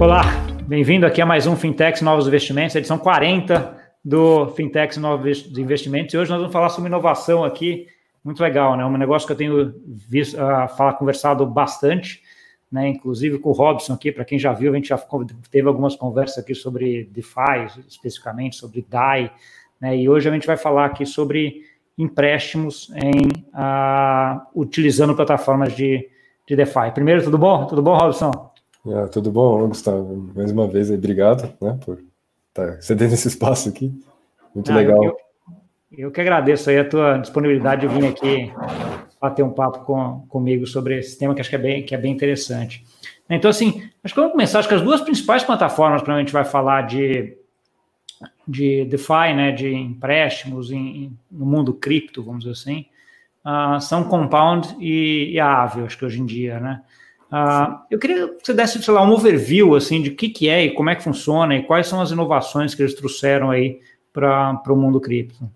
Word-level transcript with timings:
Olá, 0.00 0.22
bem-vindo 0.66 1.04
aqui 1.04 1.20
a 1.20 1.26
mais 1.26 1.46
um 1.46 1.54
Fintechs 1.54 2.00
Novos 2.00 2.26
Investimentos, 2.26 2.74
edição 2.74 2.96
40 2.96 3.76
do 4.02 4.48
Fintechs 4.52 4.96
Novos 4.96 5.54
Investimentos. 5.58 6.14
E 6.14 6.16
hoje 6.16 6.30
nós 6.30 6.38
vamos 6.38 6.54
falar 6.54 6.70
sobre 6.70 6.88
inovação 6.88 7.44
aqui, 7.44 7.86
muito 8.24 8.42
legal, 8.42 8.78
né? 8.78 8.84
Um 8.86 8.96
negócio 8.96 9.26
que 9.26 9.34
eu 9.34 9.36
tenho 9.36 9.74
visto, 9.86 10.36
uh, 10.36 10.66
falar, 10.74 10.94
conversado 10.94 11.44
bastante, 11.44 12.22
né? 12.72 12.88
Inclusive 12.88 13.38
com 13.40 13.50
o 13.50 13.52
Robson 13.52 13.92
aqui, 13.92 14.10
para 14.10 14.24
quem 14.24 14.38
já 14.38 14.54
viu, 14.54 14.72
a 14.72 14.76
gente 14.76 14.88
já 14.88 14.96
teve 15.50 15.68
algumas 15.68 15.94
conversas 15.94 16.38
aqui 16.38 16.54
sobre 16.54 17.04
DeFi, 17.12 17.82
especificamente 17.86 18.56
sobre 18.56 18.82
DAI, 18.88 19.30
né? 19.78 19.94
E 19.98 20.08
hoje 20.08 20.30
a 20.30 20.32
gente 20.32 20.46
vai 20.46 20.56
falar 20.56 20.86
aqui 20.86 21.04
sobre 21.04 21.60
empréstimos 21.98 22.90
em 22.94 23.26
uh, 23.52 24.40
utilizando 24.54 25.14
plataformas 25.14 25.76
de, 25.76 26.08
de 26.48 26.56
DeFi. 26.56 26.90
Primeiro, 26.94 27.22
tudo 27.22 27.36
bom? 27.36 27.66
Tudo 27.66 27.82
bom, 27.82 27.98
Robson? 27.98 28.49
Yeah, 28.86 29.08
tudo 29.08 29.30
bom, 29.30 29.68
Gustavo? 29.68 30.32
Mais 30.34 30.50
uma 30.50 30.66
vez, 30.66 30.90
aí, 30.90 30.96
obrigado 30.96 31.52
né, 31.60 31.78
por 31.84 31.98
estar 32.48 32.76
tá 32.76 32.80
cedendo 32.80 33.12
esse 33.12 33.28
espaço 33.28 33.68
aqui. 33.68 33.92
Muito 34.54 34.72
ah, 34.72 34.76
legal. 34.76 35.04
Eu, 35.04 35.16
eu, 35.92 36.10
que 36.10 36.20
agradeço 36.20 36.70
aí 36.70 36.78
a 36.78 36.88
tua 36.88 37.18
disponibilidade 37.18 37.86
de 37.86 37.94
vir 37.94 38.06
aqui 38.06 38.52
bater 39.20 39.42
um 39.42 39.50
papo 39.50 39.84
com, 39.84 40.24
comigo 40.28 40.66
sobre 40.66 40.98
esse 40.98 41.18
tema 41.18 41.34
que 41.34 41.40
acho 41.42 41.50
que 41.50 41.56
é 41.56 41.58
bem, 41.58 41.82
que 41.82 41.94
é 41.94 41.98
bem 41.98 42.12
interessante. 42.12 42.82
Então, 43.28 43.50
assim, 43.50 43.88
acho 44.02 44.14
que 44.14 44.20
vamos 44.20 44.32
começar. 44.32 44.58
Acho 44.58 44.68
que 44.68 44.74
as 44.74 44.82
duas 44.82 45.02
principais 45.02 45.44
plataformas 45.44 46.02
para 46.02 46.14
a 46.14 46.18
gente 46.18 46.32
vai 46.32 46.44
falar 46.44 46.82
de, 46.82 47.36
de 48.48 48.86
DeFi, 48.86 49.34
né, 49.36 49.52
de 49.52 49.72
empréstimos 49.72 50.72
em, 50.72 51.16
no 51.30 51.44
mundo 51.44 51.74
cripto, 51.74 52.24
vamos 52.24 52.40
dizer 52.40 52.52
assim, 52.52 52.86
uh, 53.44 53.78
são 53.80 54.04
Compound 54.04 54.74
e, 54.80 55.32
e 55.34 55.38
a 55.38 55.46
Aave, 55.46 55.82
acho 55.82 55.98
que 55.98 56.04
hoje 56.04 56.20
em 56.20 56.26
dia, 56.26 56.58
né? 56.58 56.82
Uh, 57.30 57.78
eu 57.88 57.98
queria 57.98 58.28
que 58.28 58.44
você 58.44 58.52
desse, 58.52 58.82
sei 58.82 58.92
lá, 58.92 59.02
um 59.02 59.12
overview, 59.12 59.76
assim, 59.76 60.02
de 60.02 60.10
o 60.10 60.16
que, 60.16 60.28
que 60.28 60.48
é 60.48 60.64
e 60.64 60.74
como 60.74 60.90
é 60.90 60.96
que 60.96 61.04
funciona 61.04 61.54
e 61.54 61.62
quais 61.62 61.86
são 61.86 62.00
as 62.00 62.10
inovações 62.10 62.74
que 62.74 62.82
eles 62.82 62.94
trouxeram 62.94 63.50
aí 63.50 63.80
para 64.12 64.60
o 64.68 64.76
mundo 64.76 65.00
cripto. 65.00 65.48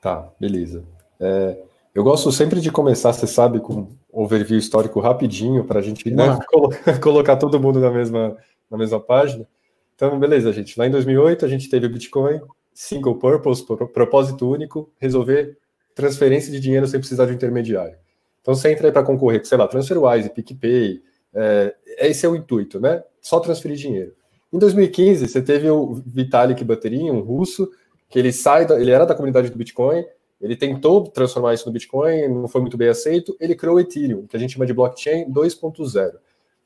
Tá, 0.00 0.28
beleza. 0.40 0.82
É, 1.20 1.58
eu 1.94 2.02
gosto 2.02 2.32
sempre 2.32 2.60
de 2.60 2.70
começar, 2.70 3.12
você 3.12 3.26
sabe, 3.26 3.60
com 3.60 3.74
um 3.74 3.88
overview 4.12 4.58
histórico 4.58 4.98
rapidinho, 4.98 5.64
para 5.64 5.80
a 5.80 5.82
gente 5.82 6.10
né, 6.10 6.38
colocar 7.02 7.36
todo 7.36 7.60
mundo 7.60 7.80
na 7.80 7.90
mesma, 7.90 8.36
na 8.70 8.78
mesma 8.78 8.98
página. 8.98 9.46
Então, 9.94 10.18
beleza, 10.18 10.52
gente. 10.52 10.78
Lá 10.78 10.86
em 10.86 10.90
2008, 10.90 11.44
a 11.44 11.48
gente 11.48 11.68
teve 11.68 11.86
o 11.86 11.90
Bitcoin, 11.90 12.40
single 12.72 13.14
purpose, 13.16 13.64
propósito 13.92 14.50
único, 14.50 14.90
resolver 14.98 15.56
transferência 15.94 16.50
de 16.50 16.58
dinheiro 16.58 16.86
sem 16.86 16.98
precisar 16.98 17.26
de 17.26 17.32
um 17.32 17.36
intermediário. 17.36 17.96
Então 18.44 18.54
você 18.54 18.70
entra 18.70 18.88
aí 18.88 18.92
para 18.92 19.02
concorrer 19.02 19.44
sei 19.46 19.56
lá, 19.56 19.66
TransferWise, 19.66 20.28
PicPay, 20.28 21.02
é, 21.32 21.74
esse 21.98 22.26
é 22.26 22.28
o 22.28 22.36
intuito, 22.36 22.78
né? 22.78 23.02
Só 23.18 23.40
transferir 23.40 23.78
dinheiro. 23.78 24.12
Em 24.52 24.58
2015, 24.58 25.26
você 25.26 25.40
teve 25.40 25.68
o 25.70 25.94
Vitalik 26.06 26.62
Buterin, 26.62 27.10
um 27.10 27.20
russo, 27.20 27.70
que 28.10 28.18
ele 28.18 28.30
sai, 28.32 28.66
da, 28.66 28.78
ele 28.78 28.90
era 28.90 29.06
da 29.06 29.14
comunidade 29.14 29.48
do 29.48 29.56
Bitcoin, 29.56 30.04
ele 30.40 30.54
tentou 30.54 31.08
transformar 31.08 31.54
isso 31.54 31.66
no 31.66 31.72
Bitcoin, 31.72 32.28
não 32.28 32.46
foi 32.46 32.60
muito 32.60 32.76
bem 32.76 32.88
aceito, 32.88 33.34
ele 33.40 33.54
criou 33.54 33.76
o 33.76 33.80
Ethereum, 33.80 34.26
que 34.26 34.36
a 34.36 34.38
gente 34.38 34.52
chama 34.52 34.66
de 34.66 34.74
blockchain 34.74 35.24
2.0. 35.32 36.12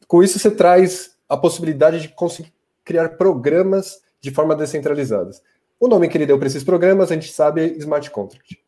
Com 0.09 0.23
isso, 0.23 0.37
você 0.39 0.51
traz 0.51 1.17
a 1.29 1.37
possibilidade 1.37 2.01
de 2.01 2.09
conseguir 2.09 2.53
criar 2.85 3.11
programas 3.11 4.03
de 4.21 4.33
forma 4.33 4.57
descentralizadas. 4.57 5.41
O 5.79 5.87
nome 5.87 6.09
que 6.09 6.19
ele 6.19 6.27
deu 6.27 6.39
para 6.39 6.49
esses 6.49 6.65
programas, 6.65 7.13
a 7.13 7.15
gente 7.15 7.33
sabe, 7.33 7.63
é 7.63 7.67
Smart 7.79 8.11
Contract. 8.11 8.59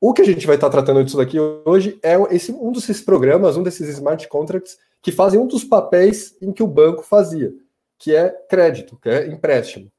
O 0.00 0.12
que 0.12 0.22
a 0.22 0.24
gente 0.24 0.46
vai 0.46 0.54
estar 0.54 0.70
tratando 0.70 1.02
disso 1.02 1.16
daqui 1.16 1.38
hoje 1.40 1.98
é 2.02 2.14
esse, 2.34 2.52
um 2.52 2.70
desses 2.70 3.00
programas, 3.00 3.56
um 3.56 3.64
desses 3.64 3.88
smart 3.88 4.28
contracts, 4.28 4.78
que 5.02 5.10
fazem 5.10 5.40
um 5.40 5.46
dos 5.46 5.64
papéis 5.64 6.36
em 6.40 6.52
que 6.52 6.62
o 6.62 6.68
banco 6.68 7.02
fazia, 7.02 7.52
que 7.98 8.14
é 8.14 8.30
crédito, 8.48 8.96
que 8.96 9.08
é 9.08 9.26
empréstimo. 9.26 9.90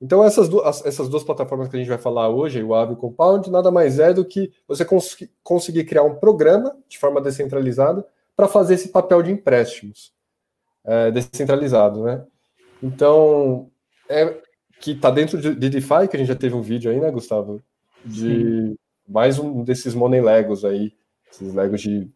Então, 0.00 0.24
essas, 0.24 0.48
duas, 0.48 0.84
essas 0.84 1.08
duas 1.08 1.24
plataformas 1.24 1.68
que 1.68 1.76
a 1.76 1.78
gente 1.78 1.88
vai 1.88 1.98
falar 1.98 2.28
hoje, 2.28 2.62
o 2.62 2.74
Aave 2.74 2.92
e 2.92 2.94
o 2.94 2.96
Compound, 2.96 3.50
nada 3.50 3.70
mais 3.70 3.98
é 3.98 4.12
do 4.12 4.24
que 4.24 4.52
você 4.66 4.84
cons 4.84 5.16
conseguir 5.42 5.84
criar 5.84 6.04
um 6.04 6.16
programa 6.16 6.76
de 6.88 6.98
forma 6.98 7.20
descentralizada 7.20 8.06
para 8.36 8.46
fazer 8.46 8.74
esse 8.74 8.88
papel 8.88 9.22
de 9.22 9.32
empréstimos 9.32 10.12
é, 10.84 11.10
descentralizado, 11.10 12.04
né? 12.04 12.24
Então, 12.80 13.68
é 14.08 14.40
que 14.80 14.92
está 14.92 15.10
dentro 15.10 15.40
de, 15.40 15.54
de 15.54 15.68
DeFi, 15.68 16.06
que 16.08 16.16
a 16.16 16.18
gente 16.18 16.28
já 16.28 16.36
teve 16.36 16.54
um 16.54 16.62
vídeo 16.62 16.90
aí, 16.90 17.00
né, 17.00 17.10
Gustavo? 17.10 17.60
De, 18.04 18.68
Sim 18.68 18.76
mais 19.08 19.38
um 19.38 19.64
desses 19.64 19.94
money 19.94 20.20
legos 20.20 20.64
aí, 20.64 20.92
esses 21.30 21.54
legos 21.54 21.80
de 21.80 22.08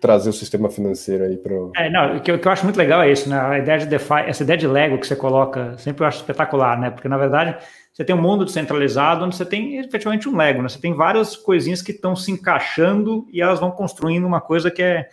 trazer 0.00 0.30
o 0.30 0.32
sistema 0.32 0.70
financeiro 0.70 1.24
aí 1.24 1.36
para 1.36 1.54
é, 1.76 1.90
não, 1.90 2.16
o 2.16 2.20
que, 2.20 2.32
o 2.32 2.38
que, 2.38 2.46
eu 2.46 2.52
acho 2.52 2.64
muito 2.64 2.76
legal 2.76 3.02
é 3.02 3.10
isso, 3.10 3.28
né? 3.28 3.38
A 3.40 3.58
ideia 3.58 3.78
de 3.78 3.86
DeFi, 3.86 4.20
essa 4.26 4.42
ideia 4.42 4.56
de 4.56 4.66
Lego 4.66 4.98
que 4.98 5.06
você 5.06 5.16
coloca, 5.16 5.76
sempre 5.76 6.04
eu 6.04 6.08
acho 6.08 6.18
espetacular, 6.18 6.78
né? 6.78 6.90
Porque 6.90 7.08
na 7.08 7.18
verdade 7.18 7.56
você 7.92 8.04
tem 8.04 8.14
um 8.14 8.22
mundo 8.22 8.44
descentralizado 8.44 9.24
onde 9.24 9.36
você 9.36 9.44
tem 9.44 9.76
efetivamente 9.78 10.28
um 10.28 10.36
Lego, 10.36 10.62
né? 10.62 10.68
Você 10.68 10.80
tem 10.80 10.94
várias 10.94 11.36
coisinhas 11.36 11.82
que 11.82 11.92
estão 11.92 12.14
se 12.14 12.30
encaixando 12.30 13.26
e 13.32 13.42
elas 13.42 13.58
vão 13.58 13.70
construindo 13.70 14.24
uma 14.24 14.40
coisa 14.40 14.70
que 14.70 14.82
é, 14.82 15.08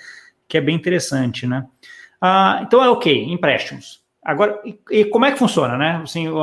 que 0.47 0.57
é 0.57 0.61
bem 0.61 0.75
interessante, 0.75 1.47
né? 1.47 1.65
Ah, 2.21 2.61
então 2.63 2.83
é 2.83 2.89
ok, 2.89 3.25
empréstimos. 3.31 4.04
Agora, 4.25 4.59
e, 4.65 4.79
e, 4.89 5.05
como 5.05 5.23
é 5.25 5.31
que 5.31 5.37
funciona, 5.37 5.77
né? 5.77 6.01
Assim, 6.03 6.25
eu, 6.25 6.35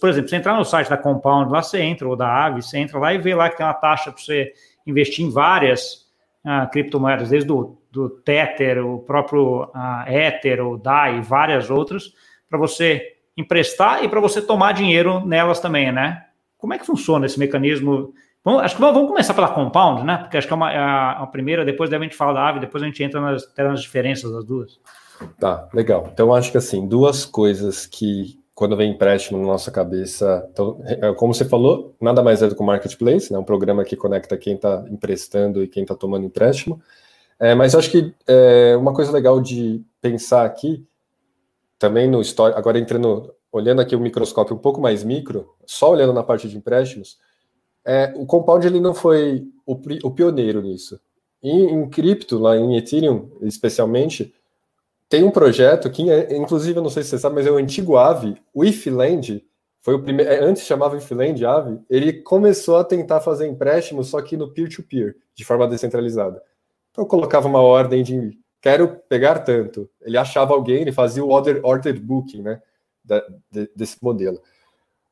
por 0.00 0.10
exemplo, 0.10 0.28
você 0.28 0.34
entrar 0.34 0.56
no 0.56 0.64
site 0.64 0.90
da 0.90 0.96
Compound, 0.96 1.52
lá 1.52 1.62
você 1.62 1.80
entra, 1.80 2.08
ou 2.08 2.16
da 2.16 2.26
Aave, 2.26 2.60
você 2.60 2.78
entra 2.78 2.98
lá 2.98 3.14
e 3.14 3.18
vê 3.18 3.32
lá 3.32 3.48
que 3.48 3.56
tem 3.56 3.64
uma 3.64 3.74
taxa 3.74 4.10
para 4.10 4.20
você 4.20 4.52
investir 4.84 5.24
em 5.24 5.30
várias 5.30 6.04
uh, 6.44 6.68
criptomoedas, 6.72 7.30
desde 7.30 7.46
do, 7.46 7.78
do 7.92 8.10
Tether, 8.10 8.84
o 8.84 8.98
próprio 8.98 9.66
uh, 9.66 10.08
Ether, 10.08 10.66
o 10.66 10.76
DAI, 10.76 11.20
várias 11.20 11.70
outras, 11.70 12.12
para 12.50 12.58
você 12.58 13.14
emprestar 13.36 14.02
e 14.02 14.08
para 14.08 14.18
você 14.18 14.42
tomar 14.42 14.72
dinheiro 14.72 15.24
nelas 15.24 15.60
também, 15.60 15.92
né? 15.92 16.24
Como 16.58 16.74
é 16.74 16.78
que 16.78 16.86
funciona 16.86 17.26
esse 17.26 17.38
mecanismo? 17.38 18.14
Bom, 18.44 18.58
acho 18.58 18.74
que 18.74 18.80
vamos 18.80 19.06
começar 19.06 19.32
pela 19.32 19.50
Compound, 19.50 20.02
né? 20.02 20.16
Porque 20.18 20.38
acho 20.38 20.48
que 20.48 20.52
é 20.52 20.56
uma, 20.56 20.70
a, 20.70 21.22
a 21.22 21.26
primeira, 21.28 21.64
depois 21.64 21.92
a 21.92 21.98
gente 22.00 22.16
fala 22.16 22.32
da 22.32 22.40
Aave, 22.40 22.58
depois 22.58 22.82
a 22.82 22.86
gente 22.86 23.00
entra 23.04 23.20
nas, 23.20 23.48
nas 23.56 23.82
diferenças 23.82 24.32
das 24.32 24.44
duas. 24.44 24.80
Tá, 25.38 25.68
legal. 25.72 26.08
Então, 26.12 26.32
acho 26.34 26.50
que 26.50 26.58
assim, 26.58 26.86
duas 26.86 27.24
coisas 27.24 27.86
que, 27.86 28.40
quando 28.54 28.76
vem 28.76 28.92
empréstimo 28.92 29.38
na 29.38 29.46
nossa 29.46 29.70
cabeça, 29.70 30.46
então, 30.52 30.80
é, 30.84 31.12
como 31.14 31.34
você 31.34 31.44
falou, 31.44 31.94
nada 32.00 32.22
mais 32.22 32.42
é 32.42 32.48
do 32.48 32.54
que 32.54 32.62
o 32.62 32.66
Marketplace, 32.66 33.32
né? 33.32 33.38
um 33.38 33.44
programa 33.44 33.84
que 33.84 33.96
conecta 33.96 34.36
quem 34.36 34.54
está 34.54 34.84
emprestando 34.90 35.62
e 35.62 35.68
quem 35.68 35.82
está 35.82 35.94
tomando 35.94 36.26
empréstimo. 36.26 36.80
É, 37.38 37.54
mas 37.54 37.74
acho 37.74 37.90
que 37.90 38.14
é, 38.26 38.76
uma 38.76 38.94
coisa 38.94 39.12
legal 39.12 39.40
de 39.40 39.82
pensar 40.00 40.44
aqui, 40.44 40.86
também 41.78 42.08
no 42.08 42.20
histórico, 42.20 42.58
agora 42.58 42.78
entrando, 42.78 43.34
olhando 43.52 43.82
aqui 43.82 43.94
o 43.94 44.00
microscópio 44.00 44.56
um 44.56 44.58
pouco 44.58 44.80
mais 44.80 45.04
micro, 45.04 45.54
só 45.66 45.90
olhando 45.90 46.14
na 46.14 46.22
parte 46.22 46.48
de 46.48 46.56
empréstimos, 46.56 47.18
é, 47.84 48.12
o 48.16 48.24
Compound 48.26 48.66
ele 48.66 48.80
não 48.80 48.94
foi 48.94 49.46
o, 49.66 49.78
o 50.02 50.10
pioneiro 50.10 50.62
nisso. 50.62 50.98
Em, 51.42 51.74
em 51.74 51.88
cripto, 51.88 52.38
lá 52.38 52.56
em 52.56 52.76
Ethereum 52.76 53.30
especialmente, 53.42 54.34
tem 55.08 55.22
um 55.22 55.30
projeto 55.30 55.90
que, 55.90 56.10
é, 56.10 56.36
inclusive, 56.36 56.78
eu 56.78 56.82
não 56.82 56.90
sei 56.90 57.02
se 57.02 57.10
você 57.10 57.18
sabe, 57.18 57.36
mas 57.36 57.46
é 57.46 57.50
o 57.50 57.56
antigo 57.56 57.96
Aave, 57.96 58.36
o 58.52 58.64
Ifland, 58.64 59.44
foi 59.80 59.94
o 59.94 60.02
primeiro, 60.02 60.30
é, 60.30 60.40
antes 60.40 60.64
chamava 60.64 60.96
Ifland 60.96 61.44
Aave, 61.44 61.80
ele 61.88 62.12
começou 62.12 62.76
a 62.76 62.84
tentar 62.84 63.20
fazer 63.20 63.46
empréstimos, 63.46 64.08
só 64.08 64.20
que 64.20 64.36
no 64.36 64.52
peer-to-peer, 64.52 65.12
-peer, 65.12 65.16
de 65.34 65.44
forma 65.44 65.68
descentralizada. 65.68 66.42
Então 66.90 67.04
eu 67.04 67.08
colocava 67.08 67.46
uma 67.46 67.60
ordem 67.60 68.02
de 68.02 68.36
quero 68.60 69.00
pegar 69.08 69.40
tanto. 69.40 69.88
Ele 70.02 70.18
achava 70.18 70.52
alguém, 70.54 70.80
ele 70.80 70.92
fazia 70.92 71.24
o 71.24 71.30
order, 71.30 71.60
order 71.62 72.00
booking, 72.00 72.42
né, 72.42 72.60
da, 73.04 73.22
de, 73.48 73.70
desse 73.76 74.02
modelo. 74.02 74.40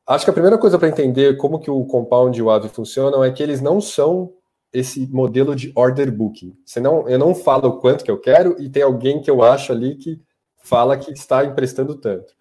Acho 0.06 0.24
que 0.24 0.30
a 0.30 0.34
primeira 0.34 0.58
coisa 0.58 0.78
para 0.78 0.88
entender 0.88 1.36
como 1.36 1.60
que 1.60 1.70
o 1.70 1.84
Compound 1.84 2.36
e 2.36 2.42
o 2.42 2.50
Aave 2.50 2.68
funcionam 2.68 3.22
é 3.22 3.30
que 3.30 3.42
eles 3.42 3.60
não 3.60 3.80
são 3.80 4.32
esse 4.74 5.06
modelo 5.06 5.54
de 5.54 5.72
order 5.76 6.10
booking. 6.10 6.52
Senão, 6.66 7.08
eu 7.08 7.16
não 7.16 7.32
falo 7.32 7.68
o 7.68 7.78
quanto 7.78 8.04
que 8.04 8.10
eu 8.10 8.20
quero 8.20 8.60
e 8.60 8.68
tem 8.68 8.82
alguém 8.82 9.22
que 9.22 9.30
eu 9.30 9.40
acho 9.40 9.72
ali 9.72 9.94
que 9.94 10.20
fala 10.58 10.96
que 10.96 11.12
está 11.12 11.44
emprestando 11.44 11.94
tanto. 11.94 12.34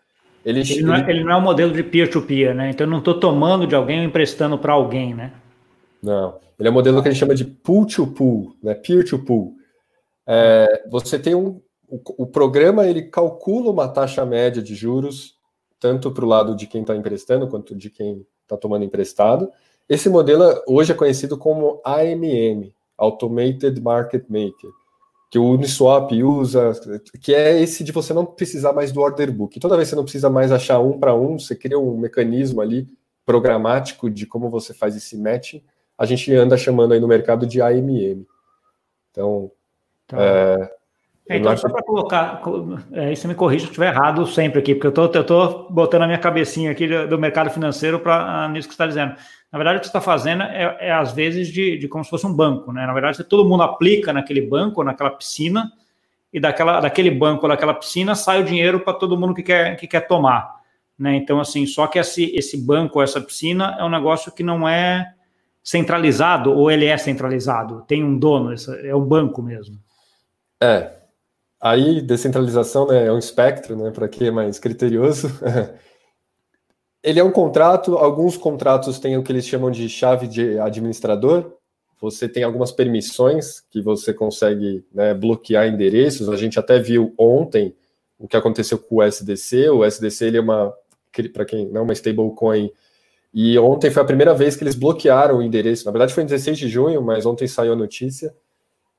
Ele, 0.43 0.61
ele, 0.61 0.81
não, 0.81 0.95
é, 0.95 1.09
ele 1.09 1.23
não 1.23 1.31
é 1.31 1.37
um 1.37 1.41
modelo 1.41 1.71
de 1.71 1.83
peer-to-peer, 1.83 2.49
-peer, 2.49 2.55
né? 2.55 2.71
Então 2.71 2.85
eu 2.87 2.91
não 2.91 2.97
estou 2.97 3.17
tomando 3.17 3.67
de 3.67 3.75
alguém 3.75 3.99
ou 3.99 4.05
emprestando 4.05 4.57
para 4.57 4.73
alguém, 4.73 5.13
né? 5.13 5.31
Não. 6.01 6.37
Ele 6.59 6.67
é 6.67 6.71
um 6.71 6.73
modelo 6.73 7.01
que 7.01 7.07
a 7.07 7.11
gente 7.11 7.19
chama 7.19 7.35
de 7.35 7.45
pool-to-pool, 7.45 8.55
né? 8.61 8.73
Peer-to-pool. 8.73 9.55
É, 10.27 10.83
você 10.89 11.19
tem 11.19 11.35
um. 11.35 11.61
O, 11.87 12.23
o 12.23 12.27
programa 12.27 12.87
ele 12.87 13.03
calcula 13.03 13.71
uma 13.71 13.87
taxa 13.87 14.25
média 14.25 14.61
de 14.61 14.73
juros, 14.73 15.35
tanto 15.79 16.11
para 16.11 16.25
o 16.25 16.27
lado 16.27 16.55
de 16.55 16.65
quem 16.65 16.81
está 16.81 16.95
emprestando 16.95 17.47
quanto 17.47 17.75
de 17.75 17.89
quem 17.89 18.25
está 18.41 18.57
tomando 18.57 18.83
emprestado. 18.83 19.49
Esse 19.87 20.09
modelo 20.09 20.61
hoje 20.67 20.91
é 20.91 20.95
conhecido 20.95 21.37
como 21.37 21.81
AMM, 21.85 22.73
Automated 22.97 23.81
Market 23.81 24.23
Maker, 24.29 24.71
que 25.29 25.37
o 25.37 25.51
Uniswap 25.51 26.11
usa, 26.23 26.71
que 27.21 27.33
é 27.33 27.59
esse 27.59 27.83
de 27.83 27.91
você 27.91 28.13
não 28.13 28.25
precisar 28.25 28.71
mais 28.71 28.91
do 28.91 29.01
order 29.01 29.31
book. 29.31 29.59
Toda 29.59 29.75
vez 29.75 29.87
que 29.87 29.91
você 29.91 29.95
não 29.95 30.03
precisa 30.03 30.29
mais 30.29 30.51
achar 30.51 30.79
um 30.79 30.99
para 30.99 31.13
um, 31.13 31.37
você 31.37 31.55
cria 31.55 31.77
um 31.77 31.97
mecanismo 31.97 32.61
ali 32.61 32.87
programático 33.25 34.09
de 34.09 34.25
como 34.25 34.49
você 34.49 34.73
faz 34.73 34.95
esse 34.95 35.17
matching. 35.17 35.63
A 35.97 36.05
gente 36.05 36.33
anda 36.33 36.57
chamando 36.57 36.93
aí 36.93 36.99
no 36.99 37.07
mercado 37.07 37.45
de 37.45 37.61
AMM. 37.61 38.25
Então, 39.11 39.51
tá. 40.07 40.17
é, 40.19 40.75
É, 41.29 41.37
então, 41.37 41.55
só 41.55 41.69
para 41.69 41.81
colocar, 41.83 42.41
é, 42.91 43.15
você 43.15 43.27
me 43.29 43.35
corrija 43.35 43.61
se 43.61 43.67
eu 43.67 43.71
estiver 43.71 43.93
errado 43.93 44.27
sempre 44.27 44.59
aqui, 44.59 44.75
porque 44.75 44.99
eu 44.99 45.05
estou 45.05 45.67
botando 45.69 46.01
a 46.01 46.05
minha 46.05 46.17
cabecinha 46.17 46.71
aqui 46.71 46.85
do, 46.85 47.07
do 47.07 47.17
mercado 47.17 47.49
financeiro 47.49 47.99
para 47.99 48.49
nisso 48.49 48.67
que 48.67 48.75
você 48.75 48.83
está 48.83 48.87
dizendo. 48.87 49.15
Na 49.49 49.57
verdade, 49.57 49.77
o 49.77 49.79
que 49.79 49.85
você 49.85 49.89
está 49.89 50.01
fazendo 50.01 50.43
é, 50.43 50.77
é, 50.81 50.91
às 50.91 51.13
vezes, 51.13 51.47
de, 51.47 51.77
de, 51.77 51.87
como 51.87 52.03
se 52.03 52.09
fosse 52.09 52.27
um 52.27 52.33
banco. 52.33 52.73
Né? 52.73 52.85
Na 52.85 52.91
verdade, 52.91 53.23
todo 53.23 53.47
mundo 53.47 53.63
aplica 53.63 54.11
naquele 54.11 54.41
banco, 54.41 54.83
naquela 54.83 55.11
piscina, 55.11 55.71
e 56.33 56.39
daquela, 56.39 56.81
daquele 56.81 57.11
banco, 57.11 57.47
daquela 57.47 57.73
piscina, 57.73 58.15
sai 58.15 58.41
o 58.41 58.43
dinheiro 58.43 58.79
para 58.79 58.93
todo 58.93 59.17
mundo 59.17 59.35
que 59.35 59.43
quer, 59.43 59.77
que 59.77 59.87
quer 59.87 60.07
tomar. 60.07 60.55
Né? 60.97 61.15
Então, 61.15 61.39
assim, 61.39 61.65
só 61.65 61.87
que 61.87 61.99
esse, 61.99 62.35
esse 62.35 62.57
banco, 62.57 63.01
essa 63.01 63.21
piscina, 63.21 63.77
é 63.79 63.83
um 63.83 63.89
negócio 63.89 64.31
que 64.31 64.43
não 64.43 64.67
é 64.67 65.13
centralizado, 65.63 66.51
ou 66.51 66.69
ele 66.69 66.85
é 66.85 66.97
centralizado? 66.97 67.85
Tem 67.87 68.03
um 68.03 68.17
dono, 68.17 68.53
é 68.83 68.95
um 68.95 69.05
banco 69.05 69.41
mesmo. 69.41 69.77
É, 70.61 71.02
Aí, 71.65 72.01
descentralização 72.01 72.85
né, 72.87 73.07
é 73.07 73.11
um 73.13 73.17
espectro, 73.17 73.77
né, 73.77 73.89
para 73.89 74.09
quem 74.09 74.27
é 74.27 74.31
mais 74.31 74.59
criterioso. 74.59 75.29
Ele 77.01 77.21
é 77.21 77.23
um 77.23 77.31
contrato, 77.31 77.95
alguns 77.95 78.35
contratos 78.35 78.99
têm 78.99 79.17
o 79.17 79.23
que 79.23 79.31
eles 79.31 79.47
chamam 79.47 79.71
de 79.71 79.87
chave 79.87 80.27
de 80.27 80.59
administrador. 80.59 81.53
Você 82.01 82.27
tem 82.27 82.43
algumas 82.43 82.71
permissões 82.71 83.61
que 83.71 83.81
você 83.81 84.13
consegue 84.13 84.85
né, 84.93 85.13
bloquear 85.13 85.67
endereços. 85.67 86.27
A 86.27 86.35
gente 86.35 86.59
até 86.59 86.79
viu 86.79 87.13
ontem 87.17 87.73
o 88.19 88.27
que 88.27 88.35
aconteceu 88.35 88.77
com 88.77 88.97
o 88.97 89.03
SDC. 89.03 89.69
O 89.69 89.85
SDC 89.85 90.25
ele 90.25 90.37
é 90.37 90.41
uma, 90.41 90.73
para 91.33 91.45
quem 91.45 91.67
não, 91.69 91.81
é 91.81 91.83
uma 91.83 91.93
stablecoin. 91.93 92.71
E 93.33 93.57
ontem 93.57 93.89
foi 93.89 94.01
a 94.01 94.05
primeira 94.05 94.33
vez 94.33 94.57
que 94.57 94.63
eles 94.65 94.75
bloquearam 94.75 95.37
o 95.37 95.41
endereço. 95.41 95.85
Na 95.85 95.91
verdade, 95.91 96.13
foi 96.13 96.23
em 96.23 96.27
16 96.27 96.57
de 96.57 96.67
junho, 96.67 97.01
mas 97.01 97.25
ontem 97.25 97.47
saiu 97.47 97.71
a 97.71 97.75
notícia 97.75 98.33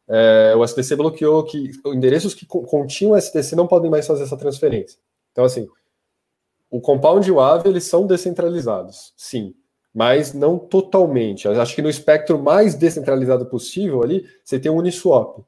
é, 0.08 0.54
o 0.56 0.64
SDC 0.64 0.96
bloqueou 0.96 1.44
que 1.44 1.70
endereços 1.86 2.34
que 2.34 2.44
continham 2.46 3.12
o 3.12 3.16
SDC 3.16 3.56
não 3.56 3.66
podem 3.66 3.90
mais 3.90 4.06
fazer 4.06 4.24
essa 4.24 4.36
transferência. 4.36 4.98
Então, 5.32 5.44
assim, 5.44 5.66
o 6.70 6.80
Compound 6.80 7.26
e 7.26 7.32
o 7.32 7.40
Aave, 7.40 7.68
eles 7.68 7.84
são 7.84 8.06
descentralizados, 8.06 9.12
sim, 9.16 9.54
mas 9.94 10.34
não 10.34 10.58
totalmente. 10.58 11.46
Eu 11.46 11.60
acho 11.60 11.74
que 11.74 11.82
no 11.82 11.88
espectro 11.88 12.38
mais 12.38 12.74
descentralizado 12.74 13.46
possível 13.46 14.02
ali, 14.02 14.26
você 14.42 14.58
tem 14.58 14.70
o 14.70 14.76
Uniswap, 14.76 15.38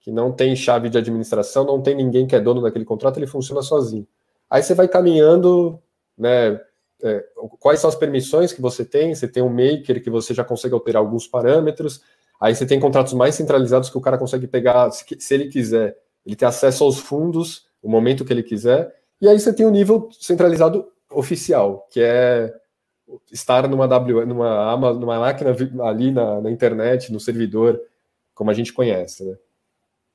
que 0.00 0.12
não 0.12 0.30
tem 0.30 0.54
chave 0.54 0.88
de 0.88 0.98
administração, 0.98 1.64
não 1.64 1.80
tem 1.80 1.94
ninguém 1.94 2.26
que 2.26 2.36
é 2.36 2.40
dono 2.40 2.62
daquele 2.62 2.84
contrato, 2.84 3.18
ele 3.18 3.26
funciona 3.26 3.62
sozinho. 3.62 4.06
Aí 4.48 4.62
você 4.62 4.74
vai 4.74 4.88
caminhando, 4.88 5.80
né, 6.16 6.60
é, 7.02 7.24
quais 7.58 7.80
são 7.80 7.88
as 7.88 7.96
permissões 7.96 8.52
que 8.52 8.60
você 8.60 8.84
tem, 8.84 9.14
você 9.14 9.28
tem 9.28 9.42
um 9.42 9.48
maker 9.48 10.02
que 10.02 10.10
você 10.10 10.34
já 10.34 10.44
consegue 10.44 10.74
alterar 10.74 11.02
alguns 11.02 11.26
parâmetros, 11.26 12.02
Aí 12.40 12.54
você 12.54 12.64
tem 12.66 12.78
contratos 12.78 13.12
mais 13.14 13.34
centralizados 13.34 13.90
que 13.90 13.98
o 13.98 14.00
cara 14.00 14.18
consegue 14.18 14.46
pegar, 14.46 14.90
se, 14.90 15.34
ele 15.34 15.48
quiser, 15.48 15.96
ele 16.24 16.36
tem 16.36 16.46
acesso 16.46 16.84
aos 16.84 16.98
fundos, 16.98 17.66
o 17.82 17.88
momento 17.88 18.24
que 18.24 18.32
ele 18.32 18.42
quiser. 18.42 18.94
E 19.20 19.28
aí 19.28 19.38
você 19.38 19.52
tem 19.52 19.66
o 19.66 19.70
nível 19.70 20.08
centralizado 20.12 20.86
oficial, 21.10 21.86
que 21.90 22.00
é 22.00 22.54
estar 23.32 23.66
numa 23.66 23.88
W, 23.88 24.26
numa, 24.26 24.76
numa 24.92 25.18
máquina 25.18 25.50
ali 25.84 26.12
na, 26.12 26.40
na 26.40 26.50
internet, 26.50 27.12
no 27.12 27.18
servidor, 27.18 27.80
como 28.34 28.50
a 28.50 28.54
gente 28.54 28.72
conhece, 28.72 29.24
né? 29.24 29.36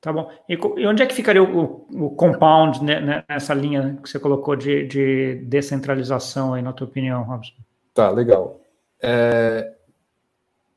Tá 0.00 0.12
bom. 0.12 0.30
E, 0.48 0.52
e 0.52 0.86
onde 0.86 1.02
é 1.02 1.06
que 1.06 1.14
ficaria 1.14 1.42
o, 1.42 1.86
o 1.90 2.10
compound 2.10 2.80
nessa 2.84 3.54
linha 3.54 3.98
que 4.02 4.08
você 4.08 4.18
colocou 4.18 4.54
de, 4.54 4.86
de 4.86 5.36
descentralização 5.46 6.52
aí, 6.52 6.60
na 6.60 6.74
tua 6.74 6.86
opinião, 6.86 7.22
Robson? 7.22 7.54
Tá, 7.94 8.10
legal. 8.10 8.60
É, 9.02 9.73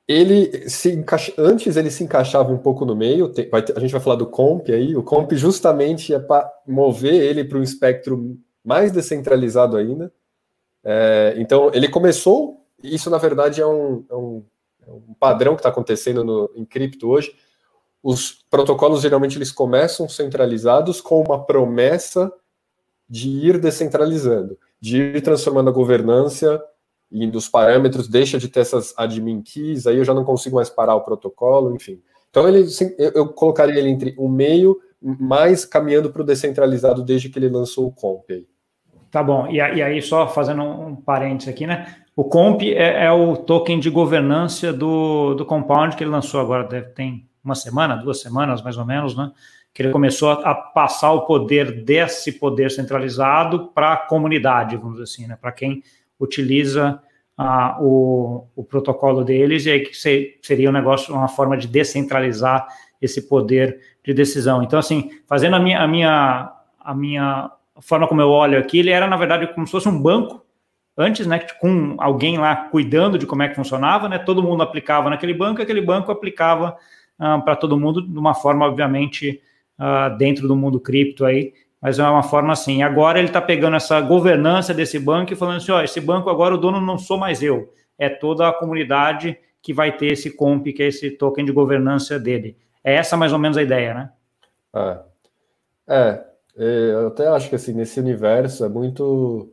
ele 0.07 0.69
se 0.69 0.93
encaixa, 0.93 1.33
antes 1.37 1.75
ele 1.75 1.91
se 1.91 2.03
encaixava 2.03 2.51
um 2.51 2.57
pouco 2.57 2.85
no 2.85 2.95
meio, 2.95 3.27
tem, 3.27 3.49
vai, 3.49 3.63
a 3.75 3.79
gente 3.79 3.91
vai 3.91 3.99
falar 3.99 4.15
do 4.15 4.25
comp 4.25 4.69
aí, 4.69 4.95
o 4.95 5.03
comp 5.03 5.33
justamente 5.33 6.13
é 6.13 6.19
para 6.19 6.49
mover 6.65 7.13
ele 7.13 7.43
para 7.43 7.57
um 7.57 7.63
espectro 7.63 8.37
mais 8.63 8.91
descentralizado 8.91 9.75
ainda. 9.75 10.11
É, 10.83 11.35
então 11.37 11.69
ele 11.73 11.89
começou, 11.89 12.65
isso 12.81 13.09
na 13.09 13.17
verdade 13.17 13.59
é 13.59 13.67
um, 13.67 14.05
é 14.09 14.15
um, 14.15 14.43
é 14.87 14.91
um 14.91 15.13
padrão 15.19 15.55
que 15.55 15.59
está 15.59 15.69
acontecendo 15.69 16.23
no, 16.23 16.49
em 16.55 16.63
cripto 16.63 17.09
hoje. 17.09 17.35
Os 18.01 18.45
protocolos 18.49 19.01
geralmente 19.01 19.37
eles 19.37 19.51
começam 19.51 20.07
centralizados 20.07 21.01
com 21.01 21.21
uma 21.21 21.43
promessa 21.45 22.31
de 23.09 23.27
ir 23.29 23.59
descentralizando, 23.59 24.57
de 24.79 25.01
ir 25.01 25.21
transformando 25.21 25.69
a 25.69 25.73
governança 25.73 26.63
e 27.11 27.25
dos 27.27 27.47
parâmetros, 27.47 28.07
deixa 28.07 28.37
de 28.37 28.47
ter 28.47 28.61
essas 28.61 28.93
admin 28.97 29.41
keys, 29.41 29.87
aí 29.87 29.97
eu 29.97 30.03
já 30.03 30.13
não 30.13 30.25
consigo 30.25 30.57
mais 30.57 30.69
parar 30.69 30.95
o 30.95 31.01
protocolo, 31.01 31.73
enfim. 31.75 32.01
Então 32.29 32.47
ele, 32.47 32.65
eu 33.15 33.27
colocaria 33.29 33.79
ele 33.79 33.89
entre 33.89 34.13
o 34.17 34.27
meio, 34.27 34.77
mais 35.01 35.63
caminhando 35.63 36.09
para 36.09 36.21
o 36.21 36.25
descentralizado 36.25 37.03
desde 37.03 37.29
que 37.29 37.39
ele 37.39 37.49
lançou 37.49 37.87
o 37.87 37.91
comp. 37.91 38.29
Tá 39.09 39.23
bom, 39.23 39.47
e, 39.47 39.55
e 39.55 39.81
aí 39.81 40.01
só 40.01 40.27
fazendo 40.27 40.63
um 40.63 40.95
parênteses 40.95 41.53
aqui, 41.53 41.65
né? 41.65 41.95
O 42.15 42.23
comp 42.23 42.61
é, 42.63 43.05
é, 43.05 43.11
o 43.11 43.37
token 43.37 43.79
de 43.79 43.89
governança 43.89 44.73
do, 44.73 45.35
do 45.35 45.45
Compound 45.45 45.95
que 45.95 46.03
ele 46.03 46.11
lançou 46.11 46.41
agora, 46.41 46.63
deve, 46.63 46.87
tem 46.89 47.27
uma 47.43 47.55
semana, 47.55 47.95
duas 47.95 48.19
semanas 48.19 48.61
mais 48.61 48.77
ou 48.77 48.85
menos, 48.85 49.15
né? 49.15 49.31
Que 49.73 49.83
ele 49.83 49.91
começou 49.91 50.31
a, 50.31 50.51
a 50.51 50.55
passar 50.55 51.13
o 51.13 51.25
poder 51.25 51.83
desse 51.83 52.33
poder 52.33 52.71
centralizado 52.71 53.67
para 53.67 53.93
a 53.93 53.97
comunidade, 53.97 54.75
vamos 54.75 54.93
dizer 54.93 55.03
assim, 55.03 55.27
né? 55.27 55.37
Para 55.39 55.51
quem 55.51 55.83
utiliza 56.19 57.01
ah, 57.37 57.77
o, 57.79 58.47
o, 58.55 58.63
protocolo 58.63 59.23
deles, 59.23 59.65
e 59.65 59.71
aí 59.71 59.79
que 59.81 59.95
seria 60.41 60.69
um 60.69 60.73
negócio, 60.73 61.13
uma 61.13 61.27
forma 61.27 61.55
de 61.55 61.67
descentralizar 61.67 62.67
esse 63.01 63.27
poder 63.27 63.79
de 64.03 64.13
decisão. 64.13 64.63
Então, 64.63 64.79
assim, 64.79 65.11
fazendo 65.27 65.55
a 65.55 65.59
minha, 65.59 65.79
a 65.79 65.87
minha, 65.87 66.51
a 66.79 66.95
minha 66.95 67.51
forma 67.79 68.07
como 68.07 68.21
eu 68.21 68.29
olho 68.29 68.57
aqui, 68.57 68.79
ele 68.79 68.89
era, 68.89 69.07
na 69.07 69.17
verdade, 69.17 69.53
como 69.53 69.67
se 69.67 69.71
fosse 69.71 69.87
um 69.87 70.01
banco, 70.01 70.43
antes, 70.97 71.27
né, 71.27 71.39
com 71.59 71.95
alguém 71.99 72.39
lá 72.39 72.55
cuidando 72.55 73.19
de 73.19 73.27
como 73.27 73.43
é 73.43 73.47
que 73.47 73.55
funcionava, 73.55 74.09
né, 74.09 74.17
todo 74.17 74.41
mundo 74.41 74.63
aplicava 74.63 75.09
naquele 75.09 75.33
banco, 75.33 75.61
aquele 75.61 75.81
banco 75.81 76.11
aplicava 76.11 76.75
ah, 77.19 77.39
para 77.39 77.55
todo 77.55 77.79
mundo 77.79 78.01
de 78.01 78.17
uma 78.17 78.33
forma, 78.33 78.65
obviamente, 78.65 79.39
ah, 79.77 80.09
dentro 80.09 80.47
do 80.47 80.55
mundo 80.55 80.79
cripto 80.79 81.23
aí, 81.23 81.53
mas 81.81 81.99
é 81.99 82.03
uma 82.03 82.23
forma 82.23 82.53
assim. 82.53 82.81
Agora 82.83 83.19
ele 83.19 83.27
está 83.27 83.41
pegando 83.41 83.75
essa 83.75 83.99
governança 84.01 84.73
desse 84.73 84.99
banco 84.99 85.33
e 85.33 85.35
falando 85.35 85.57
assim: 85.57 85.71
ó, 85.71 85.81
esse 85.81 86.01
banco 86.01 86.29
agora 86.29 86.55
o 86.55 86.57
dono 86.57 86.81
não 86.81 86.97
sou 86.97 87.17
mais 87.17 87.41
eu, 87.41 87.71
é 87.97 88.09
toda 88.09 88.47
a 88.47 88.53
comunidade 88.53 89.37
que 89.61 89.73
vai 89.73 89.95
ter 89.95 90.13
esse 90.13 90.31
comp, 90.31 90.65
que 90.67 90.81
é 90.81 90.87
esse 90.87 91.11
token 91.11 91.45
de 91.45 91.51
governança 91.51 92.19
dele. 92.19 92.57
É 92.83 92.95
essa 92.95 93.17
mais 93.17 93.33
ou 93.33 93.39
menos 93.39 93.57
a 93.57 93.63
ideia, 93.63 93.93
né? 93.93 94.11
É, 95.87 96.23
é, 96.57 96.91
eu 96.93 97.07
até 97.07 97.27
acho 97.27 97.49
que 97.49 97.55
assim, 97.55 97.73
nesse 97.73 97.99
universo 97.99 98.63
é 98.65 98.69
muito. 98.69 99.51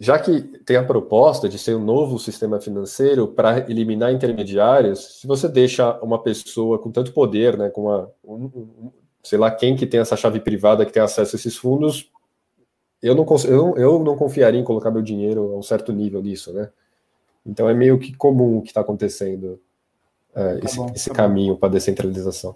Já 0.00 0.18
que 0.18 0.40
tem 0.40 0.76
a 0.76 0.84
proposta 0.84 1.48
de 1.48 1.56
ser 1.56 1.76
um 1.76 1.84
novo 1.84 2.18
sistema 2.18 2.60
financeiro 2.60 3.28
para 3.28 3.58
eliminar 3.70 4.12
intermediários, 4.12 5.20
se 5.20 5.26
você 5.26 5.48
deixa 5.48 5.92
uma 6.00 6.20
pessoa 6.20 6.80
com 6.80 6.90
tanto 6.90 7.12
poder, 7.12 7.56
né, 7.56 7.70
com 7.70 7.82
uma, 7.82 8.10
um, 8.24 8.90
sei 9.24 9.38
lá 9.38 9.50
quem 9.50 9.74
que 9.74 9.86
tem 9.86 9.98
essa 9.98 10.16
chave 10.16 10.38
privada 10.38 10.84
que 10.84 10.92
tem 10.92 11.02
acesso 11.02 11.34
a 11.34 11.38
esses 11.38 11.56
fundos, 11.56 12.10
eu 13.02 13.14
não, 13.14 13.26
eu, 13.48 13.76
eu 13.76 13.98
não 14.04 14.16
confiaria 14.16 14.60
em 14.60 14.64
colocar 14.64 14.90
meu 14.90 15.02
dinheiro 15.02 15.54
a 15.54 15.58
um 15.58 15.62
certo 15.62 15.92
nível 15.92 16.22
nisso, 16.22 16.52
né? 16.52 16.70
Então 17.44 17.68
é 17.68 17.74
meio 17.74 17.98
que 17.98 18.14
comum 18.14 18.58
o 18.58 18.62
que 18.62 18.68
está 18.68 18.82
acontecendo 18.82 19.58
é, 20.34 20.56
tá 20.56 20.60
esse, 20.64 20.76
bom, 20.76 20.92
esse 20.94 21.08
tá 21.08 21.14
caminho 21.16 21.56
para 21.56 21.70
descentralização. 21.70 22.54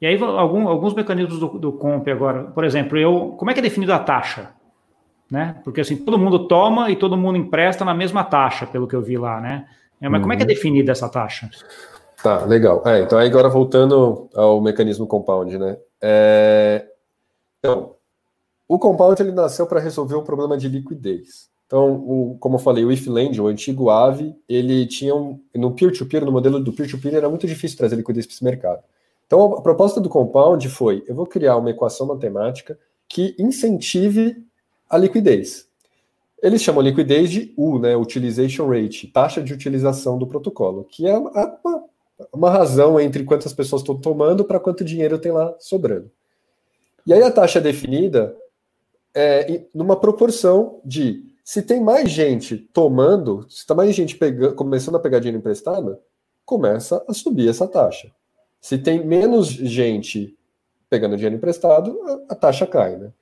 E 0.00 0.06
aí 0.06 0.20
algum, 0.22 0.68
alguns 0.68 0.94
mecanismos 0.94 1.40
do, 1.40 1.48
do 1.58 1.72
comp 1.72 2.06
agora, 2.08 2.44
por 2.44 2.64
exemplo, 2.64 2.96
eu 2.98 3.34
como 3.38 3.50
é 3.50 3.54
que 3.54 3.60
é 3.60 3.62
definido 3.62 3.92
a 3.92 3.98
taxa? 3.98 4.50
Né? 5.30 5.56
Porque 5.64 5.80
assim, 5.80 5.96
todo 5.96 6.18
mundo 6.18 6.46
toma 6.46 6.90
e 6.90 6.96
todo 6.96 7.16
mundo 7.16 7.36
empresta 7.36 7.84
na 7.84 7.92
mesma 7.92 8.24
taxa, 8.24 8.66
pelo 8.66 8.86
que 8.86 8.96
eu 8.96 9.02
vi 9.02 9.18
lá, 9.18 9.40
né? 9.40 9.66
Mas 10.00 10.12
uhum. 10.12 10.20
como 10.20 10.32
é 10.32 10.36
que 10.36 10.42
é 10.42 10.46
uhum. 10.46 10.48
definida 10.48 10.92
essa 10.92 11.08
taxa? 11.08 11.50
Tá, 12.22 12.44
legal. 12.44 12.82
É, 12.84 13.00
então, 13.02 13.18
agora 13.18 13.48
voltando 13.48 14.28
ao 14.34 14.60
mecanismo 14.60 15.06
compound, 15.06 15.56
né? 15.56 15.78
É... 16.00 16.86
Então, 17.58 17.94
o 18.66 18.78
compound 18.78 19.20
ele 19.22 19.32
nasceu 19.32 19.66
para 19.66 19.80
resolver 19.80 20.16
um 20.16 20.24
problema 20.24 20.56
de 20.58 20.68
liquidez. 20.68 21.48
Então, 21.66 21.94
o, 21.94 22.36
como 22.40 22.56
eu 22.56 22.60
falei, 22.60 22.84
o 22.84 22.90
IFLand, 22.90 23.32
o 23.40 23.46
antigo 23.46 23.90
AVE, 23.90 24.34
ele 24.48 24.86
tinha 24.86 25.14
um, 25.14 25.38
no 25.54 25.72
peer-to-peer, 25.72 26.22
-peer, 26.22 26.26
no 26.26 26.32
modelo 26.32 26.58
do 26.58 26.72
peer-to-peer, 26.72 27.12
-peer, 27.12 27.18
era 27.18 27.28
muito 27.28 27.46
difícil 27.46 27.76
trazer 27.76 27.96
liquidez 27.96 28.26
para 28.26 28.34
esse 28.34 28.44
mercado. 28.44 28.82
Então, 29.26 29.54
a 29.54 29.60
proposta 29.60 30.00
do 30.00 30.08
compound 30.08 30.66
foi: 30.68 31.04
eu 31.06 31.14
vou 31.14 31.26
criar 31.26 31.56
uma 31.56 31.70
equação 31.70 32.06
matemática 32.06 32.78
que 33.06 33.36
incentive 33.38 34.42
a 34.88 34.96
liquidez. 34.96 35.68
Eles 36.42 36.62
chamam 36.62 36.82
liquidez 36.82 37.30
de 37.30 37.52
U, 37.56 37.78
né, 37.78 37.96
Utilization 37.96 38.68
Rate, 38.68 39.08
taxa 39.08 39.42
de 39.42 39.52
utilização 39.52 40.18
do 40.18 40.26
protocolo, 40.26 40.84
que 40.84 41.06
é 41.06 41.16
uma, 41.16 41.30
uma 42.32 42.50
razão 42.50 42.98
entre 42.98 43.24
quantas 43.24 43.52
pessoas 43.52 43.82
estão 43.82 43.96
tomando 43.96 44.44
para 44.44 44.60
quanto 44.60 44.84
dinheiro 44.84 45.18
tem 45.18 45.32
lá 45.32 45.54
sobrando. 45.58 46.10
E 47.06 47.12
aí 47.12 47.22
a 47.22 47.30
taxa 47.30 47.58
é 47.58 47.62
definida 47.62 48.36
é, 49.14 49.62
numa 49.74 49.96
proporção 49.96 50.80
de 50.84 51.24
se 51.44 51.62
tem 51.62 51.80
mais 51.80 52.10
gente 52.10 52.58
tomando, 52.58 53.46
se 53.48 53.58
está 53.58 53.74
mais 53.74 53.94
gente 53.94 54.16
pegando, 54.16 54.54
começando 54.54 54.96
a 54.96 55.00
pegar 55.00 55.18
dinheiro 55.18 55.38
emprestado, 55.38 55.98
começa 56.44 57.02
a 57.08 57.14
subir 57.14 57.48
essa 57.48 57.66
taxa. 57.66 58.12
Se 58.60 58.76
tem 58.76 59.06
menos 59.06 59.46
gente 59.48 60.36
pegando 60.90 61.16
dinheiro 61.16 61.36
emprestado, 61.36 61.98
a, 62.02 62.32
a 62.32 62.34
taxa 62.34 62.66
cai, 62.66 62.96
né? 62.96 63.12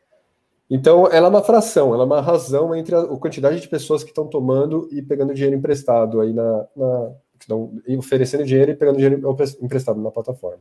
Então, 0.69 1.07
ela 1.07 1.29
é 1.29 1.31
uma 1.31 1.43
fração, 1.43 1.95
ela 1.95 2.03
é 2.03 2.07
uma 2.07 2.21
razão 2.21 2.75
entre 2.75 2.97
a, 2.97 3.01
a 3.03 3.17
quantidade 3.17 3.61
de 3.61 3.69
pessoas 3.69 4.03
que 4.03 4.11
estão 4.11 4.27
tomando 4.27 4.89
e 4.91 5.01
pegando 5.01 5.33
dinheiro 5.33 5.57
emprestado 5.57 6.21
aí 6.21 6.33
na, 6.33 6.67
na 6.75 7.13
estão 7.41 7.73
oferecendo 7.99 8.45
dinheiro 8.45 8.71
e 8.71 8.75
pegando 8.75 8.97
dinheiro 8.97 9.37
emprestado 9.61 10.01
na 10.01 10.11
plataforma. 10.11 10.61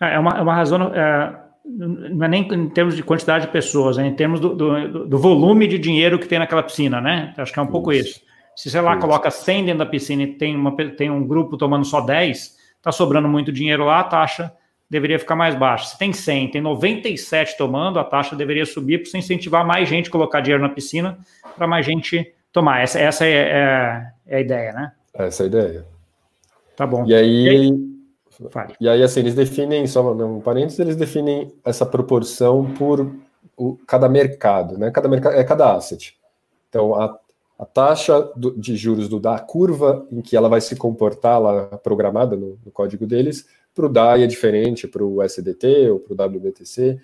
É, 0.00 0.14
é 0.14 0.18
uma, 0.18 0.38
é 0.38 0.42
uma 0.42 0.54
razão, 0.54 0.92
é, 0.94 1.40
não 1.64 2.24
é 2.24 2.28
nem 2.28 2.42
em 2.52 2.68
termos 2.68 2.96
de 2.96 3.02
quantidade 3.02 3.46
de 3.46 3.52
pessoas, 3.52 3.98
é 3.98 4.06
em 4.06 4.14
termos 4.14 4.40
do, 4.40 4.54
do, 4.54 5.06
do, 5.06 5.18
volume 5.18 5.66
de 5.66 5.78
dinheiro 5.78 6.18
que 6.18 6.26
tem 6.26 6.38
naquela 6.38 6.62
piscina, 6.62 7.00
né? 7.00 7.32
Acho 7.36 7.52
que 7.52 7.58
é 7.58 7.62
um 7.62 7.68
pouco 7.68 7.92
isso. 7.92 8.20
Se 8.56 8.70
você 8.70 8.80
lá 8.80 8.92
isso. 8.92 9.00
coloca 9.00 9.30
100 9.30 9.64
dentro 9.64 9.78
da 9.78 9.86
piscina 9.86 10.22
e 10.24 10.26
tem, 10.26 10.56
uma, 10.56 10.76
tem 10.96 11.10
um 11.10 11.26
grupo 11.26 11.56
tomando 11.56 11.84
só 11.84 12.00
10, 12.00 12.56
está 12.76 12.92
sobrando 12.92 13.28
muito 13.28 13.52
dinheiro 13.52 13.84
lá, 13.84 14.00
a 14.00 14.04
taxa 14.04 14.52
deveria 14.92 15.18
ficar 15.18 15.34
mais 15.34 15.54
baixa. 15.54 15.86
Se 15.86 15.98
tem 15.98 16.12
100, 16.12 16.50
tem 16.50 16.60
97 16.60 17.56
tomando, 17.56 17.98
a 17.98 18.04
taxa 18.04 18.36
deveria 18.36 18.66
subir 18.66 18.98
para 18.98 19.10
você 19.10 19.16
incentivar 19.16 19.66
mais 19.66 19.88
gente 19.88 20.08
a 20.08 20.12
colocar 20.12 20.40
dinheiro 20.40 20.62
na 20.62 20.68
piscina, 20.68 21.18
para 21.56 21.66
mais 21.66 21.86
gente 21.86 22.34
tomar. 22.52 22.82
Essa, 22.82 23.00
essa 23.00 23.24
é, 23.24 23.30
é, 23.30 24.06
é, 24.26 24.36
a 24.36 24.40
ideia, 24.40 24.72
né? 24.74 24.92
Essa 25.14 25.42
é 25.42 25.44
a 25.44 25.46
ideia. 25.46 25.86
Tá 26.76 26.86
bom. 26.86 27.04
E 27.06 27.14
aí, 27.14 27.44
e 27.44 27.48
aí, 27.48 27.92
e 28.80 28.88
aí 28.88 29.02
assim, 29.02 29.20
eles 29.20 29.34
definem, 29.34 29.86
só 29.86 30.12
um 30.12 30.40
parênteses, 30.40 30.78
eles 30.78 30.96
definem 30.96 31.52
essa 31.64 31.84
proporção 31.84 32.72
por 32.74 33.14
o, 33.56 33.76
cada 33.86 34.08
mercado, 34.08 34.78
né? 34.78 34.90
Cada 34.90 35.08
mercado 35.08 35.34
é 35.34 35.44
cada 35.44 35.74
asset. 35.74 36.16
Então, 36.68 36.94
a, 36.94 37.18
a 37.58 37.64
taxa 37.64 38.20
do, 38.34 38.58
de 38.58 38.76
juros 38.76 39.08
do 39.08 39.20
da 39.20 39.38
curva 39.38 40.06
em 40.10 40.20
que 40.20 40.36
ela 40.36 40.48
vai 40.48 40.60
se 40.60 40.74
comportar 40.74 41.40
lá 41.40 41.66
programada 41.78 42.36
no, 42.36 42.58
no 42.64 42.70
código 42.72 43.06
deles 43.06 43.46
para 43.74 43.86
o 43.86 43.88
DAI 43.88 44.24
é 44.24 44.26
diferente, 44.26 44.86
para 44.86 45.04
o 45.04 45.22
SDT 45.22 45.90
ou 45.90 46.00
para 46.00 46.12
o 46.12 46.36
WBTC. 46.36 47.00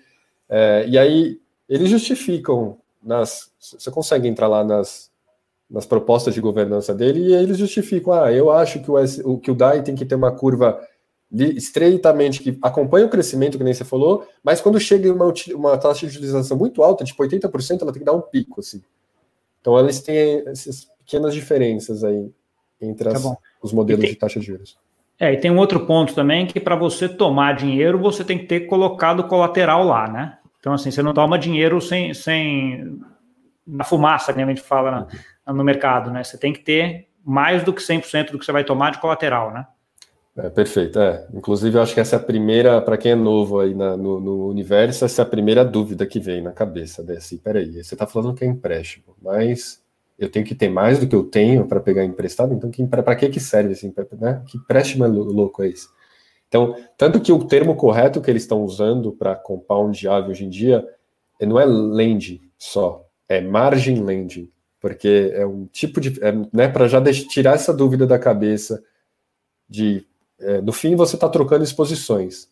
É, 0.47 0.85
e 0.87 0.97
aí 0.97 1.39
eles 1.67 1.89
justificam 1.89 2.77
nas. 3.01 3.51
Você 3.59 3.91
consegue 3.91 4.27
entrar 4.27 4.47
lá 4.47 4.63
nas, 4.63 5.11
nas 5.69 5.85
propostas 5.85 6.33
de 6.33 6.41
governança 6.41 6.93
dele 6.93 7.19
e 7.19 7.33
eles 7.33 7.57
justificam. 7.57 8.13
Ah, 8.13 8.31
eu 8.31 8.49
acho 8.51 8.81
que 8.81 8.89
o, 8.89 8.97
S, 8.97 9.21
o, 9.23 9.37
que 9.37 9.51
o 9.51 9.55
DAI 9.55 9.83
tem 9.83 9.95
que 9.95 10.05
ter 10.05 10.15
uma 10.15 10.31
curva 10.31 10.81
estreitamente 11.31 12.41
que 12.41 12.57
acompanha 12.61 13.05
o 13.05 13.09
crescimento, 13.09 13.57
que 13.57 13.63
nem 13.63 13.73
você 13.73 13.85
falou, 13.85 14.27
mas 14.43 14.61
quando 14.61 14.79
chega 14.79 15.07
em 15.07 15.11
uma, 15.11 15.31
uma 15.53 15.77
taxa 15.77 16.07
de 16.07 16.17
utilização 16.17 16.57
muito 16.57 16.81
alta, 16.81 17.03
tipo 17.03 17.21
80%, 17.21 17.81
ela 17.81 17.91
tem 17.91 17.99
que 17.99 18.05
dar 18.05 18.13
um 18.13 18.21
pico, 18.21 18.61
assim. 18.61 18.81
Então 19.61 19.77
eles 19.77 20.01
têm 20.01 20.43
essas 20.47 20.89
pequenas 20.97 21.33
diferenças 21.35 22.03
aí 22.03 22.31
entre 22.81 23.09
tá 23.09 23.15
as, 23.15 23.23
tá 23.23 23.37
os 23.61 23.71
modelos 23.71 24.01
tem, 24.01 24.13
de 24.13 24.17
taxa 24.17 24.39
de 24.39 24.45
juros. 24.47 24.75
É, 25.19 25.33
e 25.33 25.37
tem 25.37 25.51
um 25.51 25.57
outro 25.57 25.85
ponto 25.85 26.15
também 26.15 26.47
que 26.47 26.59
para 26.59 26.75
você 26.75 27.07
tomar 27.07 27.55
dinheiro, 27.55 27.99
você 27.99 28.23
tem 28.23 28.39
que 28.39 28.45
ter 28.45 28.61
colocado 28.61 29.25
colateral 29.25 29.83
lá, 29.83 30.07
né? 30.07 30.37
Então, 30.59 30.73
assim, 30.73 30.89
você 30.89 31.03
não 31.03 31.13
toma 31.13 31.37
dinheiro 31.37 31.79
sem, 31.79 32.13
sem 32.13 32.99
na 33.67 33.83
fumaça, 33.83 34.33
que 34.33 34.41
a 34.41 34.45
gente 34.45 34.61
fala 34.61 34.91
na, 34.91 35.07
no 35.53 35.63
mercado, 35.63 36.11
né? 36.11 36.23
Você 36.23 36.37
tem 36.37 36.53
que 36.53 36.59
ter 36.59 37.07
mais 37.23 37.63
do 37.63 37.73
que 37.73 37.81
100% 37.81 38.31
do 38.31 38.39
que 38.39 38.45
você 38.45 38.51
vai 38.51 38.63
tomar 38.63 38.91
de 38.91 38.99
colateral, 38.99 39.51
né? 39.51 39.65
É, 40.37 40.49
perfeito, 40.49 40.99
é. 40.99 41.27
Inclusive, 41.33 41.77
eu 41.77 41.81
acho 41.81 41.93
que 41.93 41.99
essa 41.99 42.15
é 42.15 42.19
a 42.19 42.21
primeira, 42.21 42.81
para 42.81 42.97
quem 42.97 43.11
é 43.11 43.15
novo 43.15 43.59
aí 43.59 43.73
na, 43.73 43.97
no, 43.97 44.19
no, 44.19 44.47
universo, 44.47 45.03
essa 45.03 45.21
é 45.21 45.23
a 45.23 45.27
primeira 45.27 45.65
dúvida 45.65 46.05
que 46.05 46.19
vem 46.19 46.41
na 46.41 46.51
cabeça? 46.51 47.03
Assim, 47.11 47.37
peraí, 47.37 47.83
você 47.83 47.93
está 47.93 48.07
falando 48.07 48.35
que 48.35 48.45
é 48.45 48.47
empréstimo, 48.47 49.15
mas 49.21 49.83
eu 50.17 50.29
tenho 50.29 50.45
que 50.45 50.55
ter 50.55 50.69
mais 50.69 50.97
do 50.99 51.07
que 51.07 51.15
eu 51.15 51.23
tenho 51.23 51.65
para 51.65 51.79
pegar 51.79 52.05
emprestado, 52.05 52.53
então 52.53 52.71
para 52.87 53.15
que 53.15 53.29
que 53.29 53.39
serve 53.39 53.73
assim, 53.73 53.93
né? 54.19 54.41
Que 54.45 54.57
empréstimo 54.57 55.03
é 55.03 55.07
louco 55.07 55.63
é 55.63 55.69
esse? 55.69 55.87
Então, 56.47 56.75
tanto 56.97 57.19
que 57.21 57.31
o 57.31 57.45
termo 57.45 57.75
correto 57.75 58.21
que 58.21 58.29
eles 58.29 58.43
estão 58.43 58.63
usando 58.63 59.11
para 59.11 59.35
compound 59.35 60.07
ave 60.07 60.31
hoje 60.31 60.45
em 60.45 60.49
dia 60.49 60.85
não 61.41 61.59
é 61.59 61.65
lending 61.65 62.41
só, 62.57 63.05
é 63.27 63.39
margin 63.39 64.03
lending, 64.03 64.49
porque 64.79 65.31
é 65.33 65.45
um 65.45 65.65
tipo 65.65 65.99
de, 65.99 66.23
é, 66.23 66.31
né, 66.53 66.67
para 66.67 66.87
já 66.87 67.01
tirar 67.03 67.55
essa 67.55 67.73
dúvida 67.73 68.07
da 68.07 68.17
cabeça 68.17 68.83
de, 69.67 70.05
é, 70.39 70.61
no 70.61 70.71
fim 70.71 70.95
você 70.95 71.15
está 71.15 71.27
trocando 71.27 71.63
exposições, 71.63 72.49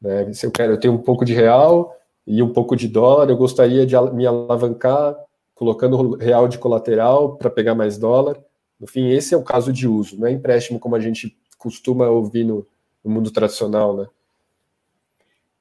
né? 0.00 0.32
Se 0.32 0.46
eu 0.46 0.50
quero, 0.50 0.72
eu 0.72 0.80
tenho 0.80 0.94
um 0.94 1.02
pouco 1.02 1.24
de 1.24 1.34
real 1.34 1.96
e 2.26 2.42
um 2.42 2.52
pouco 2.52 2.76
de 2.76 2.88
dólar, 2.88 3.28
eu 3.28 3.36
gostaria 3.36 3.86
de 3.86 3.94
me 4.12 4.26
alavancar 4.26 5.16
colocando 5.54 6.16
real 6.16 6.46
de 6.46 6.58
colateral 6.58 7.36
para 7.36 7.50
pegar 7.50 7.74
mais 7.74 7.96
dólar. 7.96 8.38
No 8.78 8.86
fim, 8.86 9.08
esse 9.08 9.34
é 9.34 9.36
o 9.36 9.42
caso 9.42 9.72
de 9.72 9.88
uso, 9.88 10.18
não 10.20 10.26
é 10.26 10.30
empréstimo 10.30 10.78
como 10.78 10.94
a 10.94 11.00
gente 11.00 11.36
costuma 11.56 12.08
ouvir 12.08 12.44
no, 12.44 12.66
no 13.02 13.10
mundo 13.10 13.30
tradicional, 13.30 13.96
né? 13.96 14.06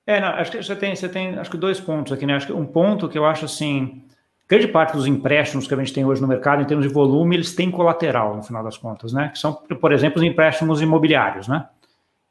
É, 0.05 0.21
não, 0.21 0.27
acho 0.27 0.51
que 0.51 0.61
você 0.61 0.75
tem, 0.75 0.95
você 0.95 1.09
tem 1.09 1.29
acho 1.39 1.49
que 1.49 1.57
dois 1.57 1.79
pontos 1.79 2.13
aqui, 2.13 2.25
né? 2.25 2.35
Acho 2.35 2.47
que 2.47 2.53
um 2.53 2.65
ponto 2.65 3.09
que 3.09 3.17
eu 3.17 3.25
acho 3.25 3.45
assim, 3.45 4.03
grande 4.47 4.67
parte 4.67 4.93
dos 4.93 5.07
empréstimos 5.07 5.67
que 5.67 5.73
a 5.73 5.77
gente 5.77 5.93
tem 5.93 6.05
hoje 6.05 6.21
no 6.21 6.27
mercado, 6.27 6.61
em 6.61 6.65
termos 6.65 6.87
de 6.87 6.93
volume, 6.93 7.35
eles 7.35 7.55
têm 7.55 7.71
colateral, 7.71 8.35
no 8.35 8.43
final 8.43 8.63
das 8.63 8.77
contas, 8.77 9.13
né? 9.13 9.29
Que 9.29 9.39
são, 9.39 9.53
por 9.53 9.91
exemplo, 9.91 10.19
os 10.19 10.23
empréstimos 10.23 10.81
imobiliários, 10.81 11.47
né? 11.47 11.67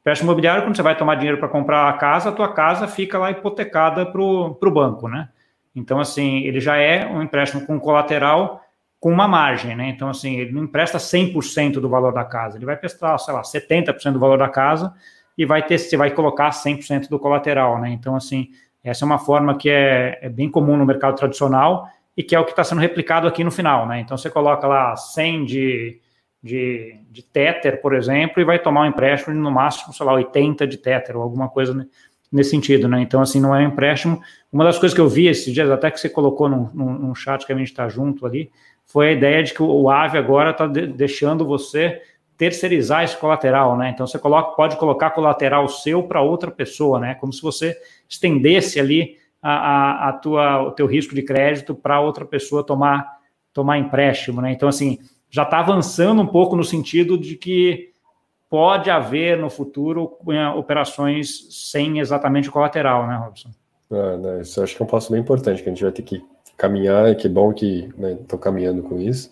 Empréstimo 0.00 0.28
imobiliário, 0.30 0.62
quando 0.62 0.76
você 0.76 0.82
vai 0.82 0.96
tomar 0.96 1.14
dinheiro 1.14 1.38
para 1.38 1.48
comprar 1.48 1.88
a 1.88 1.92
casa, 1.94 2.28
a 2.28 2.32
tua 2.32 2.52
casa 2.52 2.86
fica 2.86 3.18
lá 3.18 3.30
hipotecada 3.30 4.04
para 4.04 4.20
o 4.20 4.70
banco, 4.70 5.08
né? 5.08 5.28
Então, 5.74 5.98
assim, 5.98 6.44
ele 6.44 6.60
já 6.60 6.76
é 6.76 7.06
um 7.06 7.22
empréstimo 7.22 7.66
com 7.66 7.80
colateral 7.80 8.60
com 9.00 9.10
uma 9.10 9.26
margem, 9.26 9.74
né? 9.74 9.88
Então, 9.88 10.08
assim, 10.08 10.36
ele 10.36 10.52
não 10.52 10.64
empresta 10.64 10.98
100% 10.98 11.74
do 11.74 11.88
valor 11.88 12.12
da 12.12 12.24
casa, 12.24 12.56
ele 12.56 12.64
vai 12.64 12.76
prestar, 12.76 13.18
sei 13.18 13.34
lá, 13.34 13.42
70% 13.42 14.12
do 14.12 14.18
valor 14.18 14.38
da 14.38 14.48
casa 14.48 14.94
e 15.36 15.44
vai 15.44 15.62
ter, 15.62 15.78
você 15.78 15.96
vai 15.96 16.10
colocar 16.10 16.50
100% 16.50 17.08
do 17.08 17.18
colateral, 17.18 17.80
né? 17.80 17.90
Então, 17.90 18.14
assim, 18.14 18.48
essa 18.82 19.04
é 19.04 19.06
uma 19.06 19.18
forma 19.18 19.56
que 19.56 19.68
é, 19.68 20.18
é 20.22 20.28
bem 20.28 20.50
comum 20.50 20.76
no 20.76 20.86
mercado 20.86 21.16
tradicional 21.16 21.88
e 22.16 22.22
que 22.22 22.34
é 22.34 22.38
o 22.38 22.44
que 22.44 22.52
está 22.52 22.62
sendo 22.62 22.80
replicado 22.80 23.26
aqui 23.26 23.42
no 23.42 23.50
final, 23.50 23.86
né? 23.86 24.00
Então, 24.00 24.16
você 24.16 24.30
coloca 24.30 24.66
lá 24.66 24.94
100 24.96 25.44
de, 25.44 26.00
de, 26.42 27.00
de 27.10 27.22
Tether, 27.22 27.80
por 27.80 27.94
exemplo, 27.94 28.40
e 28.40 28.44
vai 28.44 28.58
tomar 28.58 28.82
um 28.82 28.86
empréstimo 28.86 29.34
de, 29.34 29.40
no 29.40 29.50
máximo, 29.50 29.92
sei 29.92 30.06
lá, 30.06 30.12
80 30.14 30.66
de 30.66 30.78
Tether 30.78 31.16
ou 31.16 31.22
alguma 31.22 31.48
coisa 31.48 31.88
nesse 32.30 32.50
sentido, 32.50 32.88
né? 32.88 33.00
Então, 33.00 33.20
assim, 33.20 33.40
não 33.40 33.54
é 33.54 33.60
um 33.60 33.68
empréstimo. 33.68 34.20
Uma 34.52 34.64
das 34.64 34.78
coisas 34.78 34.94
que 34.94 35.00
eu 35.00 35.08
vi 35.08 35.26
esses 35.26 35.52
dias, 35.52 35.70
até 35.70 35.90
que 35.90 35.98
você 35.98 36.08
colocou 36.08 36.48
num, 36.48 36.68
num 36.72 37.14
chat 37.14 37.44
que 37.44 37.52
a 37.52 37.56
gente 37.56 37.68
está 37.68 37.88
junto 37.88 38.26
ali, 38.26 38.50
foi 38.84 39.08
a 39.08 39.12
ideia 39.12 39.42
de 39.42 39.54
que 39.54 39.62
o 39.62 39.90
AVE 39.90 40.18
agora 40.18 40.50
está 40.50 40.66
de, 40.66 40.86
deixando 40.86 41.44
você 41.44 42.00
terceirizar 42.36 43.04
esse 43.04 43.16
colateral, 43.16 43.76
né? 43.76 43.90
Então, 43.90 44.06
você 44.06 44.18
coloca, 44.18 44.54
pode 44.56 44.76
colocar 44.76 45.10
colateral 45.10 45.68
seu 45.68 46.02
para 46.02 46.20
outra 46.20 46.50
pessoa, 46.50 47.00
né? 47.00 47.14
Como 47.14 47.32
se 47.32 47.42
você 47.42 47.76
estendesse 48.08 48.78
ali 48.78 49.16
a, 49.46 50.08
a, 50.08 50.12
tua, 50.14 50.62
o 50.62 50.70
teu 50.70 50.86
risco 50.86 51.14
de 51.14 51.22
crédito 51.22 51.74
para 51.74 52.00
outra 52.00 52.24
pessoa 52.24 52.64
tomar, 52.64 53.06
tomar 53.52 53.78
empréstimo, 53.78 54.40
né? 54.40 54.50
Então, 54.50 54.68
assim, 54.68 54.98
já 55.30 55.42
está 55.42 55.58
avançando 55.58 56.22
um 56.22 56.26
pouco 56.26 56.56
no 56.56 56.64
sentido 56.64 57.18
de 57.18 57.36
que 57.36 57.90
pode 58.48 58.88
haver 58.88 59.36
no 59.36 59.50
futuro 59.50 60.16
é, 60.30 60.48
operações 60.48 61.48
sem 61.50 61.98
exatamente 61.98 62.50
colateral, 62.50 63.06
né, 63.06 63.16
Robson? 63.16 63.50
Ah, 63.90 64.16
né, 64.16 64.40
isso 64.40 64.62
acho 64.62 64.74
que 64.74 64.82
é 64.82 64.86
um 64.86 64.88
passo 64.88 65.12
bem 65.12 65.20
importante 65.20 65.62
que 65.62 65.68
a 65.68 65.72
gente 65.72 65.82
vai 65.82 65.92
ter 65.92 66.02
que 66.02 66.24
caminhar, 66.56 67.14
que 67.16 67.28
bom 67.28 67.52
que 67.52 67.90
estão 67.90 68.38
né, 68.38 68.42
caminhando 68.42 68.82
com 68.82 68.98
isso. 68.98 69.30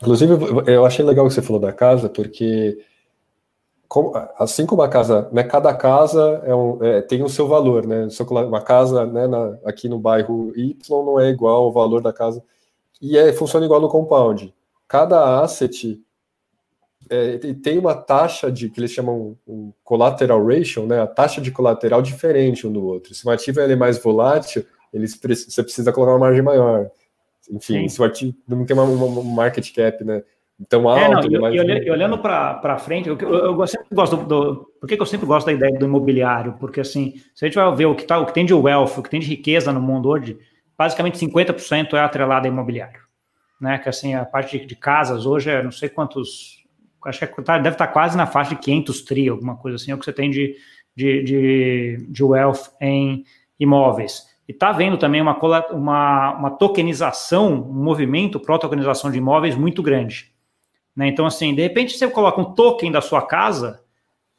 Inclusive, 0.00 0.32
eu 0.66 0.84
achei 0.84 1.04
legal 1.04 1.24
o 1.24 1.28
que 1.28 1.34
você 1.34 1.42
falou 1.42 1.62
da 1.62 1.72
casa, 1.72 2.08
porque 2.08 2.78
como, 3.92 4.10
assim 4.38 4.64
como 4.64 4.80
a 4.80 4.88
casa, 4.88 5.28
né, 5.30 5.42
cada 5.44 5.74
casa 5.74 6.42
é 6.46 6.54
um, 6.54 6.82
é, 6.82 7.02
tem 7.02 7.22
o 7.22 7.28
seu 7.28 7.46
valor, 7.46 7.86
né? 7.86 8.08
Uma 8.30 8.62
casa 8.62 9.04
né, 9.04 9.26
na, 9.26 9.58
aqui 9.66 9.86
no 9.86 9.98
bairro 9.98 10.50
Y 10.56 11.04
não 11.04 11.20
é 11.20 11.28
igual 11.28 11.64
ao 11.64 11.70
valor 11.70 12.00
da 12.00 12.10
casa 12.10 12.42
e 13.02 13.18
é, 13.18 13.34
funciona 13.34 13.66
igual 13.66 13.82
no 13.82 13.90
compound. 13.90 14.54
Cada 14.88 15.42
asset 15.42 16.00
é, 17.10 17.36
tem 17.62 17.76
uma 17.78 17.94
taxa 17.94 18.50
de 18.50 18.70
que 18.70 18.80
eles 18.80 18.92
chamam 18.92 19.36
um 19.46 19.74
collateral 19.84 20.42
ratio, 20.42 20.86
né? 20.86 20.98
A 20.98 21.06
taxa 21.06 21.42
de 21.42 21.50
colateral 21.50 22.00
diferente 22.00 22.66
um 22.66 22.72
do 22.72 22.82
outro. 22.86 23.14
Se 23.14 23.26
o 23.26 23.30
ativo 23.30 23.60
é 23.60 23.76
mais 23.76 24.02
volátil, 24.02 24.64
eles, 24.90 25.20
você 25.20 25.62
precisa 25.62 25.92
colocar 25.92 26.12
uma 26.12 26.18
margem 26.18 26.40
maior. 26.40 26.90
Enfim, 27.50 27.82
Sim. 27.82 27.88
se 27.90 28.00
o 28.00 28.04
ativo 28.04 28.34
não 28.48 28.64
tem 28.64 28.74
uma, 28.74 28.84
uma, 28.84 29.22
market 29.22 29.70
cap, 29.74 30.02
né? 30.02 30.22
Então, 30.60 30.88
alto, 30.88 31.02
é, 31.02 31.08
não, 31.08 31.22
e, 31.24 31.38
mais... 31.38 31.54
e 31.86 31.90
olhando 31.90 32.18
para 32.18 32.78
frente, 32.78 33.08
eu, 33.08 33.18
eu, 33.18 33.60
eu, 33.60 33.66
sempre 33.66 33.88
gosto 33.92 34.16
do, 34.16 34.24
do, 34.24 34.56
Por 34.80 34.88
que, 34.88 34.96
que 34.96 35.02
eu 35.02 35.06
sempre 35.06 35.26
gosto 35.26 35.46
da 35.46 35.52
ideia 35.52 35.76
do 35.76 35.86
imobiliário? 35.86 36.54
Porque, 36.60 36.80
assim, 36.80 37.14
se 37.34 37.44
a 37.44 37.48
gente 37.48 37.54
vai 37.56 37.74
ver 37.74 37.86
o 37.86 37.94
que, 37.94 38.04
tá, 38.04 38.18
o 38.18 38.26
que 38.26 38.34
tem 38.34 38.46
de 38.46 38.54
wealth, 38.54 38.98
o 38.98 39.02
que 39.02 39.10
tem 39.10 39.20
de 39.20 39.26
riqueza 39.26 39.72
no 39.72 39.80
mundo 39.80 40.08
hoje, 40.08 40.38
basicamente 40.78 41.18
50% 41.18 41.94
é 41.94 42.00
atrelado 42.00 42.46
a 42.46 42.48
imobiliário. 42.48 43.00
Né? 43.60 43.78
Que, 43.78 43.88
assim, 43.88 44.14
a 44.14 44.24
parte 44.24 44.58
de, 44.58 44.66
de 44.66 44.76
casas 44.76 45.26
hoje 45.26 45.50
é 45.50 45.62
não 45.62 45.72
sei 45.72 45.88
quantos 45.88 46.62
acho 47.04 47.26
que 47.26 47.42
tá, 47.42 47.58
deve 47.58 47.74
estar 47.74 47.86
tá 47.86 47.92
quase 47.92 48.16
na 48.16 48.26
faixa 48.26 48.54
de 48.54 48.60
500 48.60 49.02
tri, 49.02 49.28
alguma 49.28 49.56
coisa 49.56 49.76
assim, 49.76 49.90
é 49.90 49.94
o 49.94 49.98
que 49.98 50.04
você 50.04 50.12
tem 50.12 50.30
de, 50.30 50.56
de, 50.94 51.22
de, 51.22 52.06
de 52.08 52.24
wealth 52.24 52.70
em 52.80 53.24
imóveis. 53.58 54.30
E 54.48 54.52
está 54.52 54.72
vendo 54.72 54.96
também 54.96 55.20
uma, 55.20 55.38
uma, 55.70 56.32
uma 56.36 56.50
tokenização, 56.50 57.52
um 57.52 57.82
movimento 57.82 58.40
pró-tokenização 58.40 59.10
de 59.10 59.18
imóveis 59.18 59.56
muito 59.56 59.82
grande. 59.82 60.31
Né? 60.96 61.08
Então, 61.08 61.26
assim, 61.26 61.54
de 61.54 61.62
repente 61.62 61.96
você 61.96 62.08
coloca 62.08 62.40
um 62.40 62.54
token 62.54 62.92
da 62.92 63.00
sua 63.00 63.22
casa 63.22 63.82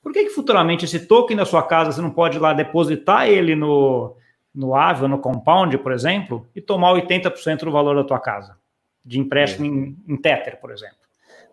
por 0.04 0.12
que, 0.12 0.26
que 0.26 0.30
futuramente 0.32 0.84
esse 0.84 1.08
token 1.08 1.38
da 1.38 1.46
sua 1.46 1.64
casa 1.64 1.94
você 1.94 2.02
não 2.02 2.12
pode 2.12 2.38
ir 2.38 2.42
lá 2.42 2.52
depositar 2.54 3.30
ele 3.30 3.56
no, 3.56 4.18
no 4.54 4.76
Aave 4.76 5.08
no 5.08 5.18
Compound, 5.18 5.78
por 5.78 5.94
exemplo, 5.94 6.46
e 6.54 6.60
tomar 6.60 6.94
80% 6.94 7.60
do 7.60 7.72
valor 7.72 7.96
da 7.96 8.04
tua 8.04 8.20
casa, 8.20 8.58
de 9.04 9.18
empréstimo 9.18 9.66
é. 9.66 9.70
em, 9.70 9.98
em 10.10 10.18
Tether, 10.18 10.60
por 10.60 10.72
exemplo. 10.72 10.98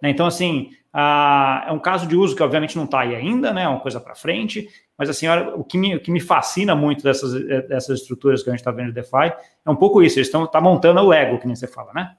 Né? 0.03 0.11
Então, 0.11 0.27
assim, 0.27 0.71
ah, 0.93 1.65
é 1.69 1.73
um 1.73 1.79
caso 1.79 2.09
de 2.09 2.17
uso 2.17 2.35
que 2.35 2.43
obviamente 2.43 2.77
não 2.77 2.87
está 2.87 3.03
aí 3.03 3.15
ainda, 3.15 3.53
né? 3.53 3.63
É 3.63 3.69
uma 3.69 3.79
coisa 3.79 4.01
para 4.01 4.17
frente, 4.17 4.69
mas 4.99 5.09
assim, 5.09 5.29
o 5.55 5.63
que, 5.63 5.79
me, 5.79 5.95
o 5.95 6.01
que 6.01 6.11
me 6.11 6.19
fascina 6.19 6.75
muito 6.75 7.05
dessas, 7.05 7.33
dessas 7.69 8.01
estruturas 8.01 8.43
que 8.43 8.51
a 8.51 8.53
gente 8.53 8.61
está 8.61 8.73
vendo 8.73 8.89
de 8.89 8.95
DeFi 8.95 9.33
é 9.65 9.71
um 9.71 9.77
pouco 9.77 10.03
isso, 10.03 10.19
eles 10.19 10.27
estão 10.27 10.45
tá 10.45 10.61
montando 10.61 11.01
o 11.01 11.09
Lego, 11.09 11.39
que 11.39 11.47
nem 11.47 11.55
você 11.55 11.69
fala, 11.69 11.93
né? 11.93 12.17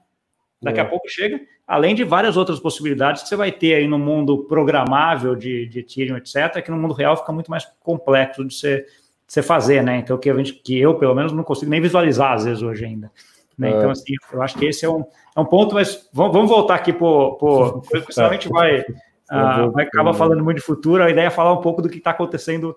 Daqui 0.62 0.78
é. 0.78 0.82
a 0.82 0.84
pouco 0.84 1.08
chega, 1.08 1.40
além 1.66 1.94
de 1.94 2.04
várias 2.04 2.36
outras 2.36 2.60
possibilidades 2.60 3.22
que 3.22 3.28
você 3.28 3.34
vai 3.34 3.50
ter 3.50 3.74
aí 3.74 3.88
no 3.88 3.98
mundo 3.98 4.44
programável 4.44 5.34
de, 5.34 5.66
de 5.66 5.80
Ethereum, 5.80 6.16
etc., 6.16 6.62
que 6.62 6.70
no 6.70 6.76
mundo 6.76 6.94
real 6.94 7.16
fica 7.16 7.32
muito 7.32 7.50
mais 7.50 7.66
complexo 7.80 8.44
de 8.46 8.54
você, 8.54 8.82
de 8.82 8.86
você 9.26 9.42
fazer, 9.42 9.82
né? 9.82 9.98
Então, 9.98 10.16
que, 10.16 10.30
a 10.30 10.34
gente, 10.36 10.52
que 10.54 10.78
eu, 10.78 10.94
pelo 10.94 11.14
menos, 11.14 11.32
não 11.32 11.42
consigo 11.42 11.70
nem 11.70 11.80
visualizar, 11.80 12.32
às 12.32 12.44
vezes, 12.44 12.62
hoje 12.62 12.84
ainda. 12.84 13.10
Né? 13.58 13.70
Então, 13.70 13.88
é. 13.88 13.90
assim, 13.90 14.14
eu 14.32 14.40
acho 14.40 14.56
que 14.56 14.66
esse 14.66 14.84
é 14.84 14.88
um, 14.88 15.04
é 15.36 15.40
um 15.40 15.44
ponto, 15.44 15.74
mas 15.74 16.08
vamos, 16.12 16.32
vamos 16.32 16.48
voltar 16.48 16.76
aqui 16.76 16.92
para 16.92 17.06
o. 17.06 17.82
Senão 18.10 18.30
a 18.30 18.32
gente 18.32 18.48
vai, 18.48 18.80
uh, 18.80 19.72
vai 19.72 19.84
acabar 19.84 20.14
falando 20.14 20.44
muito 20.44 20.58
de 20.58 20.64
futuro, 20.64 21.02
a 21.02 21.10
ideia 21.10 21.26
é 21.26 21.30
falar 21.30 21.52
um 21.52 21.60
pouco 21.60 21.82
do 21.82 21.88
que 21.88 21.98
está 21.98 22.12
acontecendo, 22.12 22.76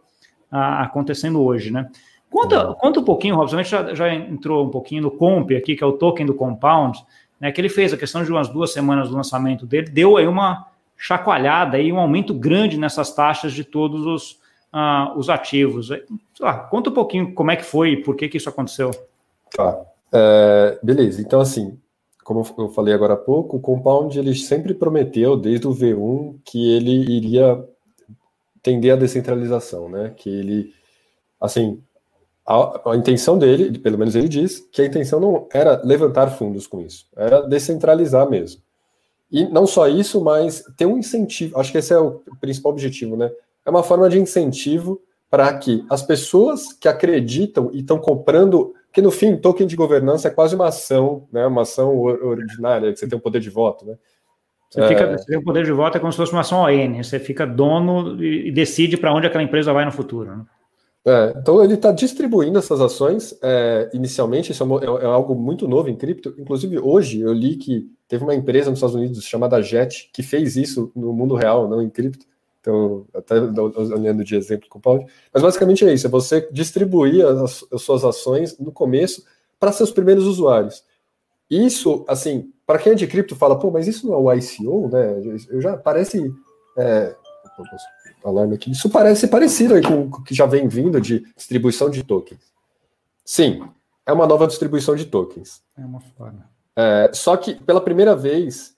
uh, 0.51 0.82
acontecendo 0.82 1.42
hoje, 1.44 1.72
né? 1.72 1.88
Conta, 2.30 2.74
conta 2.74 3.00
um 3.00 3.04
pouquinho, 3.04 3.36
Robson, 3.36 3.58
a 3.58 3.63
gente 3.63 3.72
já, 3.72 3.94
já 3.94 4.13
entrou 4.13 4.65
um 4.65 4.70
pouquinho 4.70 5.04
no 5.04 5.12
Comp 5.12 5.51
aqui, 5.51 5.75
que 5.75 5.84
é 5.84 5.88
o 5.88 5.94
token 5.94 6.25
do 6.25 6.34
Compound, 6.34 6.98
né, 7.39 7.51
que 7.51 7.60
ele 7.60 7.70
fez 7.70 7.94
a 7.94 7.98
questão 7.98 8.24
de 8.24 8.32
umas 8.32 8.50
duas 8.50 8.72
semanas 8.72 9.10
do 9.10 9.15
lançamento 9.15 9.65
dele, 9.65 9.89
deu 9.89 10.18
aí 10.18 10.27
uma 10.27 10.68
chacoalhada 10.98 11.80
e 11.80 11.92
um 11.92 12.00
aumento 12.00 12.34
grande 12.34 12.77
nessas 12.77 13.13
taxas 13.13 13.54
de 13.54 13.63
todos 13.63 14.06
os, 14.06 14.32
uh, 14.74 15.18
os 15.18 15.30
ativos. 15.30 15.89
Lá, 16.39 16.60
conta 16.60 16.89
um 16.89 16.94
pouquinho 16.94 17.34
como 17.34 17.51
é 17.51 17.56
que 17.56 17.65
foi 17.65 17.92
e 17.92 18.04
por 18.04 18.15
que, 18.15 18.30
que 18.30 18.38
isso 18.38 18.50
aconteceu. 18.50 18.92
Tá. 19.56 19.82
É, 20.13 20.80
beleza, 20.82 21.22
então 21.22 21.42
assim, 21.42 21.77
como 22.24 22.44
eu 22.58 22.70
falei 22.70 22.94
agora 22.94 23.13
há 23.13 23.18
pouco, 23.18 23.58
o 23.58 23.60
Compound 23.60 24.18
ele 24.18 24.34
sempre 24.34 24.74
prometeu, 24.74 25.36
desde 25.36 25.68
o 25.68 25.72
V1, 25.72 26.39
que 26.44 26.75
ele 26.75 26.92
iria 26.92 27.63
tender 28.63 28.94
à 28.94 28.96
descentralização, 28.96 29.88
né? 29.88 30.12
Que 30.18 30.27
ele, 30.27 30.74
assim, 31.39 31.80
a, 32.46 32.92
a, 32.92 32.96
intenção 32.96 33.38
dele, 33.38 33.78
pelo 33.80 33.98
menos 33.98 34.16
ele 34.16 34.30
diz, 34.30 34.60
que 34.72 34.82
a 34.82 34.86
intenção 34.86 35.20
não 35.20 35.48
era 35.52 35.82
levantar 35.84 36.28
fundos 36.28 36.68
com 36.68 36.80
isso, 36.80 37.08
era 37.16 37.42
descentralizar 37.42 38.30
mesmo. 38.30 38.62
E 39.32 39.46
não 39.46 39.66
só 39.66 39.88
isso, 39.88 40.24
mas 40.24 40.64
ter 40.78 40.86
um 40.86 40.98
incentivo, 40.98 41.60
acho 41.60 41.72
que 41.72 41.80
esse 41.80 41.94
é 41.94 41.98
o 41.98 42.22
principal 42.40 42.72
objetivo, 42.72 43.18
né? 43.18 43.32
É 43.66 43.70
uma 43.70 43.82
forma 43.82 44.08
de 44.08 44.20
incentivo 44.20 45.02
para 45.30 45.52
que 45.58 45.84
as 45.90 46.04
pessoas 46.04 46.72
que 46.72 46.88
acreditam 46.88 47.72
e 47.74 47.80
estão 47.80 47.98
comprando, 47.98 48.74
que 48.94 49.02
no 49.02 49.10
fim, 49.10 49.36
token 49.36 49.66
de 49.66 49.75
governança 49.75 50.28
é 50.28 50.32
quase 50.32 50.56
uma 50.56 50.68
ação, 50.68 51.28
né? 51.32 51.48
Uma 51.48 51.64
ação 51.64 51.98
ordinária, 51.98 52.94
que 52.94 53.00
você 53.00 53.08
tem 53.08 53.18
o 53.18 53.20
um 53.20 53.24
poder 53.24 53.40
de 53.40 53.50
voto, 53.50 53.86
né? 53.86 53.98
Você, 54.70 54.88
fica, 54.88 55.04
é... 55.04 55.18
você 55.18 55.25
tem 55.25 55.38
o 55.38 55.44
poder 55.44 55.66
de 55.66 55.72
voto, 55.72 55.98
é 55.98 56.00
como 56.00 56.12
se 56.12 56.18
fosse 56.18 56.32
uma 56.32 56.42
ação 56.42 56.60
ON, 56.60 57.04
você 57.04 57.18
fica 57.20 57.46
dono 57.46 58.22
e 58.24 58.52
decide 58.52 58.98
para 58.98 59.14
onde 59.14 59.25
aquela 59.25 59.44
empresa 59.44 59.74
vai 59.74 59.86
no 59.86 59.92
futuro. 59.92 60.30
Né? 60.36 60.46
É, 61.08 61.36
então 61.38 61.64
ele 61.64 61.76
está 61.76 61.92
distribuindo 61.92 62.58
essas 62.58 62.82
ações 62.82 63.38
é, 63.44 63.92
inicialmente, 63.94 64.52
isso 64.52 64.64
é, 64.64 64.86
é, 64.86 65.04
é, 65.04 65.06
algo 65.06 65.36
muito 65.36 65.68
novo 65.68 65.88
em 65.88 65.96
cripto. 65.96 66.34
Inclusive, 66.38 66.80
hoje 66.80 67.22
eu 67.22 67.32
li 67.32 67.58
que 67.58 67.88
teve 68.08 68.24
uma 68.24 68.34
empresa 68.34 68.72
nos 68.72 68.80
Estados 68.80 68.96
Unidos 68.96 69.24
chamada 69.24 69.62
Jet 69.62 70.10
que 70.12 70.24
fez 70.24 70.56
isso 70.56 70.92
no 70.96 71.14
mundo 71.14 71.36
real, 71.36 71.68
não 71.68 71.82
em 71.82 71.90
cripto. 71.90 72.26
Então, 72.60 73.06
até 73.14 73.36
olhando 73.40 74.24
de 74.24 74.36
exemplo 74.36 74.68
com 74.68 74.80
o 74.80 74.82
Paulo. 74.82 75.06
Mas 75.32 75.44
basicamente 75.44 75.86
é 75.86 75.94
isso: 75.94 76.08
é 76.08 76.10
você 76.10 76.50
distribuir 76.52 77.24
as, 77.24 77.64
as 77.72 77.82
suas 77.84 78.04
ações 78.04 78.58
no 78.58 78.72
começo 78.72 79.24
para 79.60 79.72
seus 79.72 79.92
primeiros 79.92 80.25
usuários. 80.25 80.84
Isso, 81.48 82.03
assim, 82.08 82.51
para 82.66 82.79
quem 82.79 82.94
é 82.94 82.96
de 82.96 83.06
cripto, 83.06 83.36
fala, 83.36 83.60
pô, 83.60 83.70
mas 83.70 83.88
isso 83.88 84.08
não 84.08 84.16
é 84.16 84.18
o 84.18 84.34
ICO, 84.34 84.90
né? 84.92 85.22
Eu 85.50 85.62
já 85.62 85.77
parece. 85.77 86.34
É, 86.75 87.16
alarme 88.27 88.55
aqui. 88.55 88.72
Isso 88.72 88.90
parece 88.90 89.27
parecido 89.27 89.75
aí 89.75 89.81
com 89.81 90.01
o 90.01 90.24
que 90.24 90.33
já 90.33 90.46
vem 90.46 90.68
vindo 90.68 91.00
de 91.00 91.25
distribuição 91.35 91.90
de 91.90 92.03
tokens. 92.03 92.40
Sim, 93.24 93.64
é 94.05 94.14
uma 94.14 94.27
nova 94.27 94.48
distribuição 94.48 94.96
de 94.96 95.05
tokens. 95.05 95.61
É 95.77 95.85
uma 95.85 96.00
forma. 96.00 96.50
É, 96.75 97.09
só 97.14 97.38
que, 97.38 97.55
pela 97.55 97.81
primeira 97.81 98.16
vez, 98.16 98.75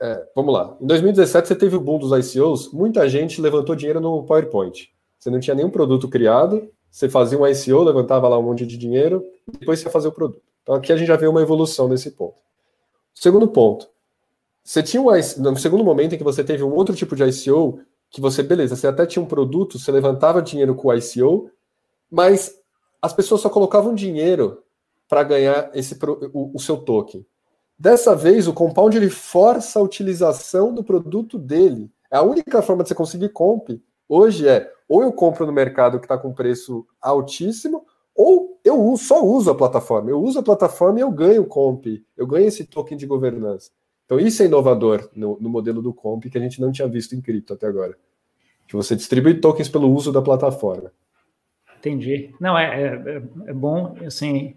é, 0.00 0.26
vamos 0.34 0.52
lá, 0.52 0.76
em 0.80 0.86
2017 0.86 1.48
você 1.48 1.54
teve 1.54 1.76
o 1.76 1.80
boom 1.80 1.98
dos 1.98 2.34
ICOs, 2.34 2.72
muita 2.72 3.08
gente 3.08 3.40
levantou 3.40 3.76
dinheiro 3.76 4.00
no 4.00 4.22
PowerPoint. 4.24 4.90
Você 5.18 5.30
não 5.30 5.38
tinha 5.38 5.54
nenhum 5.54 5.70
produto 5.70 6.08
criado, 6.08 6.68
você 6.90 7.08
fazia 7.08 7.38
um 7.38 7.46
ICO, 7.46 7.82
levantava 7.82 8.28
lá 8.28 8.38
um 8.38 8.42
monte 8.42 8.66
de 8.66 8.76
dinheiro, 8.76 9.24
depois 9.58 9.78
você 9.78 9.86
ia 9.86 9.92
fazer 9.92 10.08
o 10.08 10.12
produto. 10.12 10.42
Então 10.62 10.74
aqui 10.74 10.92
a 10.92 10.96
gente 10.96 11.08
já 11.08 11.16
vê 11.16 11.26
uma 11.26 11.42
evolução 11.42 11.88
nesse 11.88 12.10
ponto. 12.10 12.40
Segundo 13.14 13.46
ponto, 13.46 13.88
você 14.64 14.82
tinha 14.82 15.02
um, 15.02 15.06
no 15.38 15.58
segundo 15.58 15.84
momento 15.84 16.14
em 16.14 16.18
que 16.18 16.24
você 16.24 16.42
teve 16.42 16.62
um 16.62 16.74
outro 16.74 16.94
tipo 16.94 17.14
de 17.14 17.24
ICO, 17.24 17.80
que 18.12 18.20
você, 18.20 18.42
beleza, 18.42 18.76
você 18.76 18.86
até 18.86 19.06
tinha 19.06 19.22
um 19.22 19.26
produto, 19.26 19.78
você 19.78 19.90
levantava 19.90 20.42
dinheiro 20.42 20.74
com 20.74 20.88
o 20.88 20.94
ICO, 20.94 21.50
mas 22.10 22.54
as 23.00 23.14
pessoas 23.14 23.40
só 23.40 23.48
colocavam 23.48 23.94
dinheiro 23.94 24.62
para 25.08 25.24
ganhar 25.24 25.70
esse 25.74 25.98
o, 26.32 26.52
o, 26.54 26.60
seu 26.60 26.76
token. 26.76 27.26
Dessa 27.78 28.14
vez, 28.14 28.46
o 28.46 28.52
Compound 28.52 28.96
ele 28.96 29.08
força 29.08 29.78
a 29.78 29.82
utilização 29.82 30.74
do 30.74 30.84
produto 30.84 31.38
dele. 31.38 31.90
É 32.10 32.18
a 32.18 32.22
única 32.22 32.60
forma 32.60 32.82
de 32.82 32.90
você 32.90 32.94
conseguir 32.94 33.30
comp 33.30 33.70
hoje 34.06 34.46
é 34.46 34.70
ou 34.86 35.02
eu 35.02 35.10
compro 35.10 35.46
no 35.46 35.52
mercado 35.52 35.98
que 35.98 36.04
está 36.04 36.18
com 36.18 36.34
preço 36.34 36.86
altíssimo, 37.00 37.86
ou 38.14 38.60
eu 38.62 38.94
só 38.98 39.24
uso 39.24 39.50
a 39.50 39.54
plataforma. 39.54 40.10
Eu 40.10 40.20
uso 40.20 40.38
a 40.38 40.42
plataforma 40.42 40.98
e 40.98 41.02
eu 41.02 41.10
ganho 41.10 41.46
comp, 41.46 41.86
eu 42.14 42.26
ganho 42.26 42.46
esse 42.46 42.66
token 42.66 42.98
de 42.98 43.06
governança. 43.06 43.70
Então, 44.04 44.18
isso 44.18 44.42
é 44.42 44.46
inovador 44.46 45.08
no, 45.14 45.38
no, 45.40 45.48
modelo 45.48 45.80
do 45.80 45.92
comp 45.92 46.24
que 46.24 46.36
a 46.36 46.40
gente 46.40 46.60
não 46.60 46.70
tinha 46.70 46.88
visto 46.88 47.14
em 47.14 47.20
cripto 47.20 47.54
até 47.54 47.66
agora. 47.66 47.96
Que 48.66 48.76
você 48.76 48.94
distribui 48.94 49.34
tokens 49.34 49.68
pelo 49.68 49.90
uso 49.90 50.12
da 50.12 50.20
plataforma. 50.20 50.92
Entendi. 51.78 52.34
Não, 52.38 52.58
é, 52.58 53.00
é, 53.06 53.22
é 53.46 53.52
bom, 53.52 53.96
assim, 54.06 54.54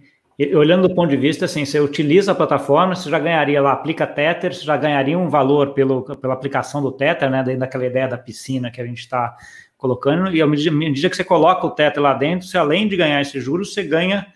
olhando 0.53 0.87
do 0.87 0.93
ponto 0.93 1.09
de 1.09 1.17
vista, 1.17 1.45
assim, 1.45 1.63
você 1.63 1.79
utiliza 1.79 2.33
a 2.33 2.35
plataforma, 2.35 2.93
você 2.93 3.09
já 3.09 3.17
ganharia 3.17 3.61
lá, 3.61 3.71
aplica 3.71 4.05
Tether, 4.05 4.53
você 4.53 4.65
já 4.65 4.75
ganharia 4.75 5.17
um 5.17 5.29
valor 5.29 5.73
pelo, 5.73 6.03
pela 6.03 6.33
aplicação 6.33 6.81
do 6.81 6.91
Tether, 6.91 7.29
né, 7.29 7.41
dentro 7.41 7.61
daquela 7.61 7.85
ideia 7.85 8.07
da 8.07 8.17
piscina 8.17 8.69
que 8.69 8.81
a 8.81 8.85
gente 8.85 8.99
está 8.99 9.35
colocando, 9.77 10.35
e 10.35 10.41
à 10.41 10.47
medida, 10.47 11.09
que 11.09 11.15
você 11.15 11.23
coloca 11.23 11.65
o 11.65 11.71
Tether 11.71 12.01
lá 12.01 12.13
dentro, 12.13 12.47
você 12.47 12.57
além 12.57 12.87
de 12.87 12.97
ganhar 12.97 13.21
esses 13.21 13.41
juros, 13.41 13.73
você 13.73 13.83
ganha 13.83 14.27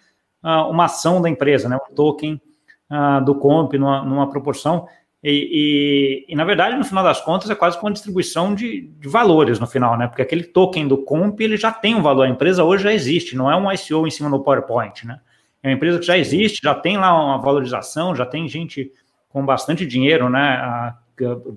uh, 0.44 0.70
uma 0.70 0.86
ação 0.86 1.22
da 1.22 1.30
empresa, 1.30 1.68
né, 1.68 1.76
um 1.76 1.94
token 1.94 2.42
uh, 2.90 3.24
do 3.26 3.36
comp 3.36 3.74
numa, 3.74 4.04
numa 4.06 4.30
proporção 4.30 4.88
e, 5.22 6.26
e, 6.30 6.34
e, 6.34 6.36
na 6.36 6.46
verdade, 6.46 6.78
no 6.78 6.86
final 6.86 7.04
das 7.04 7.20
contas, 7.20 7.50
é 7.50 7.56
quase 7.56 7.76
como 7.76 7.88
uma 7.88 7.94
distribuição 7.94 8.56
de, 8.56 8.82
de, 9.00 9.08
valores 9.10 9.60
no 9.60 9.68
final, 9.68 9.98
né? 9.98 10.08
Porque 10.08 10.22
aquele 10.22 10.44
token 10.44 10.88
do 10.88 10.98
comp 10.98 11.42
ele 11.42 11.58
já 11.58 11.72
tem 11.72 11.94
um 11.94 12.02
valor, 12.02 12.24
a 12.24 12.30
empresa 12.30 12.64
hoje 12.64 12.84
já 12.86 12.94
existe, 12.94 13.36
não 13.36 13.52
é 13.52 13.56
um 13.56 13.70
ICO 13.72 14.08
em 14.08 14.12
cima 14.12 14.30
do 14.30 14.40
PowerPoint, 14.40 15.06
né? 15.06 15.20
É 15.62 15.68
uma 15.68 15.74
empresa 15.74 16.00
que 16.00 16.06
já 16.06 16.18
existe, 16.18 16.62
já 16.64 16.74
tem 16.74 16.98
lá 16.98 17.14
uma 17.14 17.38
valorização, 17.38 18.16
já 18.16 18.26
tem 18.26 18.48
gente 18.48 18.94
com 19.28 19.46
bastante 19.46 19.86
dinheiro, 19.86 20.30
né? 20.30 20.40
A, 20.40 20.98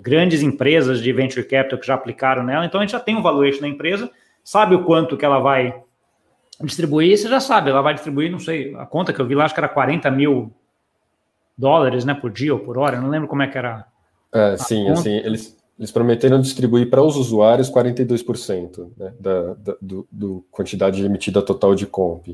grandes 0.01 0.41
empresas 0.41 1.01
de 1.01 1.13
venture 1.13 1.47
capital 1.47 1.79
que 1.79 1.87
já 1.87 1.93
aplicaram 1.93 2.43
nela, 2.43 2.65
então 2.65 2.81
a 2.81 2.83
gente 2.83 2.91
já 2.91 2.99
tem 2.99 3.15
um 3.15 3.21
valuation 3.21 3.61
da 3.61 3.67
empresa, 3.69 4.11
sabe 4.43 4.75
o 4.75 4.83
quanto 4.83 5.15
que 5.15 5.23
ela 5.23 5.39
vai 5.39 5.73
distribuir, 6.61 7.17
você 7.17 7.29
já 7.29 7.39
sabe, 7.39 7.69
ela 7.69 7.81
vai 7.81 7.93
distribuir, 7.93 8.29
não 8.29 8.39
sei, 8.39 8.75
a 8.75 8.85
conta 8.85 9.13
que 9.13 9.21
eu 9.21 9.25
vi 9.25 9.35
lá, 9.35 9.45
acho 9.45 9.53
que 9.53 9.59
era 9.61 9.69
40 9.69 10.11
mil 10.11 10.53
dólares, 11.57 12.05
né, 12.05 12.13
por 12.13 12.31
dia 12.31 12.53
ou 12.53 12.59
por 12.59 12.77
hora, 12.77 12.99
não 12.99 13.09
lembro 13.09 13.27
como 13.27 13.41
é 13.41 13.47
que 13.47 13.57
era. 13.57 13.85
É, 14.33 14.57
sim, 14.57 14.85
conta. 14.85 14.99
assim, 14.99 15.11
eles, 15.17 15.57
eles 15.77 15.91
prometeram 15.91 16.41
distribuir 16.41 16.89
para 16.89 17.03
os 17.03 17.15
usuários 17.15 17.69
42% 17.69 18.89
né, 18.97 19.13
da, 19.19 19.53
da 19.53 19.75
do, 19.81 20.07
do, 20.11 20.45
quantidade 20.51 21.03
emitida 21.03 21.41
total 21.41 21.75
de 21.75 21.85
comp. 21.85 22.27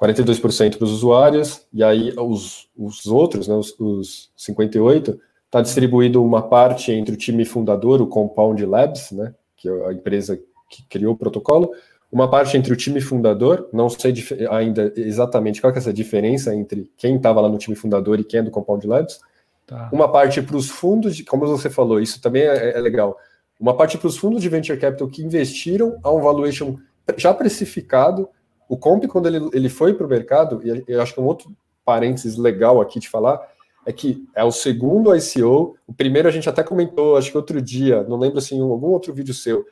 42% 0.00 0.76
para 0.76 0.84
os 0.84 0.92
usuários, 0.92 1.66
e 1.72 1.84
aí 1.84 2.12
os, 2.16 2.68
os 2.76 3.06
outros, 3.06 3.48
né, 3.48 3.54
os, 3.54 3.78
os 3.78 4.30
58%, 4.38 5.18
está 5.44 5.60
distribuído 5.60 6.24
uma 6.24 6.42
parte 6.42 6.92
entre 6.92 7.14
o 7.14 7.18
time 7.18 7.44
fundador, 7.44 8.00
o 8.00 8.06
Compound 8.06 8.64
Labs, 8.64 9.10
né, 9.10 9.34
que 9.56 9.68
é 9.68 9.86
a 9.88 9.92
empresa 9.92 10.40
que 10.70 10.84
criou 10.88 11.14
o 11.14 11.16
protocolo, 11.16 11.72
uma 12.12 12.28
parte 12.28 12.56
entre 12.56 12.72
o 12.72 12.76
time 12.76 13.00
fundador, 13.00 13.68
não 13.72 13.88
sei 13.88 14.12
ainda 14.50 14.92
exatamente 14.96 15.60
qual 15.60 15.72
é 15.72 15.78
essa 15.78 15.92
diferença 15.92 16.54
entre 16.54 16.90
quem 16.96 17.16
estava 17.16 17.40
lá 17.40 17.48
no 17.48 17.58
time 17.58 17.76
fundador 17.76 18.18
e 18.18 18.24
quem 18.24 18.40
é 18.40 18.42
do 18.42 18.50
Compound 18.50 18.86
Labs. 18.86 19.20
Tá. 19.66 19.88
Uma 19.92 20.10
parte 20.10 20.42
para 20.42 20.56
os 20.56 20.68
fundos, 20.68 21.14
de, 21.14 21.24
como 21.24 21.46
você 21.46 21.70
falou, 21.70 22.00
isso 22.00 22.20
também 22.20 22.42
é, 22.42 22.76
é 22.76 22.80
legal. 22.80 23.16
Uma 23.58 23.76
parte 23.76 23.96
para 23.96 24.08
os 24.08 24.16
fundos 24.16 24.42
de 24.42 24.48
venture 24.48 24.78
capital 24.78 25.06
que 25.06 25.22
investiram 25.22 25.98
a 26.02 26.10
um 26.10 26.20
valuation 26.20 26.76
já 27.16 27.32
precificado. 27.32 28.28
O 28.68 28.76
Comp, 28.76 29.04
quando 29.06 29.26
ele, 29.26 29.48
ele 29.52 29.68
foi 29.68 29.94
para 29.94 30.06
o 30.06 30.08
mercado, 30.08 30.60
e 30.64 30.82
eu 30.88 31.00
acho 31.00 31.14
que 31.14 31.20
um 31.20 31.26
outro 31.26 31.54
parênteses 31.84 32.36
legal 32.36 32.80
aqui 32.80 32.98
de 32.98 33.08
falar, 33.08 33.40
é 33.86 33.92
que 33.92 34.26
é 34.34 34.42
o 34.42 34.50
segundo 34.50 35.14
ICO. 35.14 35.76
O 35.86 35.92
primeiro 35.92 36.26
a 36.26 36.30
gente 36.32 36.48
até 36.48 36.62
comentou, 36.64 37.16
acho 37.16 37.30
que 37.30 37.36
outro 37.36 37.62
dia, 37.62 38.02
não 38.04 38.18
lembro 38.18 38.38
assim, 38.38 38.60
algum 38.60 38.88
outro 38.88 39.12
vídeo 39.14 39.34
seu, 39.34 39.64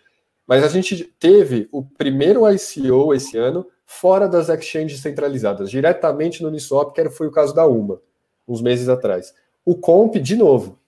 Mas 0.49 0.65
a 0.65 0.69
gente 0.69 1.05
teve 1.21 1.69
o 1.71 1.85
primeiro 1.85 2.51
ICO 2.51 3.13
esse 3.13 3.37
ano 3.37 3.67
fora 3.85 4.27
das 4.27 4.49
exchanges 4.49 5.01
centralizadas, 5.01 5.71
diretamente 5.71 6.43
no 6.43 6.49
Uniswap, 6.49 6.95
que 6.95 7.11
foi 7.11 7.27
o 7.27 7.31
caso 7.31 7.55
da 7.55 7.67
UMA, 7.67 8.01
uns 8.49 8.63
meses 8.63 8.89
atrás. 8.89 9.35
O 9.63 9.75
Comp, 9.75 10.17
de 10.17 10.35
novo, 10.35 10.79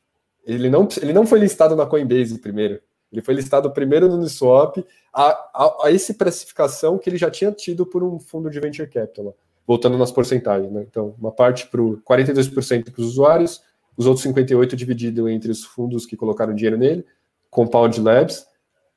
ele 0.47 0.71
não, 0.71 0.89
ele 1.03 1.13
não 1.13 1.27
foi 1.27 1.39
listado 1.39 1.77
na 1.77 1.85
Coinbase 1.85 2.39
primeiro. 2.39 2.81
Ele 3.13 3.21
foi 3.21 3.35
listado 3.35 3.71
primeiro 3.71 4.09
no 4.09 4.15
Uniswap, 4.15 4.79
a, 5.13 5.25
a, 5.29 5.77
a 5.85 5.95
essa 5.95 6.15
precificação 6.15 6.97
que 6.97 7.11
ele 7.11 7.19
já 7.19 7.31
tinha 7.31 7.53
tido 7.53 7.85
por 7.85 8.03
um 8.03 8.19
fundo 8.19 8.49
de 8.49 8.59
venture 8.59 8.89
capital. 8.89 9.37
Voltando 9.67 9.99
nas 9.99 10.11
porcentagens, 10.11 10.73
né? 10.73 10.87
Então, 10.89 11.15
uma 11.19 11.33
parte 11.33 11.67
para 11.67 11.81
42% 11.81 12.91
para 12.91 13.01
os 13.01 13.09
usuários, 13.09 13.63
os 13.95 14.07
outros 14.07 14.25
58% 14.25 14.75
dividido 14.75 15.29
entre 15.29 15.51
os 15.51 15.65
fundos 15.65 16.07
que 16.07 16.17
colocaram 16.17 16.55
dinheiro 16.55 16.79
nele, 16.79 17.05
Compound 17.51 18.01
Labs, 18.01 18.47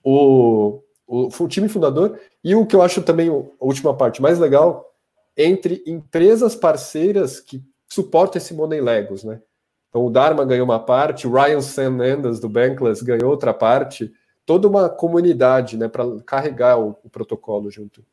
o, 0.03 0.81
o, 1.07 1.27
o 1.27 1.47
time 1.47 1.69
fundador, 1.69 2.19
e 2.43 2.53
o 2.55 2.65
que 2.65 2.75
eu 2.75 2.81
acho 2.81 3.01
também 3.01 3.29
a 3.29 3.65
última 3.65 3.93
parte 3.93 4.21
mais 4.21 4.37
legal, 4.37 4.93
entre 5.37 5.83
empresas 5.87 6.55
parceiras 6.55 7.39
que 7.39 7.63
suportam 7.87 8.39
esse 8.39 8.53
Money 8.53 8.81
Legos, 8.81 9.23
né? 9.23 9.41
Então 9.89 10.05
o 10.05 10.09
Dharma 10.09 10.43
ganhou 10.43 10.65
uma 10.65 10.79
parte, 10.79 11.27
o 11.27 11.31
Ryan 11.31 11.61
Sanandas 11.61 12.39
do 12.39 12.49
Bankless 12.49 13.03
ganhou 13.03 13.29
outra 13.29 13.53
parte, 13.53 14.11
toda 14.43 14.67
uma 14.67 14.89
comunidade, 14.89 15.77
né, 15.77 15.87
para 15.87 16.03
carregar 16.25 16.79
o, 16.79 16.97
o, 17.03 17.09
protocolo 17.09 17.69
junto. 17.69 18.03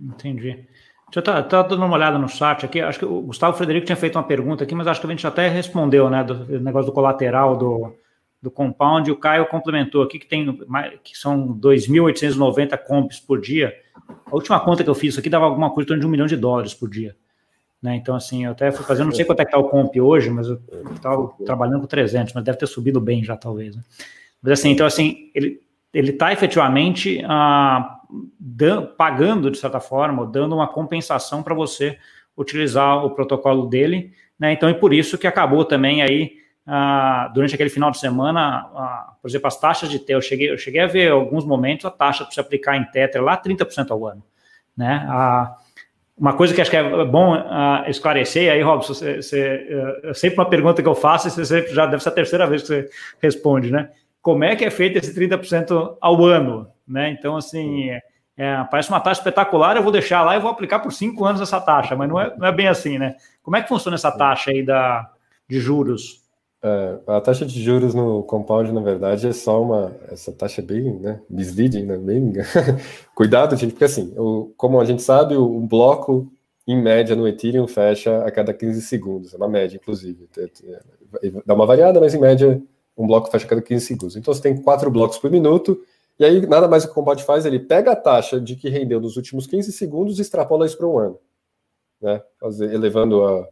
Entendi. 0.00 0.66
Deixa 1.06 1.16
eu 1.16 1.22
tá, 1.22 1.42
tá 1.42 1.62
dando 1.62 1.84
uma 1.84 1.96
olhada 1.96 2.16
no 2.16 2.28
chat 2.28 2.64
aqui. 2.64 2.80
Acho 2.80 3.00
que 3.00 3.04
o 3.04 3.22
Gustavo 3.22 3.56
Frederico 3.56 3.86
tinha 3.86 3.96
feito 3.96 4.16
uma 4.16 4.22
pergunta 4.22 4.62
aqui, 4.62 4.74
mas 4.74 4.86
acho 4.86 5.00
que 5.00 5.06
a 5.06 5.10
gente 5.10 5.26
até 5.26 5.48
respondeu, 5.48 6.08
né, 6.08 6.22
do, 6.22 6.44
do 6.44 6.60
negócio 6.60 6.86
do 6.86 6.94
colateral 6.94 7.56
do, 7.56 7.92
do 8.40 8.50
compound. 8.50 9.08
E 9.08 9.12
o 9.12 9.16
Caio 9.16 9.46
complementou 9.46 10.02
aqui 10.02 10.18
que 10.18 10.26
tem 10.26 10.58
que 11.02 11.16
são 11.16 11.48
2.890 11.58 12.78
comps 12.78 13.20
por 13.20 13.40
dia. 13.40 13.74
A 14.26 14.34
última 14.34 14.60
conta 14.60 14.84
que 14.84 14.90
eu 14.90 14.94
fiz 14.94 15.10
isso 15.14 15.20
aqui 15.20 15.28
dava 15.28 15.44
alguma 15.44 15.70
coisa 15.70 15.86
em 15.86 15.88
torno 15.88 16.00
de 16.00 16.06
um 16.06 16.10
milhão 16.10 16.26
de 16.26 16.36
dólares 16.36 16.74
por 16.74 16.88
dia. 16.88 17.16
Né? 17.82 17.96
Então, 17.96 18.14
assim, 18.14 18.44
eu 18.44 18.52
até 18.52 18.70
fui 18.72 18.84
fazendo, 18.84 19.06
não 19.06 19.14
sei 19.14 19.24
quanto 19.24 19.40
é 19.40 19.44
que 19.44 19.50
está 19.50 19.58
o 19.58 19.68
comp 19.68 19.94
hoje, 19.96 20.30
mas 20.30 20.48
eu 20.48 20.60
estava 20.94 21.28
trabalhando 21.44 21.80
com 21.80 21.86
300, 21.86 22.34
mas 22.34 22.44
deve 22.44 22.58
ter 22.58 22.66
subido 22.66 23.00
bem 23.00 23.22
já, 23.22 23.36
talvez. 23.36 23.76
Né? 23.76 23.82
Mas, 24.42 24.52
assim, 24.58 24.70
então, 24.70 24.86
assim, 24.86 25.30
ele 25.34 25.60
está 26.10 26.32
efetivamente 26.32 27.22
ah, 27.26 28.00
pagando, 28.96 29.50
de 29.50 29.58
certa 29.58 29.80
forma, 29.80 30.26
dando 30.26 30.54
uma 30.54 30.66
compensação 30.66 31.42
para 31.42 31.54
você 31.54 31.98
utilizar 32.36 33.04
o 33.04 33.10
protocolo 33.10 33.66
dele, 33.66 34.12
né? 34.38 34.52
Então, 34.52 34.68
é 34.68 34.74
por 34.74 34.94
isso 34.94 35.18
que 35.18 35.26
acabou 35.26 35.64
também 35.64 36.02
aí, 36.02 36.36
ah, 36.70 37.30
durante 37.32 37.54
aquele 37.54 37.70
final 37.70 37.90
de 37.90 37.98
semana, 37.98 38.68
ah, 38.74 39.12
por 39.22 39.28
exemplo, 39.28 39.48
as 39.48 39.58
taxas 39.58 39.88
de 39.88 39.98
T, 39.98 40.12
eu 40.12 40.20
cheguei, 40.20 40.50
eu 40.50 40.58
cheguei 40.58 40.82
a 40.82 40.86
ver 40.86 41.10
alguns 41.10 41.46
momentos 41.46 41.86
a 41.86 41.90
taxa 41.90 42.24
para 42.24 42.32
se 42.34 42.38
aplicar 42.38 42.76
em 42.76 42.84
Tether 42.84 43.22
lá 43.22 43.40
30% 43.40 43.90
ao 43.90 44.06
ano, 44.06 44.22
né? 44.76 45.06
A, 45.08 45.56
uma 46.14 46.34
coisa 46.34 46.52
que 46.52 46.60
acho 46.60 46.70
que 46.70 46.76
é 46.76 47.04
bom 47.04 47.36
esclarecer, 47.86 48.52
aí, 48.52 48.60
Robson, 48.60 48.92
você, 48.92 49.22
você, 49.22 50.02
uh, 50.04 50.14
sempre 50.14 50.36
uma 50.36 50.50
pergunta 50.50 50.82
que 50.82 50.88
eu 50.88 50.94
faço, 50.94 51.28
e 51.28 51.30
você 51.30 51.44
sempre, 51.44 51.72
já 51.72 51.86
deve 51.86 52.02
ser 52.02 52.08
a 52.08 52.12
terceira 52.12 52.46
vez 52.46 52.62
que 52.62 52.68
você 52.68 52.90
responde, 53.22 53.70
né? 53.70 53.88
Como 54.20 54.44
é 54.44 54.54
que 54.56 54.64
é 54.64 54.70
feito 54.70 54.98
esse 54.98 55.14
30% 55.14 55.96
ao 56.00 56.24
ano? 56.24 56.68
Né? 56.86 57.10
Então, 57.10 57.36
assim, 57.36 57.88
é, 57.88 58.02
é, 58.36 58.64
parece 58.70 58.90
uma 58.90 59.00
taxa 59.00 59.20
espetacular, 59.20 59.76
eu 59.76 59.82
vou 59.82 59.92
deixar 59.92 60.22
lá 60.22 60.36
e 60.36 60.40
vou 60.40 60.50
aplicar 60.50 60.80
por 60.80 60.92
cinco 60.92 61.24
anos 61.24 61.40
essa 61.40 61.60
taxa, 61.60 61.96
mas 61.96 62.08
não 62.08 62.20
é, 62.20 62.36
não 62.36 62.46
é 62.46 62.52
bem 62.52 62.66
assim, 62.66 62.98
né? 62.98 63.14
Como 63.42 63.56
é 63.56 63.62
que 63.62 63.68
funciona 63.68 63.94
essa 63.94 64.10
taxa 64.10 64.50
aí 64.50 64.62
da, 64.62 65.08
de 65.48 65.60
juros? 65.60 66.27
É, 66.60 66.98
a 67.06 67.20
taxa 67.20 67.46
de 67.46 67.62
juros 67.62 67.94
no 67.94 68.24
compound, 68.24 68.72
na 68.72 68.80
verdade, 68.80 69.28
é 69.28 69.32
só 69.32 69.62
uma. 69.62 69.94
Essa 70.10 70.32
taxa 70.32 70.60
é 70.60 70.64
bem 70.64 70.98
né, 70.98 71.20
misleading, 71.30 71.84
né, 71.84 71.96
bem. 71.96 72.32
Cuidado, 73.14 73.56
gente, 73.56 73.72
porque 73.72 73.84
assim, 73.84 74.12
o, 74.16 74.52
como 74.56 74.80
a 74.80 74.84
gente 74.84 75.02
sabe, 75.02 75.36
o, 75.36 75.44
o, 75.44 75.60
bloco, 75.60 76.32
em 76.66 76.80
média, 76.80 77.14
no 77.14 77.28
Ethereum 77.28 77.68
fecha 77.68 78.24
a 78.24 78.30
cada 78.30 78.52
15 78.52 78.82
segundos, 78.82 79.32
é 79.32 79.36
uma 79.36 79.48
média, 79.48 79.76
inclusive. 79.76 80.28
Dá 81.46 81.54
uma 81.54 81.64
variada, 81.64 82.00
mas 82.00 82.12
em 82.12 82.18
média, 82.18 82.60
um 82.96 83.06
bloco 83.06 83.30
fecha 83.30 83.46
a 83.46 83.48
cada 83.48 83.62
15 83.62 83.86
segundos. 83.86 84.16
Então 84.16 84.34
você 84.34 84.42
tem 84.42 84.60
quatro 84.60 84.90
blocos 84.90 85.18
por 85.18 85.30
minuto, 85.30 85.80
e 86.18 86.24
aí 86.24 86.44
nada 86.44 86.66
mais 86.66 86.84
que 86.84 86.90
o 86.90 86.94
compound 86.94 87.22
faz, 87.22 87.46
ele 87.46 87.60
pega 87.60 87.92
a 87.92 87.96
taxa 87.96 88.40
de 88.40 88.56
que 88.56 88.68
rendeu 88.68 89.00
nos 89.00 89.16
últimos 89.16 89.46
15 89.46 89.70
segundos 89.72 90.18
e 90.18 90.22
extrapola 90.22 90.66
isso 90.66 90.76
para 90.76 90.88
um 90.88 90.98
ano. 90.98 91.18
Né, 92.00 92.20
elevando 92.72 93.24
a 93.24 93.48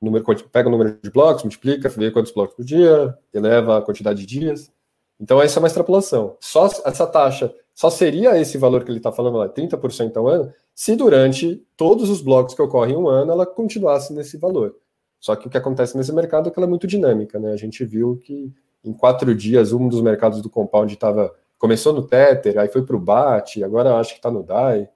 número, 0.00 0.24
pega 0.50 0.68
o 0.68 0.72
número 0.72 0.98
de 1.02 1.10
blocos, 1.10 1.42
multiplica, 1.42 1.88
vê 1.88 2.10
quantos 2.10 2.32
blocos 2.32 2.54
por 2.54 2.64
dia, 2.64 3.16
eleva 3.32 3.78
a 3.78 3.82
quantidade 3.82 4.20
de 4.20 4.26
dias. 4.26 4.72
Então, 5.18 5.40
essa 5.40 5.58
é 5.58 5.60
uma 5.60 5.68
extrapolação. 5.68 6.36
Só 6.40 6.66
essa 6.66 7.06
taxa 7.06 7.54
só 7.74 7.90
seria 7.90 8.38
esse 8.40 8.56
valor 8.56 8.84
que 8.84 8.90
ele 8.90 8.98
está 8.98 9.12
falando 9.12 9.36
lá, 9.36 9.48
30% 9.48 10.16
ao 10.16 10.28
ano, 10.28 10.52
se 10.74 10.96
durante 10.96 11.62
todos 11.76 12.08
os 12.08 12.22
blocos 12.22 12.54
que 12.54 12.62
ocorrem 12.62 12.94
em 12.94 12.96
um 12.96 13.08
ano 13.08 13.32
ela 13.32 13.46
continuasse 13.46 14.12
nesse 14.14 14.38
valor. 14.38 14.74
Só 15.20 15.36
que 15.36 15.46
o 15.46 15.50
que 15.50 15.58
acontece 15.58 15.96
nesse 15.96 16.12
mercado 16.12 16.48
é 16.48 16.52
que 16.52 16.58
ela 16.58 16.66
é 16.66 16.70
muito 16.70 16.86
dinâmica, 16.86 17.38
né? 17.38 17.52
A 17.52 17.56
gente 17.56 17.84
viu 17.84 18.20
que 18.22 18.52
em 18.84 18.92
quatro 18.92 19.34
dias 19.34 19.72
um 19.72 19.88
dos 19.88 20.00
mercados 20.00 20.40
do 20.40 20.48
compound 20.48 20.92
estava 20.92 21.34
começou 21.58 21.92
no 21.92 22.06
Tether, 22.06 22.58
aí 22.58 22.68
foi 22.68 22.84
para 22.84 22.96
o 22.96 23.00
BAT, 23.00 23.62
agora 23.62 23.96
acho 23.96 24.12
que 24.12 24.18
está 24.18 24.30
no 24.30 24.42
DAI, 24.42 24.88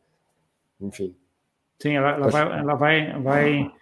enfim. 0.81 1.17
Sim, 1.79 1.97
ela, 1.97 2.11
ela, 2.11 2.29
vai, 2.29 2.61
ela 2.61 2.75
vai, 2.75 3.23
vai 3.23 3.73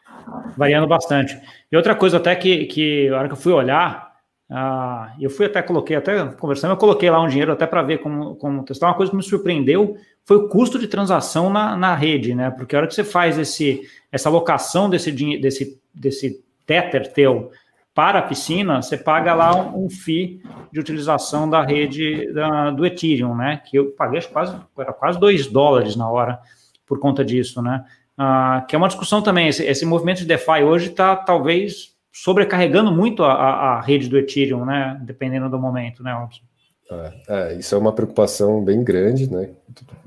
variando 0.57 0.87
bastante. 0.87 1.39
E 1.71 1.77
outra 1.77 1.95
coisa 1.95 2.17
até 2.17 2.35
que, 2.35 2.67
que 2.67 3.11
hora 3.11 3.29
que 3.29 3.35
eu 3.35 3.39
fui 3.39 3.53
olhar, 3.53 4.13
uh, 4.51 5.11
eu 5.21 5.31
fui 5.31 5.47
até, 5.47 5.63
coloquei, 5.63 5.97
até 5.97 6.25
conversando, 6.27 6.73
eu 6.73 6.77
coloquei 6.77 7.11
lá 7.11 7.21
um 7.21 7.29
dinheiro 7.29 7.53
até 7.53 7.67
para 7.67 7.83
ver 7.83 7.99
como, 7.99 8.37
como 8.37 8.65
testar. 8.65 8.87
Uma 8.87 8.95
coisa 8.95 9.11
que 9.11 9.17
me 9.17 9.23
surpreendeu 9.23 9.97
foi 10.25 10.37
o 10.37 10.49
custo 10.49 10.79
de 10.79 10.87
transação 10.87 11.51
na, 11.51 11.77
na 11.77 11.95
rede, 11.95 12.35
né? 12.35 12.51
Porque 12.51 12.75
a 12.75 12.81
hora 12.81 12.89
que 12.89 12.95
você 12.95 13.05
faz 13.05 13.39
esse, 13.39 13.83
essa 14.13 14.29
alocação 14.29 14.91
desse, 14.91 15.11
desse, 15.39 15.81
desse 15.95 16.45
Tether 16.67 17.13
teu 17.13 17.51
para 17.95 18.21
a 18.21 18.23
piscina, 18.23 18.81
você 18.81 18.97
paga 18.97 19.35
lá 19.35 19.57
um, 19.57 19.87
um 19.87 19.91
FII 19.91 20.41
de 20.71 20.79
utilização 20.79 21.51
da 21.51 21.65
rede 21.65 22.33
da, 22.33 22.71
do 22.71 22.87
Ethereum, 22.87 23.35
né? 23.35 23.61
Que 23.65 23.77
eu 23.77 23.91
paguei 23.91 24.21
quase, 24.23 24.55
era 24.79 24.93
quase 24.93 25.19
2 25.19 25.49
dólares 25.49 25.97
na 25.97 26.09
hora 26.09 26.39
por 26.87 27.01
conta 27.01 27.25
disso, 27.25 27.61
né? 27.61 27.85
Uh, 28.19 28.67
que 28.67 28.75
é 28.75 28.79
uma 28.79 28.89
discussão 28.89 29.23
também. 29.23 29.47
Esse, 29.47 29.65
esse 29.65 29.87
movimento 29.87 30.19
de 30.19 30.27
DeFi 30.27 30.65
hoje 30.65 30.91
está 30.91 31.15
talvez 31.15 31.95
sobrecarregando 32.13 32.91
muito 32.91 33.23
a, 33.23 33.33
a, 33.33 33.51
a, 33.77 33.81
rede 33.81 34.09
do 34.09 34.19
Ethereum, 34.19 34.65
né? 34.65 35.01
Dependendo 35.05 35.49
do 35.49 35.57
momento, 35.57 36.03
né, 36.03 36.13
Robson? 36.13 36.43
É, 36.91 37.13
é, 37.29 37.55
isso 37.55 37.77
é 37.77 37.79
uma 37.79 37.93
preocupação 37.93 38.65
bem 38.65 38.83
grande, 38.83 39.31
né? 39.31 39.51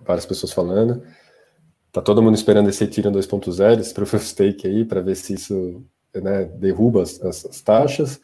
Várias 0.06 0.26
pessoas 0.26 0.52
falando. 0.52 1.02
Tá 1.89 2.02
todo 2.02 2.21
mundo 2.21 2.36
esperando 2.36 2.67
esse 2.67 2.84
Ethereum 2.84 3.13
2.0, 3.13 3.80
esse 3.80 3.93
Proof 3.93 4.13
of 4.15 4.26
Stake 4.26 4.67
aí, 4.67 4.84
para 4.84 5.00
ver 5.00 5.15
se 5.15 5.36
isso 5.36 5.82
né, 6.13 6.43
derruba 6.43 7.04
as, 7.04 7.24
as, 7.24 7.62
taxas. 7.62 8.19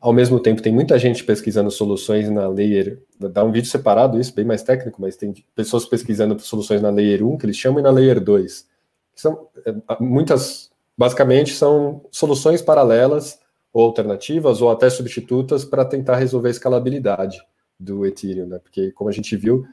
Ao 0.00 0.12
mesmo 0.12 0.38
tempo, 0.38 0.62
tem 0.62 0.72
muita 0.72 0.96
gente 0.96 1.24
pesquisando 1.24 1.72
soluções 1.72 2.30
na 2.30 2.46
Layer. 2.46 3.02
Dá 3.18 3.42
um 3.42 3.50
vídeo 3.50 3.68
separado 3.68 4.20
isso, 4.20 4.32
bem 4.32 4.44
mais 4.44 4.62
técnico, 4.62 5.00
mas 5.00 5.16
tem 5.16 5.34
pessoas 5.56 5.86
pesquisando 5.86 6.38
soluções 6.38 6.80
na 6.80 6.90
Layer 6.90 7.26
1, 7.26 7.38
que 7.38 7.46
eles 7.46 7.56
chamam, 7.56 7.80
e 7.80 7.82
na 7.82 7.90
Layer 7.90 8.20
2 8.20 8.73
são 9.14 9.48
é, 9.64 9.74
muitas, 10.00 10.70
basicamente, 10.96 11.54
são 11.54 12.04
soluções 12.10 12.62
paralelas 12.62 13.38
ou 13.72 13.84
alternativas 13.84 14.62
ou 14.62 14.70
até 14.70 14.88
substitutas 14.88 15.64
para 15.64 15.84
tentar 15.84 16.16
resolver 16.16 16.48
a 16.48 16.52
escalabilidade 16.52 17.42
do 17.78 18.06
Ethereum, 18.06 18.46
né? 18.46 18.58
Porque 18.58 18.92
como 18.92 19.10
a 19.10 19.12
gente 19.12 19.36
viu, 19.36 19.66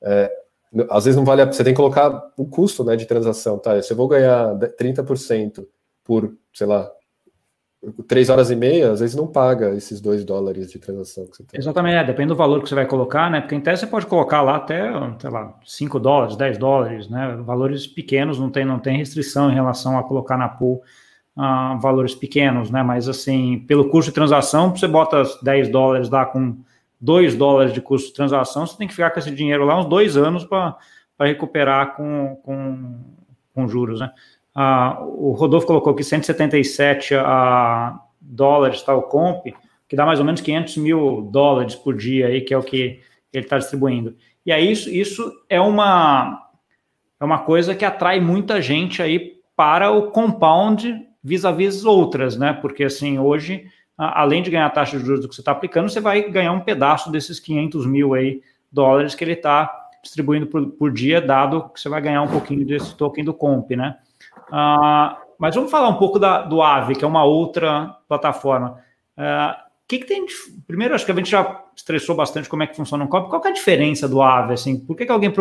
é, 0.00 0.30
às 0.90 1.04
vezes 1.04 1.16
não 1.16 1.24
vale, 1.24 1.42
a, 1.42 1.46
você 1.46 1.64
tem 1.64 1.72
que 1.72 1.76
colocar 1.76 2.32
o 2.36 2.46
custo, 2.46 2.84
né, 2.84 2.96
de 2.96 3.06
transação, 3.06 3.58
tá? 3.58 3.80
Se 3.82 3.92
eu 3.92 3.96
vou 3.96 4.08
ganhar 4.08 4.54
30% 4.78 5.66
por, 6.04 6.34
sei 6.52 6.66
lá, 6.66 6.90
três 8.06 8.30
horas 8.30 8.50
e 8.50 8.56
meia, 8.56 8.92
às 8.92 9.00
vezes 9.00 9.16
não 9.16 9.26
paga 9.26 9.74
esses 9.74 10.00
dois 10.00 10.24
dólares 10.24 10.70
de 10.70 10.78
transação 10.78 11.26
que 11.26 11.36
você 11.36 11.42
tem. 11.42 11.58
Exatamente, 11.58 11.96
é, 11.96 12.04
depende 12.04 12.28
do 12.28 12.36
valor 12.36 12.62
que 12.62 12.68
você 12.68 12.74
vai 12.74 12.86
colocar, 12.86 13.30
né? 13.30 13.40
Porque 13.40 13.56
em 13.56 13.60
tese 13.60 13.80
você 13.80 13.86
pode 13.86 14.06
colocar 14.06 14.40
lá 14.40 14.56
até, 14.56 14.92
sei 15.18 15.30
lá, 15.30 15.58
5 15.64 15.98
dólares, 15.98 16.36
10 16.36 16.58
dólares, 16.58 17.08
né? 17.08 17.36
Valores 17.44 17.86
pequenos, 17.86 18.38
não 18.38 18.50
tem, 18.50 18.64
não 18.64 18.78
tem 18.78 18.96
restrição 18.96 19.50
em 19.50 19.54
relação 19.54 19.98
a 19.98 20.04
colocar 20.04 20.36
na 20.36 20.48
pool 20.48 20.82
uh, 21.36 21.78
valores 21.80 22.14
pequenos, 22.14 22.70
né? 22.70 22.82
Mas 22.82 23.08
assim, 23.08 23.64
pelo 23.66 23.88
custo 23.88 24.10
de 24.10 24.14
transação, 24.14 24.74
você 24.74 24.86
bota 24.86 25.22
10 25.42 25.68
dólares 25.68 26.08
lá 26.08 26.24
com 26.24 26.56
2 27.00 27.34
dólares 27.34 27.72
de 27.72 27.80
custo 27.80 28.08
de 28.08 28.14
transação, 28.14 28.64
você 28.64 28.76
tem 28.76 28.86
que 28.86 28.94
ficar 28.94 29.10
com 29.10 29.18
esse 29.18 29.30
dinheiro 29.30 29.64
lá 29.64 29.78
uns 29.80 29.86
dois 29.86 30.16
anos 30.16 30.44
para 30.44 30.76
recuperar 31.20 31.96
com, 31.96 32.36
com, 32.44 33.00
com 33.52 33.66
juros, 33.66 33.98
né? 33.98 34.12
Ah, 34.54 34.98
o 35.02 35.32
Rodolfo 35.32 35.66
colocou 35.66 35.92
aqui 35.92 36.04
177 36.04 37.14
ah, 37.14 37.98
dólares 38.20 38.82
tá, 38.82 38.94
o 38.94 39.02
comp, 39.02 39.46
que 39.88 39.96
dá 39.96 40.06
mais 40.06 40.18
ou 40.18 40.24
menos 40.24 40.40
500 40.40 40.76
mil 40.76 41.22
dólares 41.30 41.74
por 41.74 41.96
dia 41.96 42.26
aí, 42.26 42.40
que 42.40 42.52
é 42.52 42.58
o 42.58 42.62
que 42.62 43.00
ele 43.32 43.44
está 43.44 43.58
distribuindo. 43.58 44.16
E 44.44 44.52
aí 44.52 44.70
isso, 44.70 44.90
isso 44.90 45.32
é 45.48 45.60
uma 45.60 46.48
é 47.20 47.24
uma 47.24 47.38
coisa 47.38 47.74
que 47.74 47.84
atrai 47.84 48.20
muita 48.20 48.60
gente 48.60 49.00
aí 49.00 49.34
para 49.54 49.90
o 49.90 50.10
compound 50.10 51.06
vis-a-vis 51.22 51.76
-vis 51.76 51.84
outras, 51.84 52.36
né? 52.36 52.52
Porque 52.52 52.84
assim 52.84 53.18
hoje, 53.18 53.66
além 53.96 54.42
de 54.42 54.50
ganhar 54.50 54.66
a 54.66 54.70
taxa 54.70 54.98
de 54.98 55.04
juros 55.04 55.20
do 55.20 55.28
que 55.28 55.34
você 55.34 55.40
está 55.40 55.52
aplicando, 55.52 55.88
você 55.88 56.00
vai 56.00 56.28
ganhar 56.28 56.52
um 56.52 56.60
pedaço 56.60 57.12
desses 57.12 57.38
500 57.38 57.86
mil 57.86 58.14
aí 58.14 58.42
dólares 58.72 59.14
que 59.14 59.22
ele 59.22 59.34
está 59.34 59.70
distribuindo 60.02 60.46
por, 60.48 60.66
por, 60.72 60.90
dia, 60.90 61.20
dado 61.20 61.68
que 61.68 61.80
você 61.80 61.88
vai 61.88 62.00
ganhar 62.00 62.22
um 62.22 62.28
pouquinho 62.28 62.66
desse 62.66 62.96
token 62.96 63.24
do 63.24 63.32
Comp, 63.32 63.70
né? 63.70 63.96
Uh, 64.52 65.16
mas 65.38 65.54
vamos 65.54 65.70
falar 65.70 65.88
um 65.88 65.96
pouco 65.96 66.18
da, 66.18 66.42
do 66.42 66.60
Aave, 66.60 66.94
que 66.94 67.04
é 67.04 67.08
uma 67.08 67.24
outra 67.24 67.96
plataforma. 68.06 68.78
Uh, 69.16 69.72
que, 69.92 69.98
que 69.98 70.06
tem? 70.06 70.24
Primeiro, 70.66 70.94
acho 70.94 71.04
que 71.04 71.12
a 71.12 71.14
gente 71.14 71.30
já 71.30 71.64
estressou 71.76 72.14
bastante 72.14 72.48
como 72.48 72.62
é 72.62 72.66
que 72.66 72.76
funciona 72.76 73.04
um 73.04 73.06
Comp. 73.06 73.28
Qual 73.28 73.42
é 73.44 73.48
a 73.48 73.52
diferença 73.52 74.08
do 74.08 74.22
Aave? 74.22 74.54
Assim, 74.54 74.78
por 74.78 74.96
que, 74.96 75.04
que 75.04 75.12
alguém, 75.12 75.32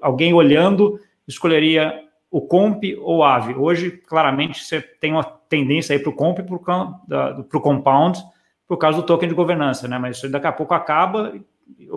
alguém 0.00 0.34
olhando 0.34 0.98
escolheria 1.26 2.02
o 2.30 2.40
Comp 2.40 2.82
ou 3.00 3.18
o 3.18 3.24
Aave? 3.24 3.54
Hoje, 3.54 3.90
claramente, 3.90 4.64
você 4.64 4.80
tem 4.80 5.12
uma 5.12 5.22
tendência 5.22 5.94
aí 5.94 6.00
para 6.00 6.10
o 6.10 6.14
Comp 6.14 6.38
para 6.40 7.58
o 7.58 7.60
Compound, 7.60 8.20
por 8.66 8.76
causa 8.76 8.98
do 8.98 9.06
token 9.06 9.28
de 9.28 9.34
governança, 9.34 9.86
né? 9.86 9.98
Mas 9.98 10.16
isso 10.16 10.28
daqui 10.28 10.46
a 10.46 10.52
pouco 10.52 10.74
acaba, 10.74 11.32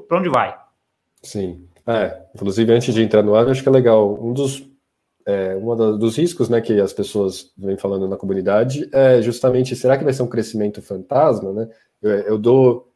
para 0.08 0.18
onde 0.20 0.30
vai? 0.30 0.56
Sim. 1.24 1.66
É, 1.88 2.22
inclusive, 2.36 2.72
antes 2.72 2.94
de 2.94 3.02
entrar 3.02 3.24
no 3.24 3.36
Aave, 3.36 3.52
acho 3.52 3.64
que 3.64 3.70
é 3.70 3.72
legal. 3.72 4.20
Um 4.22 4.34
dos 4.34 4.64
é, 5.26 5.56
um 5.56 5.98
dos 5.98 6.18
riscos 6.18 6.50
né, 6.50 6.62
que 6.62 6.80
as 6.80 6.94
pessoas 6.94 7.52
vêm 7.58 7.78
falando 7.78 8.08
na 8.08 8.16
comunidade 8.16 8.88
é 8.94 9.22
justamente, 9.22 9.76
será 9.76 9.98
que 9.98 10.04
vai 10.04 10.14
ser 10.14 10.22
um 10.22 10.28
crescimento 10.28 10.82
fantasma? 10.82 11.52
Né? 11.52 11.70
Eu, 12.02 12.12
eu 12.12 12.38
dou... 12.38 12.92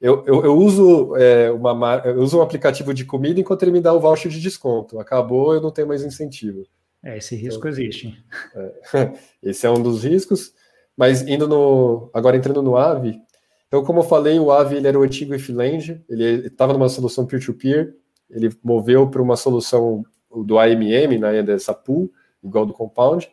Eu, 0.00 0.22
eu, 0.26 0.44
eu 0.44 0.58
uso, 0.58 1.16
é, 1.16 1.50
uma, 1.50 2.02
eu 2.04 2.20
uso 2.20 2.38
um 2.38 2.42
aplicativo 2.42 2.92
de 2.92 3.06
comida 3.06 3.40
enquanto 3.40 3.62
ele 3.62 3.70
me 3.70 3.80
dá 3.80 3.94
o 3.94 4.00
voucher 4.00 4.30
de 4.30 4.38
desconto. 4.38 4.98
Acabou, 4.98 5.54
eu 5.54 5.62
não 5.62 5.70
tenho 5.70 5.88
mais 5.88 6.02
incentivo. 6.04 6.66
É, 7.02 7.16
esse 7.16 7.34
risco 7.34 7.60
então, 7.60 7.70
existe. 7.70 8.24
É, 8.54 9.12
esse 9.42 9.66
é 9.66 9.70
um 9.70 9.82
dos 9.82 10.04
riscos. 10.04 10.52
Mas 10.94 11.22
indo 11.22 11.48
no... 11.48 12.10
Agora 12.12 12.36
entrando 12.36 12.62
no 12.62 12.76
AVE, 12.76 13.18
então, 13.66 13.82
como 13.82 14.00
eu 14.00 14.04
falei, 14.04 14.38
o 14.38 14.52
AVE 14.52 14.76
ele 14.76 14.88
era 14.88 14.98
o 14.98 15.02
antigo 15.02 15.34
IFLand, 15.34 16.00
ele 16.08 16.46
estava 16.46 16.72
numa 16.72 16.88
solução 16.88 17.24
peer-to-peer, 17.24 17.86
-peer, 17.86 17.94
ele 18.30 18.56
moveu 18.62 19.08
para 19.08 19.22
uma 19.22 19.36
solução 19.36 20.04
do 20.42 20.58
AMM, 20.58 21.18
né, 21.18 21.42
dessa 21.42 21.74
pool, 21.74 22.10
igual 22.42 22.66
do 22.66 22.72
Compound, 22.72 23.30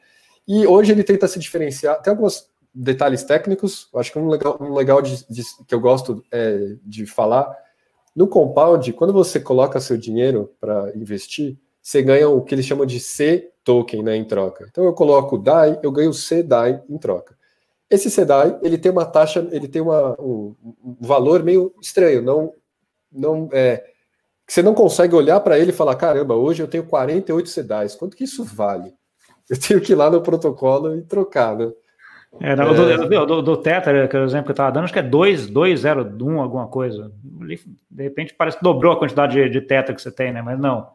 e 0.47 0.67
hoje 0.67 0.91
ele 0.91 1.03
tenta 1.03 1.27
se 1.27 1.39
diferenciar, 1.39 2.01
tem 2.01 2.11
alguns 2.11 2.49
detalhes 2.73 3.23
técnicos, 3.23 3.89
acho 3.95 4.11
que 4.11 4.19
um 4.19 4.27
legal, 4.27 4.57
um 4.61 4.73
legal 4.73 5.01
de, 5.01 5.25
de, 5.29 5.43
que 5.67 5.73
eu 5.73 5.79
gosto 5.79 6.23
é, 6.31 6.75
de 6.83 7.05
falar, 7.05 7.55
no 8.15 8.27
Compound, 8.27 8.91
quando 8.93 9.13
você 9.13 9.39
coloca 9.39 9.79
seu 9.79 9.97
dinheiro 9.97 10.53
para 10.59 10.91
investir, 10.95 11.57
você 11.81 12.01
ganha 12.01 12.29
o 12.29 12.41
que 12.41 12.53
eles 12.53 12.65
chamam 12.65 12.85
de 12.85 12.99
C 12.99 13.51
token 13.63 14.03
né, 14.03 14.15
em 14.15 14.25
troca. 14.25 14.67
Então 14.69 14.83
eu 14.83 14.93
coloco 14.93 15.37
DAI, 15.37 15.79
eu 15.81 15.91
ganho 15.91 16.13
C 16.13 16.43
DAI 16.43 16.81
em 16.89 16.97
troca. 16.97 17.35
Esse 17.91 18.09
CDAI, 18.09 18.57
ele 18.63 18.77
tem 18.77 18.89
uma 18.89 19.05
taxa, 19.05 19.45
ele 19.51 19.67
tem 19.67 19.81
uma, 19.81 20.15
um, 20.17 20.55
um 20.63 20.95
valor 21.01 21.43
meio 21.43 21.75
estranho, 21.81 22.21
não, 22.21 22.53
não 23.11 23.49
é, 23.51 23.83
você 24.51 24.61
não 24.61 24.73
consegue 24.73 25.15
olhar 25.15 25.39
para 25.39 25.57
ele 25.57 25.69
e 25.71 25.73
falar: 25.73 25.95
caramba, 25.95 26.35
hoje 26.35 26.61
eu 26.61 26.67
tenho 26.67 26.83
48 26.83 27.47
sedais, 27.47 27.95
quanto 27.95 28.17
que 28.17 28.25
isso 28.25 28.43
vale? 28.43 28.93
Eu 29.49 29.57
tenho 29.57 29.79
que 29.79 29.93
ir 29.93 29.95
lá 29.95 30.09
no 30.09 30.21
protocolo 30.21 30.95
e 30.95 31.01
trocar, 31.03 31.55
né? 31.55 31.71
É, 32.39 32.55
não, 32.55 32.69
é... 32.69 32.97
Do, 32.97 33.25
do, 33.25 33.41
do, 33.41 33.57
Tether, 33.57 34.09
que 34.09 34.15
é 34.15 34.19
o 34.19 34.25
exemplo 34.25 34.45
que 34.45 34.51
eu 34.51 34.53
estava 34.53 34.71
dando, 34.71 34.85
acho 34.85 34.93
que 34.93 34.99
é 34.99 35.03
2, 35.03 35.47
2, 35.47 35.79
0, 35.79 36.17
1, 36.21 36.41
alguma 36.41 36.67
coisa. 36.67 37.11
De 37.89 38.03
repente 38.03 38.33
parece 38.33 38.57
que 38.57 38.63
dobrou 38.63 38.91
a 38.91 38.99
quantidade 38.99 39.33
de, 39.33 39.49
de 39.49 39.61
Tether 39.61 39.95
que 39.95 40.01
você 40.01 40.11
tem, 40.11 40.33
né? 40.33 40.41
Mas 40.41 40.59
não. 40.59 40.87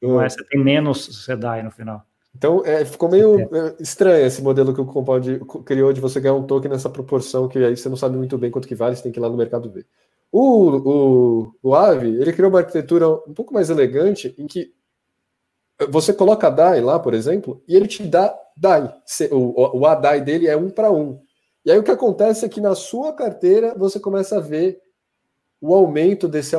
não 0.00 0.22
é, 0.22 0.28
você 0.28 0.44
tem 0.44 0.62
menos 0.62 1.24
SEDAI 1.24 1.64
no 1.64 1.70
final. 1.70 2.04
Então, 2.36 2.64
é, 2.64 2.84
ficou 2.84 3.10
meio 3.10 3.40
é, 3.40 3.76
estranho 3.80 4.24
esse 4.24 4.40
modelo 4.40 4.72
que 4.72 4.80
o 4.80 4.86
Compound 4.86 5.40
criou 5.64 5.92
de 5.92 6.00
você 6.00 6.20
ganhar 6.20 6.34
um 6.34 6.46
token 6.46 6.70
nessa 6.70 6.88
proporção 6.88 7.48
que 7.48 7.58
aí 7.58 7.76
você 7.76 7.88
não 7.88 7.96
sabe 7.96 8.16
muito 8.16 8.38
bem 8.38 8.52
quanto 8.52 8.68
que 8.68 8.74
vale, 8.74 8.94
você 8.94 9.02
tem 9.02 9.10
que 9.10 9.18
ir 9.18 9.22
lá 9.22 9.28
no 9.28 9.36
mercado 9.36 9.68
ver. 9.68 9.84
O, 10.32 10.42
o, 10.42 11.54
o 11.62 11.74
Aave, 11.74 12.08
ele 12.08 12.32
criou 12.32 12.50
uma 12.50 12.60
arquitetura 12.60 13.08
um 13.08 13.34
pouco 13.34 13.52
mais 13.52 13.68
elegante, 13.68 14.34
em 14.38 14.46
que 14.46 14.72
você 15.88 16.12
coloca 16.12 16.50
DAI 16.50 16.80
lá, 16.80 16.98
por 16.98 17.14
exemplo, 17.14 17.62
e 17.66 17.74
ele 17.74 17.88
te 17.88 18.02
dá 18.02 18.36
DAI. 18.56 18.94
O, 19.30 19.78
o 19.78 19.86
ADAI 19.86 20.20
dele 20.20 20.46
é 20.46 20.56
um 20.56 20.70
para 20.70 20.90
um. 20.90 21.20
E 21.64 21.70
aí 21.70 21.78
o 21.78 21.82
que 21.82 21.90
acontece 21.90 22.44
é 22.44 22.48
que 22.48 22.60
na 22.60 22.74
sua 22.74 23.12
carteira 23.12 23.74
você 23.76 23.98
começa 23.98 24.36
a 24.36 24.40
ver 24.40 24.80
o 25.60 25.74
aumento 25.74 26.28
desse, 26.28 26.56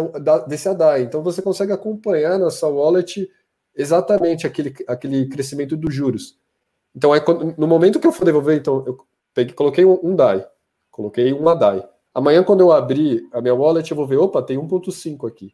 desse 0.47 0.69
ADAI. 0.69 1.03
Então 1.03 1.23
você 1.23 1.41
consegue 1.41 1.71
acompanhar 1.71 2.37
na 2.39 2.49
sua 2.49 2.69
wallet 2.69 3.29
exatamente 3.75 4.45
aquele, 4.45 4.73
aquele 4.87 5.27
crescimento 5.27 5.77
dos 5.77 5.93
juros. 5.93 6.39
Então, 6.95 7.13
aí, 7.13 7.21
no 7.57 7.67
momento 7.67 7.99
que 7.99 8.07
eu 8.07 8.11
for 8.11 8.25
devolver, 8.25 8.57
então, 8.57 8.83
eu 8.85 8.97
peguei, 9.33 9.53
coloquei 9.55 9.85
um, 9.85 9.97
um 10.03 10.15
DAI, 10.15 10.45
coloquei 10.89 11.31
um 11.31 11.47
ADAI. 11.47 11.87
Amanhã, 12.13 12.43
quando 12.43 12.61
eu 12.61 12.71
abrir 12.71 13.27
a 13.31 13.41
minha 13.41 13.55
wallet, 13.55 13.89
eu 13.89 13.97
vou 13.97 14.05
ver, 14.05 14.17
opa, 14.17 14.41
tem 14.41 14.57
1.5 14.57 15.27
aqui. 15.27 15.53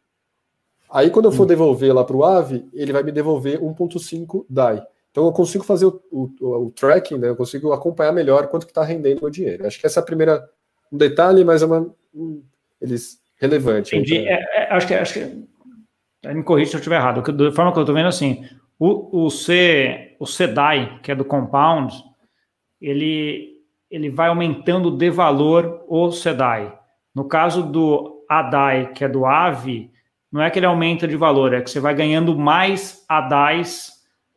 Aí, 0.90 1.10
quando 1.10 1.26
eu 1.26 1.32
for 1.32 1.44
hum. 1.44 1.46
devolver 1.46 1.94
lá 1.94 2.04
para 2.04 2.16
o 2.16 2.24
AVE, 2.24 2.68
ele 2.72 2.92
vai 2.92 3.02
me 3.02 3.12
devolver 3.12 3.60
1.5 3.60 4.44
DAI. 4.48 4.82
Então, 5.10 5.26
eu 5.26 5.32
consigo 5.32 5.64
fazer 5.64 5.86
o, 5.86 6.00
o, 6.10 6.30
o, 6.40 6.70
tracking, 6.70 7.18
né? 7.18 7.28
Eu 7.28 7.36
consigo 7.36 7.72
acompanhar 7.72 8.12
melhor 8.12 8.48
quanto 8.48 8.66
que 8.66 8.70
está 8.70 8.82
rendendo 8.82 9.24
o 9.24 9.30
dinheiro. 9.30 9.66
Acho 9.66 9.78
que 9.78 9.86
essa 9.86 10.00
é 10.00 10.02
a 10.02 10.06
primeira 10.06 10.48
um 10.92 10.96
detalhe, 10.96 11.44
mas 11.44 11.62
é 11.62 11.66
uma 11.66 11.94
um, 12.14 12.42
eles 12.80 13.20
relevante. 13.36 13.94
Entendi. 13.94 14.26
É, 14.26 14.64
é, 14.64 14.72
acho 14.72 14.86
que 14.86 14.94
acho 14.94 15.14
que 15.14 15.48
me 16.32 16.42
corrija 16.42 16.70
se 16.70 16.76
eu 16.76 16.80
estiver 16.80 16.96
errado. 16.96 17.20
Da 17.32 17.52
forma 17.52 17.72
que 17.72 17.78
eu 17.78 17.82
estou 17.82 17.94
vendo 17.94 18.08
assim, 18.08 18.44
o, 18.78 19.24
o 19.24 19.30
C 19.30 20.16
o 20.18 20.24
CDAI, 20.24 21.00
que 21.02 21.12
é 21.12 21.14
do 21.14 21.24
Compound, 21.24 21.94
ele 22.80 23.57
ele 23.90 24.10
vai 24.10 24.28
aumentando 24.28 24.90
de 24.90 25.10
valor 25.10 25.84
o 25.88 26.10
SEDAI. 26.10 26.76
No 27.14 27.24
caso 27.24 27.62
do 27.62 28.24
ADAI, 28.28 28.92
que 28.92 29.04
é 29.04 29.08
do 29.08 29.24
AVE, 29.24 29.90
não 30.30 30.42
é 30.42 30.50
que 30.50 30.58
ele 30.58 30.66
aumenta 30.66 31.08
de 31.08 31.16
valor, 31.16 31.54
é 31.54 31.62
que 31.62 31.70
você 31.70 31.80
vai 31.80 31.94
ganhando 31.94 32.36
mais 32.36 33.04
ADAIs 33.08 33.88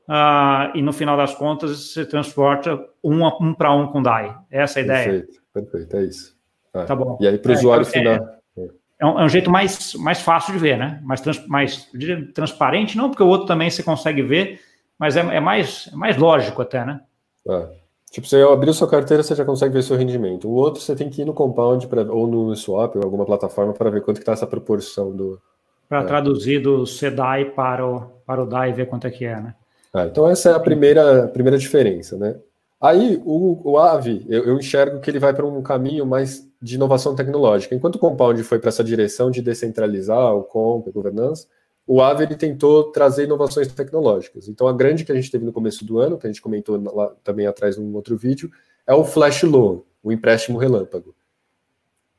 uh, 0.08 0.76
e 0.76 0.82
no 0.82 0.94
final 0.94 1.18
das 1.18 1.36
contas 1.36 1.94
você 1.94 2.06
transporta 2.06 2.80
um, 3.04 3.26
um 3.26 3.54
para 3.54 3.74
um 3.74 3.88
com 3.88 4.02
DAI. 4.02 4.36
Essa 4.50 4.80
é 4.80 4.82
a 4.82 4.86
ideia? 4.86 5.06
Perfeito, 5.06 5.42
perfeito, 5.54 5.98
é 5.98 6.04
isso. 6.04 6.38
Ah, 6.74 6.86
tá 6.86 6.96
bom. 6.96 7.18
E 7.20 7.28
aí 7.28 7.38
para 7.38 7.50
o 7.50 7.54
é, 7.54 7.58
usuário 7.58 7.88
então, 7.88 8.00
final... 8.00 8.14
É, 8.58 8.70
é, 9.00 9.06
um, 9.06 9.20
é, 9.20 9.26
um, 9.26 9.30
jeito 9.30 9.52
mais, 9.52 9.94
mais 9.96 10.22
fácil 10.22 10.54
de 10.54 10.60
ver, 10.60 10.78
né? 10.78 11.02
Mais, 11.04 11.20
trans, 11.20 11.46
mais 11.48 11.90
transparente, 12.34 12.96
não 12.96 13.10
porque 13.10 13.24
o 13.24 13.28
outro 13.28 13.48
também 13.48 13.70
você 13.70 13.84
consegue 13.84 14.22
ver, 14.22 14.62
mas 14.98 15.18
é, 15.18 15.20
é 15.20 15.40
mais, 15.40 15.90
é 15.92 15.96
mais 15.96 16.16
lógico 16.16 16.62
até, 16.62 16.86
né? 16.86 17.02
Ah. 17.50 17.68
Tipo, 18.12 18.28
você 18.28 18.42
abriu 18.42 18.74
sua 18.74 18.90
carteira, 18.90 19.24
você 19.24 19.34
já 19.34 19.46
consegue 19.46 19.74
ver 19.74 19.84
seu 19.84 19.96
rendimento. 19.96 20.50
O 20.50 20.52
outro, 20.52 20.82
você 20.82 20.94
tem 20.94 21.10
que 21.10 21.22
ir 21.22 21.26
no 21.26 21.34
Compound 21.34 21.88
pra, 21.88 22.02
ou 22.04 22.28
no 22.28 22.54
Swap 22.58 22.98
ou 22.98 23.04
alguma 23.04 23.26
plataforma 23.26 23.72
para 23.72 23.90
ver 23.90 24.02
quanto 24.02 24.20
está 24.20 24.34
essa 24.34 24.46
proporção 24.46 25.16
do. 25.16 25.42
Para 25.88 26.02
é. 26.02 26.06
traduzir 26.06 26.62
do 26.62 26.84
CDAI 26.84 27.52
para 27.52 27.88
o, 27.88 28.02
para 28.26 28.44
o 28.44 28.46
DAI 28.46 28.72
e 28.72 28.74
ver 28.74 28.88
quanto 28.88 29.08
é 29.08 29.10
que 29.10 29.24
é, 29.24 29.40
né? 29.40 29.56
Ah, 29.94 30.06
então 30.06 30.28
essa 30.28 30.50
é 30.50 30.54
a 30.54 30.60
primeira, 30.60 31.30
primeira 31.30 31.58
diferença, 31.58 32.18
né? 32.18 32.36
Aí 32.82 33.22
o, 33.26 33.62
o 33.64 33.78
AVE, 33.78 34.26
eu, 34.28 34.44
eu 34.44 34.58
enxergo 34.58 35.00
que 35.00 35.10
ele 35.10 35.20
vai 35.20 35.34
para 35.34 35.46
um 35.46 35.62
caminho 35.62 36.06
mais 36.06 36.46
de 36.62 36.76
inovação 36.76 37.16
tecnológica. 37.16 37.74
Enquanto 37.74 37.96
o 37.96 38.00
Compound 38.00 38.44
foi 38.44 38.60
para 38.60 38.70
essa 38.70 38.84
direção 38.84 39.32
de 39.32 39.42
descentralizar 39.42 40.36
o 40.36 40.44
comp, 40.44 40.88
a 40.88 40.92
governança, 40.92 41.48
o 41.86 42.02
Aave 42.02 42.24
ele 42.24 42.36
tentou 42.36 42.92
trazer 42.92 43.26
inovações 43.26 43.68
tecnológicas. 43.68 44.48
Então, 44.48 44.68
a 44.68 44.74
grande 44.74 45.04
que 45.04 45.12
a 45.12 45.16
gente 45.16 45.32
teve 45.32 45.44
no 45.44 45.52
começo 45.52 45.84
do 45.84 46.00
ano, 46.00 46.18
que 46.18 46.28
a 46.28 46.30
gente 46.30 46.42
comentou 46.42 46.82
lá 46.94 47.14
também 47.24 47.48
atrás 47.48 47.78
num 47.78 47.94
outro 47.96 48.16
vídeo, 48.16 48.52
é 48.86 48.94
o 48.94 49.04
Flash 49.04 49.44
Loan, 49.44 49.82
o 50.04 50.12
empréstimo 50.12 50.58
relâmpago. 50.58 51.16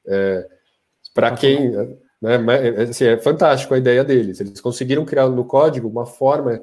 É, 0.07 0.48
Para 1.14 1.35
quem. 1.35 1.70
Né, 2.20 2.37
assim, 2.88 3.05
é 3.05 3.18
fantástico 3.18 3.75
a 3.75 3.79
ideia 3.79 4.05
deles. 4.05 4.40
Eles 4.40 4.61
conseguiram 4.61 5.05
criar 5.05 5.29
no 5.29 5.44
código 5.44 5.88
uma 5.88 6.07
forma 6.07 6.62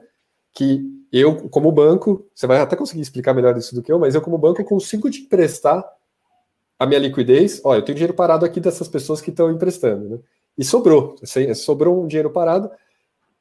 que 0.54 0.86
eu, 1.12 1.50
como 1.50 1.72
banco, 1.72 2.28
você 2.34 2.46
vai 2.46 2.60
até 2.60 2.76
conseguir 2.76 3.02
explicar 3.02 3.34
melhor 3.34 3.58
isso 3.58 3.74
do 3.74 3.82
que 3.82 3.92
eu, 3.92 4.00
mas 4.00 4.16
eu, 4.16 4.22
como 4.22 4.38
banco, 4.38 4.64
consigo 4.64 5.10
te 5.10 5.22
emprestar 5.22 5.84
a 6.78 6.86
minha 6.86 7.00
liquidez. 7.00 7.60
Olha, 7.64 7.80
eu 7.80 7.82
tenho 7.84 7.96
dinheiro 7.96 8.14
parado 8.14 8.46
aqui 8.46 8.60
dessas 8.60 8.88
pessoas 8.88 9.20
que 9.20 9.32
estão 9.32 9.52
emprestando, 9.52 10.10
né? 10.10 10.20
E 10.58 10.64
sobrou, 10.64 11.16
assim, 11.22 11.54
sobrou 11.54 12.04
um 12.04 12.08
dinheiro 12.08 12.30
parado 12.30 12.70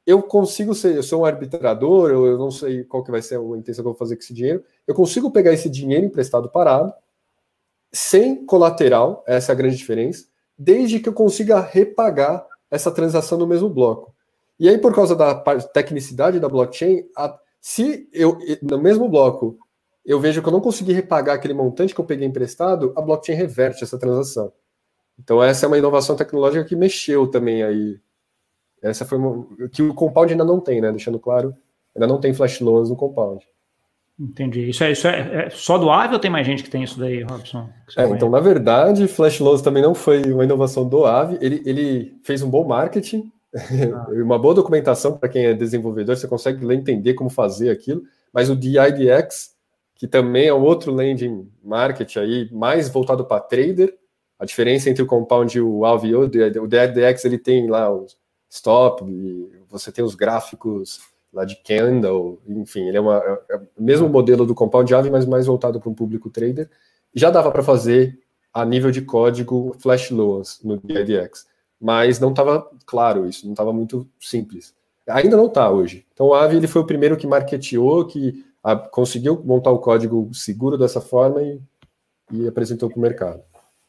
eu 0.09 0.23
consigo 0.23 0.73
ser, 0.73 0.95
eu 0.95 1.03
sou 1.03 1.21
um 1.21 1.25
arbitrador, 1.25 2.09
eu, 2.09 2.25
eu 2.25 2.37
não 2.37 2.49
sei 2.49 2.83
qual 2.83 3.03
que 3.03 3.11
vai 3.11 3.21
ser 3.21 3.37
a 3.37 3.57
intenção 3.57 3.83
que 3.83 3.87
eu 3.87 3.93
vou 3.93 3.93
fazer 3.93 4.15
com 4.15 4.23
esse 4.23 4.33
dinheiro, 4.33 4.63
eu 4.87 4.95
consigo 4.95 5.29
pegar 5.29 5.53
esse 5.53 5.69
dinheiro 5.69 6.03
emprestado 6.03 6.49
parado, 6.49 6.91
sem 7.91 8.43
colateral, 8.43 9.23
essa 9.27 9.51
é 9.51 9.53
a 9.53 9.55
grande 9.55 9.77
diferença, 9.77 10.25
desde 10.57 10.99
que 10.99 11.07
eu 11.07 11.13
consiga 11.13 11.59
repagar 11.59 12.43
essa 12.71 12.91
transação 12.91 13.37
no 13.37 13.45
mesmo 13.45 13.69
bloco. 13.69 14.11
E 14.59 14.67
aí, 14.67 14.79
por 14.79 14.95
causa 14.95 15.15
da 15.15 15.35
tecnicidade 15.61 16.39
da 16.39 16.49
blockchain, 16.49 17.03
a, 17.15 17.37
se 17.61 18.09
eu, 18.11 18.39
no 18.63 18.81
mesmo 18.81 19.07
bloco, 19.07 19.59
eu 20.03 20.19
vejo 20.19 20.41
que 20.41 20.47
eu 20.47 20.51
não 20.51 20.59
consegui 20.59 20.91
repagar 20.91 21.35
aquele 21.35 21.53
montante 21.53 21.93
que 21.93 22.01
eu 22.01 22.05
peguei 22.05 22.27
emprestado, 22.27 22.93
a 22.95 23.01
blockchain 23.01 23.35
reverte 23.35 23.83
essa 23.83 23.99
transação. 23.99 24.51
Então, 25.19 25.41
essa 25.43 25.65
é 25.65 25.67
uma 25.67 25.77
inovação 25.77 26.15
tecnológica 26.15 26.65
que 26.65 26.75
mexeu 26.75 27.27
também 27.27 27.61
aí 27.61 27.99
essa 28.81 29.05
foi 29.05 29.17
uma, 29.17 29.45
que 29.71 29.81
o 29.81 29.93
compound 29.93 30.31
ainda 30.31 30.45
não 30.45 30.59
tem, 30.59 30.81
né? 30.81 30.91
Deixando 30.91 31.19
claro, 31.19 31.55
ainda 31.95 32.07
não 32.07 32.19
tem 32.19 32.33
flash 32.33 32.59
loans 32.61 32.89
no 32.89 32.95
compound. 32.95 33.45
Entendi. 34.19 34.69
Isso 34.69 34.83
é, 34.83 34.91
isso 34.91 35.07
é, 35.07 35.45
é 35.45 35.49
só 35.49 35.77
do 35.77 35.89
Aave 35.89 36.13
ou 36.13 36.19
tem 36.19 36.29
mais 36.29 36.45
gente 36.45 36.61
que 36.61 36.69
tem 36.69 36.83
isso 36.83 36.99
daí, 36.99 37.23
Robson? 37.23 37.69
É, 37.95 38.03
então, 38.09 38.29
na 38.29 38.41
verdade, 38.41 39.07
Flash 39.07 39.39
Loans 39.39 39.61
também 39.61 39.81
não 39.81 39.95
foi 39.95 40.21
uma 40.33 40.43
inovação 40.43 40.85
do 40.85 41.05
Aave. 41.05 41.37
Ele, 41.39 41.63
ele 41.65 42.19
fez 42.21 42.41
um 42.41 42.49
bom 42.49 42.67
marketing, 42.67 43.31
Ah. 43.55 44.07
uma 44.23 44.37
boa 44.37 44.53
documentação 44.53 45.17
para 45.17 45.29
quem 45.29 45.45
é 45.45 45.53
desenvolvedor, 45.53 46.15
você 46.15 46.27
consegue 46.27 46.63
ler, 46.63 46.75
entender 46.75 47.13
como 47.13 47.29
fazer 47.29 47.69
aquilo, 47.69 48.03
mas 48.33 48.49
o 48.49 48.55
DIDX, 48.55 49.55
que 49.95 50.07
também 50.07 50.47
é 50.47 50.53
outro 50.53 50.93
landing 50.93 51.49
market 51.63 52.17
aí, 52.17 52.49
mais 52.51 52.89
voltado 52.89 53.25
para 53.25 53.41
trader, 53.41 53.95
a 54.37 54.45
diferença 54.45 54.89
entre 54.89 55.03
o 55.03 55.07
Compound 55.07 55.57
e 55.57 55.61
o 55.61 55.83
Alvo, 55.83 56.05
o 56.07 56.27
DIDX 56.27 57.25
ele 57.25 57.37
tem 57.37 57.67
lá 57.67 57.91
os 57.91 58.17
stop, 58.49 59.03
você 59.69 59.91
tem 59.91 60.03
os 60.03 60.15
gráficos 60.15 60.99
lá 61.31 61.45
de 61.45 61.55
candle, 61.57 62.39
enfim, 62.47 62.87
ele 62.87 62.97
é, 62.97 63.01
uma, 63.01 63.17
é, 63.17 63.55
é 63.55 63.57
o 63.57 63.83
mesmo 63.83 64.09
modelo 64.09 64.45
do 64.45 64.55
Compound 64.55 64.89
Java, 64.89 65.09
mas 65.11 65.25
mais 65.25 65.45
voltado 65.45 65.79
para 65.79 65.89
um 65.89 65.93
público 65.93 66.29
trader. 66.29 66.69
Já 67.13 67.29
dava 67.29 67.51
para 67.51 67.63
fazer 67.63 68.19
a 68.53 68.65
nível 68.65 68.89
de 68.89 69.01
código 69.01 69.75
flash 69.79 70.09
loans 70.09 70.59
no 70.63 70.77
DIDX, 70.77 71.47
mas 71.79 72.19
não 72.19 72.31
estava 72.31 72.67
claro 72.85 73.27
isso, 73.27 73.45
não 73.45 73.53
estava 73.53 73.71
muito 73.71 74.07
simples. 74.19 74.73
Ainda 75.07 75.37
não 75.37 75.45
está 75.45 75.69
hoje. 75.69 76.05
Então 76.13 76.27
o 76.27 76.33
Aave 76.33 76.57
ele 76.57 76.67
foi 76.67 76.81
o 76.81 76.85
primeiro 76.85 77.17
que 77.17 77.27
marketeou, 77.27 78.05
que 78.05 78.45
a, 78.63 78.75
conseguiu 78.75 79.41
montar 79.43 79.71
o 79.71 79.79
código 79.79 80.29
seguro 80.33 80.77
dessa 80.77 80.99
forma 80.99 81.41
e, 81.41 81.61
e 82.31 82.47
apresentou 82.47 82.89
para 82.89 82.97
o 82.97 83.01
mercado. 83.01 83.41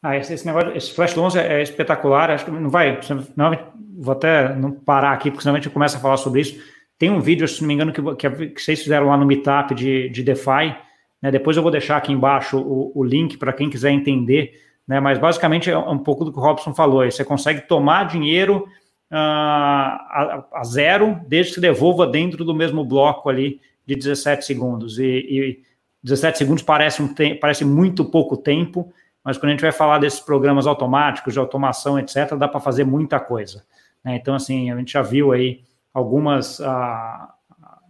Ah, 0.03 0.17
esse, 0.17 0.33
esse, 0.33 0.45
negócio, 0.45 0.75
esse 0.75 0.93
Flash 0.93 1.15
Loans 1.15 1.35
é, 1.35 1.59
é, 1.59 1.61
espetacular. 1.61 2.31
Acho 2.31 2.45
que 2.45 2.51
não 2.51 2.69
vai. 2.69 2.99
Não, 3.35 3.51
vou 3.97 4.13
até 4.13 4.55
não 4.55 4.71
parar 4.71 5.11
aqui, 5.11 5.29
porque 5.29 5.43
senão 5.43 5.55
a 5.55 5.59
gente 5.59 5.69
começa 5.69 5.97
a 5.97 5.99
falar 5.99 6.17
sobre 6.17 6.41
isso. 6.41 6.59
Tem 6.97 7.09
um 7.09 7.19
vídeo, 7.19 7.47
se 7.47 7.61
não 7.61 7.67
me 7.67 7.73
engano, 7.73 7.93
que, 7.93 8.01
que, 8.15 8.47
que 8.47 8.61
vocês 8.61 8.81
fizeram 8.81 9.07
lá 9.07 9.17
no 9.17 9.25
Meetup 9.25 9.75
de, 9.75 10.09
de 10.09 10.23
DeFi. 10.23 10.75
Né? 11.21 11.31
Depois 11.31 11.55
eu 11.55 11.63
vou 11.63 11.71
deixar 11.71 11.97
aqui 11.97 12.11
embaixo 12.11 12.57
o, 12.57 12.91
o 12.95 13.03
link 13.03 13.37
para 13.37 13.53
quem 13.53 13.69
quiser 13.69 13.91
entender. 13.91 14.53
Né? 14.87 14.99
Mas 14.99 15.19
basicamente 15.19 15.69
é 15.69 15.77
um 15.77 15.99
pouco 15.99 16.25
do 16.25 16.31
que 16.31 16.39
o 16.39 16.41
Robson 16.41 16.73
falou. 16.73 17.05
Você 17.05 17.23
consegue 17.23 17.61
tomar 17.61 18.05
dinheiro 18.05 18.65
uh, 19.11 19.15
a, 19.15 20.45
a, 20.53 20.63
zero, 20.63 21.19
desde 21.27 21.51
que 21.51 21.55
se 21.55 21.61
devolva 21.61 22.07
dentro 22.07 22.43
do 22.43 22.55
mesmo 22.55 22.83
bloco 22.83 23.29
ali 23.29 23.59
de 23.85 23.95
17 23.95 24.45
segundos. 24.45 24.97
E, 24.97 25.05
e 25.05 25.59
17 26.03 26.39
segundos 26.39 26.63
parece, 26.63 27.03
um 27.03 27.13
parece 27.39 27.63
muito 27.63 28.03
pouco 28.03 28.35
tempo, 28.35 28.91
mas 29.23 29.37
quando 29.37 29.49
a 29.49 29.51
gente 29.51 29.61
vai 29.61 29.71
falar 29.71 29.99
desses 29.99 30.19
programas 30.19 30.65
automáticos, 30.65 31.33
de 31.33 31.39
automação, 31.39 31.99
etc., 31.99 32.35
dá 32.35 32.47
para 32.47 32.59
fazer 32.59 32.83
muita 32.83 33.19
coisa. 33.19 33.63
Né? 34.03 34.15
Então, 34.15 34.35
assim, 34.35 34.71
a 34.71 34.77
gente 34.77 34.93
já 34.93 35.01
viu 35.01 35.31
aí 35.31 35.63
algumas 35.93 36.59
uh, 36.59 37.27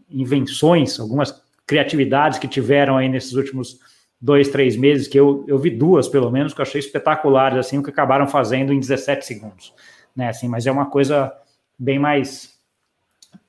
invenções, 0.10 1.00
algumas 1.00 1.42
criatividades 1.66 2.38
que 2.38 2.48
tiveram 2.48 2.98
aí 2.98 3.08
nesses 3.08 3.34
últimos 3.34 3.80
dois, 4.22 4.50
três 4.50 4.76
meses, 4.76 5.08
que 5.08 5.20
eu, 5.20 5.44
eu 5.48 5.58
vi 5.58 5.70
duas, 5.70 6.08
pelo 6.08 6.30
menos, 6.30 6.54
que 6.54 6.62
eu 6.62 6.64
achei 6.64 6.80
espetaculares, 6.80 7.58
assim, 7.58 7.78
o 7.78 7.84
que 7.84 7.90
acabaram 7.90 8.28
fazendo 8.28 8.72
em 8.72 8.80
17 8.80 9.26
segundos, 9.26 9.74
né, 10.16 10.30
assim, 10.30 10.48
mas 10.48 10.68
é 10.68 10.72
uma 10.72 10.86
coisa 10.86 11.34
bem 11.78 11.98
mais, 11.98 12.60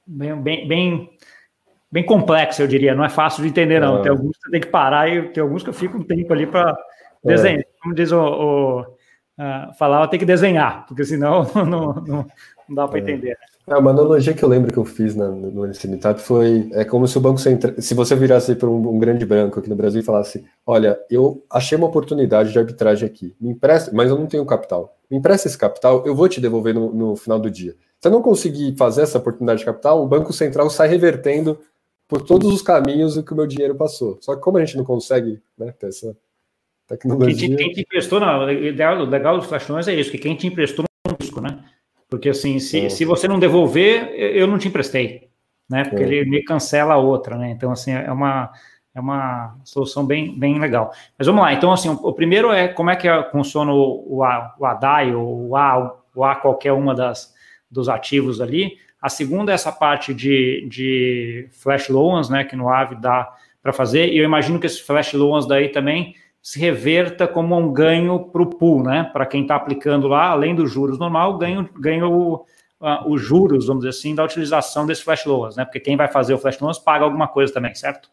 bem, 0.06 0.34
bem, 0.40 0.66
bem, 0.66 1.10
bem 1.90 2.06
complexa, 2.06 2.62
eu 2.62 2.66
diria, 2.66 2.94
não 2.94 3.04
é 3.04 3.10
fácil 3.10 3.42
de 3.42 3.50
entender, 3.50 3.80
não, 3.80 3.98
é. 3.98 4.02
tem 4.02 4.10
alguns 4.10 4.36
que 4.36 4.44
você 4.44 4.50
tem 4.50 4.60
que 4.60 4.68
parar 4.68 5.10
e 5.10 5.28
tem 5.28 5.42
alguns 5.42 5.62
que 5.62 5.68
eu 5.68 5.74
fico 5.74 5.98
um 5.98 6.02
tempo 6.02 6.32
ali 6.32 6.46
para 6.46 6.74
desenhar, 7.24 7.60
é. 7.60 7.66
como 7.82 7.94
diz 7.94 8.12
o, 8.12 8.20
o 8.20 8.80
uh, 8.80 9.74
falava, 9.78 10.08
tem 10.08 10.18
que 10.18 10.26
desenhar, 10.26 10.86
porque 10.86 11.04
senão 11.04 11.44
não, 11.54 11.94
não, 11.94 12.26
não 12.68 12.74
dá 12.74 12.88
para 12.88 12.98
é. 12.98 13.02
entender, 13.02 13.30
né? 13.30 13.52
É, 13.64 13.76
uma 13.76 13.92
analogia 13.92 14.34
que 14.34 14.42
eu 14.42 14.48
lembro 14.48 14.72
que 14.72 14.78
eu 14.78 14.84
fiz 14.84 15.14
na, 15.14 15.28
no 15.28 15.62
Meetup 15.62 16.20
foi 16.20 16.68
é 16.72 16.84
como 16.84 17.06
se 17.06 17.16
o 17.16 17.20
Banco 17.20 17.38
Central, 17.38 17.74
se 17.78 17.94
você 17.94 18.16
virasse 18.16 18.56
para 18.56 18.68
um, 18.68 18.88
um, 18.88 18.98
grande 18.98 19.24
branco 19.24 19.60
aqui 19.60 19.70
no 19.70 19.76
Brasil 19.76 20.00
e 20.00 20.04
falasse, 20.04 20.44
olha, 20.66 20.98
eu 21.08 21.44
achei 21.48 21.78
uma 21.78 21.86
oportunidade 21.86 22.50
de 22.50 22.58
arbitragem 22.58 23.06
aqui, 23.06 23.36
me 23.40 23.50
empresta, 23.50 23.92
mas 23.94 24.10
eu 24.10 24.18
não 24.18 24.26
tenho 24.26 24.44
capital. 24.44 24.98
Me 25.08 25.16
empresta 25.16 25.46
esse 25.46 25.56
capital, 25.56 26.04
eu 26.04 26.14
vou 26.14 26.28
te 26.28 26.40
devolver 26.40 26.74
no, 26.74 26.92
no 26.92 27.14
final 27.14 27.38
do 27.38 27.48
dia. 27.48 27.76
Se 28.00 28.08
eu 28.08 28.12
não 28.12 28.20
conseguir 28.20 28.74
fazer 28.76 29.02
essa 29.02 29.18
oportunidade 29.18 29.60
de 29.60 29.64
capital, 29.64 30.02
o 30.02 30.08
Banco 30.08 30.32
Central 30.32 30.68
sai 30.68 30.88
revertendo 30.88 31.56
por 32.08 32.20
todos 32.20 32.52
os 32.52 32.62
caminhos 32.62 33.16
o 33.16 33.22
que 33.22 33.32
o 33.32 33.36
meu 33.36 33.46
dinheiro 33.46 33.76
passou. 33.76 34.18
Só 34.20 34.34
que 34.34 34.42
como 34.42 34.58
a 34.58 34.64
gente 34.64 34.76
não 34.76 34.84
consegue 34.84 35.40
né, 35.56 35.72
ter 35.78 35.86
essa 35.86 36.16
tecnologia... 36.96 37.48
Quem 37.48 37.56
te, 37.56 37.56
quem 37.56 37.72
te 37.72 37.80
emprestou, 37.80 38.20
não, 38.20 38.42
o 38.42 38.44
legal, 38.44 39.04
legal 39.04 39.38
dos 39.38 39.46
flashões 39.46 39.88
é 39.88 39.94
isso, 39.94 40.10
que 40.10 40.18
quem 40.18 40.34
te 40.34 40.46
emprestou 40.46 40.84
não 41.06 41.16
risco, 41.20 41.40
né? 41.40 41.58
Porque 42.08 42.28
assim, 42.28 42.58
se, 42.58 42.86
é. 42.86 42.88
se 42.88 43.04
você 43.04 43.26
não 43.26 43.38
devolver, 43.38 44.10
eu 44.14 44.46
não 44.46 44.58
te 44.58 44.68
emprestei, 44.68 45.28
né? 45.68 45.84
Porque 45.84 46.02
é. 46.02 46.06
ele 46.06 46.30
me 46.30 46.44
cancela 46.44 46.94
a 46.94 46.98
outra, 46.98 47.36
né? 47.36 47.50
Então, 47.50 47.72
assim, 47.72 47.92
é 47.92 48.12
uma, 48.12 48.52
é 48.94 49.00
uma 49.00 49.56
solução 49.64 50.04
bem, 50.04 50.38
bem 50.38 50.58
legal. 50.58 50.92
Mas 51.18 51.26
vamos 51.26 51.42
lá, 51.42 51.52
então, 51.52 51.72
assim, 51.72 51.88
o, 51.88 51.94
o 51.94 52.12
primeiro 52.12 52.52
é 52.52 52.68
como 52.68 52.90
é 52.90 52.96
que 52.96 53.08
funciona 53.30 53.72
o, 53.72 54.18
o, 54.18 54.24
A, 54.24 54.54
o 54.58 54.66
ADAI, 54.66 55.14
ou 55.14 55.48
o 55.48 55.56
A, 55.56 55.98
o 56.14 56.24
A 56.24 56.36
qualquer 56.36 56.72
uma 56.72 56.94
das, 56.94 57.34
dos 57.70 57.88
ativos 57.88 58.40
ali. 58.40 58.76
A 59.00 59.08
segunda 59.08 59.50
é 59.50 59.54
essa 59.54 59.72
parte 59.72 60.14
de, 60.14 60.66
de 60.68 61.48
flash 61.50 61.88
loans, 61.88 62.28
né? 62.28 62.44
Que 62.44 62.54
no 62.54 62.68
AVE 62.68 62.94
dá 62.94 63.34
para 63.62 63.72
fazer. 63.72 64.12
E 64.12 64.18
eu 64.18 64.24
imagino 64.24 64.60
que 64.60 64.66
esses 64.66 64.80
flash 64.80 65.14
loans 65.14 65.46
daí 65.46 65.70
também 65.70 66.14
se 66.42 66.58
reverta 66.58 67.28
como 67.28 67.56
um 67.56 67.72
ganho 67.72 68.18
para 68.18 68.42
o 68.42 68.46
pool, 68.46 68.82
né? 68.82 69.08
Para 69.12 69.24
quem 69.24 69.42
está 69.42 69.54
aplicando 69.54 70.08
lá, 70.08 70.30
além 70.30 70.56
dos 70.56 70.70
juros 70.70 70.98
normal, 70.98 71.38
ganha, 71.38 71.68
ganha 71.78 72.08
o, 72.08 72.44
os 73.06 73.22
juros, 73.22 73.68
vamos 73.68 73.84
dizer 73.84 73.96
assim, 73.96 74.14
da 74.14 74.24
utilização 74.24 74.84
desse 74.84 75.04
flash 75.04 75.24
loans, 75.24 75.54
né? 75.54 75.64
Porque 75.64 75.78
quem 75.78 75.96
vai 75.96 76.08
fazer 76.08 76.34
o 76.34 76.38
flash 76.38 76.58
loans 76.58 76.80
paga 76.80 77.04
alguma 77.04 77.28
coisa 77.28 77.52
também, 77.52 77.72
certo? 77.76 78.10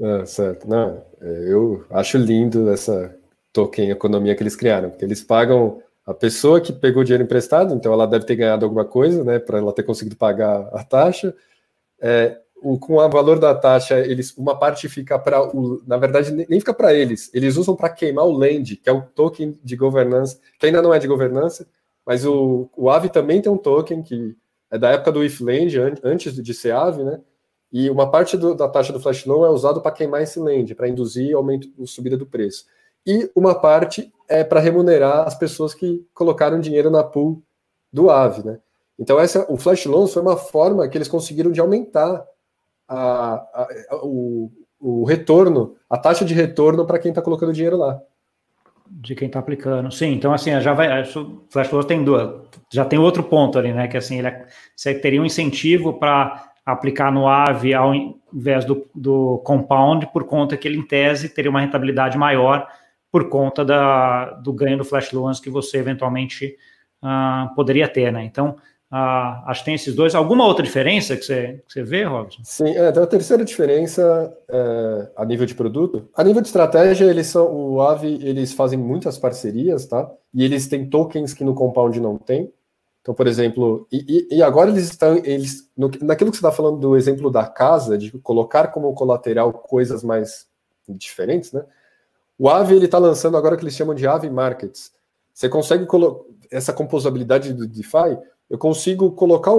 É, 0.00 0.24
certo. 0.26 0.68
Não, 0.68 1.00
é, 1.20 1.52
eu 1.52 1.84
acho 1.90 2.18
lindo 2.18 2.68
essa 2.68 3.16
token 3.52 3.90
economia 3.90 4.34
que 4.34 4.42
eles 4.42 4.56
criaram, 4.56 4.90
porque 4.90 5.04
eles 5.04 5.22
pagam 5.22 5.80
a 6.04 6.12
pessoa 6.12 6.60
que 6.60 6.72
pegou 6.72 7.04
dinheiro 7.04 7.22
emprestado, 7.22 7.74
então 7.74 7.92
ela 7.92 8.06
deve 8.06 8.24
ter 8.24 8.34
ganhado 8.34 8.64
alguma 8.64 8.84
coisa, 8.84 9.22
né, 9.22 9.38
para 9.38 9.58
ela 9.58 9.72
ter 9.72 9.84
conseguido 9.84 10.16
pagar 10.16 10.68
a 10.72 10.82
taxa. 10.82 11.32
É, 12.00 12.38
o, 12.62 12.78
com 12.78 12.94
o 12.94 13.08
valor 13.08 13.38
da 13.38 13.54
taxa, 13.54 13.98
eles 14.00 14.36
uma 14.36 14.58
parte 14.58 14.88
fica 14.88 15.18
para 15.18 15.42
o, 15.42 15.82
na 15.86 15.96
verdade 15.96 16.32
nem 16.32 16.60
fica 16.60 16.74
para 16.74 16.92
eles, 16.92 17.30
eles 17.32 17.56
usam 17.56 17.76
para 17.76 17.90
queimar 17.90 18.26
o 18.26 18.32
Land, 18.32 18.76
que 18.76 18.88
é 18.88 18.92
o 18.92 19.02
token 19.02 19.58
de 19.62 19.76
governança, 19.76 20.38
que 20.58 20.66
ainda 20.66 20.82
não 20.82 20.92
é 20.92 20.98
de 20.98 21.06
governança, 21.06 21.66
mas 22.04 22.24
o, 22.24 22.70
o 22.76 22.90
Aave 22.90 23.08
também 23.08 23.40
tem 23.40 23.50
um 23.50 23.56
token 23.56 24.02
que 24.02 24.36
é 24.70 24.78
da 24.78 24.90
época 24.90 25.12
do 25.12 25.24
IfLand, 25.24 25.98
antes 26.02 26.34
de 26.34 26.54
ser 26.54 26.72
Aave, 26.72 27.02
né? 27.02 27.20
E 27.70 27.90
uma 27.90 28.10
parte 28.10 28.36
do, 28.36 28.54
da 28.54 28.68
taxa 28.68 28.92
do 28.92 29.00
flash 29.00 29.26
loan 29.26 29.46
é 29.46 29.50
usado 29.50 29.80
para 29.80 29.92
queimar 29.92 30.22
esse 30.22 30.40
land, 30.40 30.74
para 30.74 30.88
induzir 30.88 31.36
aumento, 31.36 31.68
subida 31.86 32.16
do 32.16 32.26
preço. 32.26 32.64
E 33.06 33.30
uma 33.34 33.54
parte 33.54 34.12
é 34.26 34.42
para 34.42 34.60
remunerar 34.60 35.26
as 35.26 35.34
pessoas 35.34 35.74
que 35.74 36.06
colocaram 36.14 36.60
dinheiro 36.60 36.90
na 36.90 37.04
pool 37.04 37.42
do 37.92 38.10
Aave, 38.10 38.42
né? 38.44 38.58
Então 38.98 39.18
essa, 39.20 39.46
o 39.50 39.56
flash 39.56 39.86
loan 39.86 40.06
foi 40.06 40.22
uma 40.22 40.36
forma 40.36 40.88
que 40.88 40.98
eles 40.98 41.08
conseguiram 41.08 41.52
de 41.52 41.60
aumentar 41.60 42.26
a, 42.88 43.34
a, 43.34 43.68
o, 44.02 44.50
o 44.80 45.04
retorno, 45.04 45.76
a 45.88 45.98
taxa 45.98 46.24
de 46.24 46.34
retorno 46.34 46.86
para 46.86 46.98
quem 46.98 47.10
está 47.10 47.20
colocando 47.20 47.52
dinheiro 47.52 47.76
lá. 47.76 48.00
De 48.90 49.14
quem 49.14 49.26
está 49.26 49.38
aplicando. 49.38 49.92
Sim, 49.92 50.14
então 50.14 50.32
assim, 50.32 50.58
já 50.60 50.72
vai. 50.72 51.04
Flashflow 51.50 51.84
tem 51.84 52.02
duas. 52.02 52.48
Já 52.72 52.84
tem 52.84 52.98
outro 52.98 53.22
ponto 53.22 53.58
ali, 53.58 53.72
né? 53.72 53.86
Que 53.86 53.98
assim, 53.98 54.18
ele, 54.18 54.28
é, 54.28 54.46
você 54.74 54.94
teria 54.94 55.20
um 55.20 55.26
incentivo 55.26 55.98
para 55.98 56.52
aplicar 56.64 57.12
no 57.12 57.26
AVE 57.26 57.74
ao 57.74 57.92
invés 58.32 58.64
do, 58.64 58.88
do 58.94 59.38
compound, 59.38 60.06
por 60.12 60.24
conta 60.24 60.56
que 60.56 60.66
ele, 60.66 60.78
em 60.78 60.86
tese, 60.86 61.28
teria 61.28 61.50
uma 61.50 61.60
rentabilidade 61.60 62.16
maior 62.16 62.66
por 63.10 63.28
conta 63.28 63.64
da, 63.64 64.32
do 64.32 64.52
ganho 64.52 64.78
do 64.78 64.84
flash 64.84 65.12
loans 65.12 65.40
que 65.40 65.50
você 65.50 65.78
eventualmente 65.78 66.56
uh, 67.02 67.54
poderia 67.54 67.88
ter, 67.88 68.12
né? 68.12 68.24
Então, 68.24 68.56
ah, 68.90 69.44
acho 69.46 69.60
que 69.60 69.64
tem 69.66 69.74
esses 69.74 69.94
dois. 69.94 70.14
Alguma 70.14 70.46
outra 70.46 70.64
diferença 70.64 71.14
que 71.14 71.22
você, 71.22 71.62
que 71.66 71.72
você 71.72 71.82
vê, 71.82 72.04
Robson? 72.04 72.40
Sim, 72.42 72.68
é, 72.68 72.88
então 72.88 73.02
a 73.02 73.06
terceira 73.06 73.44
diferença 73.44 74.34
é, 74.48 75.10
a 75.14 75.24
nível 75.26 75.44
de 75.44 75.54
produto. 75.54 76.08
A 76.14 76.24
nível 76.24 76.40
de 76.40 76.48
estratégia, 76.48 77.04
eles 77.04 77.26
são 77.26 77.54
o 77.54 77.82
Aave, 77.82 78.18
eles 78.22 78.52
fazem 78.54 78.78
muitas 78.78 79.18
parcerias, 79.18 79.84
tá? 79.86 80.10
E 80.32 80.42
eles 80.42 80.66
têm 80.66 80.88
tokens 80.88 81.34
que 81.34 81.44
no 81.44 81.54
Compound 81.54 82.00
não 82.00 82.16
tem. 82.16 82.50
Então, 83.02 83.14
por 83.14 83.26
exemplo, 83.26 83.86
e, 83.92 84.26
e 84.30 84.42
agora 84.42 84.70
eles 84.70 84.84
estão, 84.84 85.16
eles, 85.16 85.70
no, 85.76 85.90
naquilo 86.02 86.30
que 86.30 86.36
você 86.36 86.46
está 86.46 86.52
falando 86.52 86.78
do 86.78 86.96
exemplo 86.96 87.30
da 87.30 87.46
casa, 87.46 87.96
de 87.96 88.10
colocar 88.18 88.68
como 88.68 88.92
colateral 88.94 89.52
coisas 89.52 90.02
mais 90.02 90.46
diferentes, 90.88 91.52
né? 91.52 91.62
O 92.38 92.48
Aave 92.48 92.74
ele 92.74 92.84
está 92.86 92.98
lançando 92.98 93.36
agora 93.36 93.54
o 93.54 93.58
que 93.58 93.64
eles 93.64 93.74
chamam 93.74 93.94
de 93.94 94.06
Aave 94.06 94.30
Markets. 94.30 94.92
Você 95.34 95.48
consegue 95.48 95.86
essa 96.50 96.72
composabilidade 96.72 97.52
do 97.52 97.66
DeFi 97.66 98.16
eu 98.48 98.58
consigo 98.58 99.12
colocar 99.12 99.52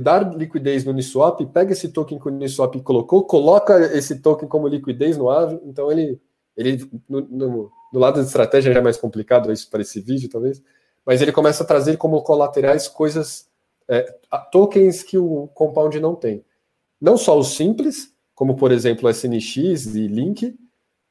dar 0.00 0.34
liquidez 0.34 0.84
no 0.84 0.92
Uniswap, 0.92 1.44
pega 1.46 1.72
esse 1.72 1.90
token 1.90 2.18
que 2.18 2.28
o 2.28 2.32
Uniswap 2.32 2.74
colocou, 2.80 3.24
coloca 3.24 3.78
esse 3.94 4.20
token 4.20 4.48
como 4.48 4.66
liquidez 4.66 5.16
no 5.16 5.28
Aave, 5.28 5.60
então 5.64 5.92
ele, 5.92 6.18
ele 6.56 6.88
no, 7.08 7.20
no, 7.20 7.70
no 7.92 8.00
lado 8.00 8.20
de 8.20 8.26
estratégia 8.26 8.72
já 8.72 8.78
é 8.78 8.82
mais 8.82 8.96
complicado 8.96 9.52
isso 9.52 9.70
para 9.70 9.82
esse 9.82 10.00
vídeo, 10.00 10.30
talvez, 10.30 10.62
mas 11.04 11.20
ele 11.20 11.32
começa 11.32 11.62
a 11.62 11.66
trazer 11.66 11.98
como 11.98 12.22
colaterais 12.22 12.88
coisas, 12.88 13.46
é, 13.86 14.02
tokens 14.50 15.02
que 15.02 15.18
o 15.18 15.48
Compound 15.48 16.00
não 16.00 16.14
tem. 16.14 16.44
Não 17.00 17.16
só 17.16 17.38
os 17.38 17.54
simples, 17.54 18.14
como 18.34 18.56
por 18.56 18.72
exemplo 18.72 19.08
SNX 19.08 19.94
e 19.94 20.06
Link, 20.06 20.56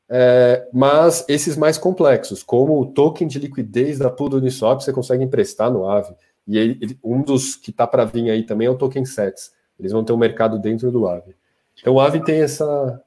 é, 0.10 0.68
mas 0.74 1.26
esses 1.28 1.58
mais 1.58 1.78
complexos, 1.78 2.42
como 2.42 2.80
o 2.80 2.86
token 2.86 3.28
de 3.28 3.40
liquidez 3.40 4.00
da 4.00 4.10
pool 4.10 4.30
do 4.30 4.38
Uniswap, 4.38 4.82
você 4.82 4.94
consegue 4.94 5.24
emprestar 5.24 5.72
no 5.72 5.86
Aave. 5.86 6.16
E 6.48 6.58
ele, 6.58 7.00
um 7.04 7.22
dos 7.22 7.56
que 7.56 7.72
está 7.72 7.86
para 7.86 8.06
vir 8.06 8.30
aí 8.30 8.44
também 8.44 8.68
é 8.68 8.70
o 8.70 8.78
token 8.78 9.06
sets. 9.06 9.52
Eles 9.78 9.92
vão 9.92 10.04
ter 10.04 10.14
um 10.14 10.18
mercado 10.18 10.58
dentro 10.58 10.92
do 10.92 11.08
Aave. 11.08 11.36
Então 11.80 11.94
o 11.94 12.00
Aave 12.00 12.24
tem 12.24 12.42
essa. 12.42 13.04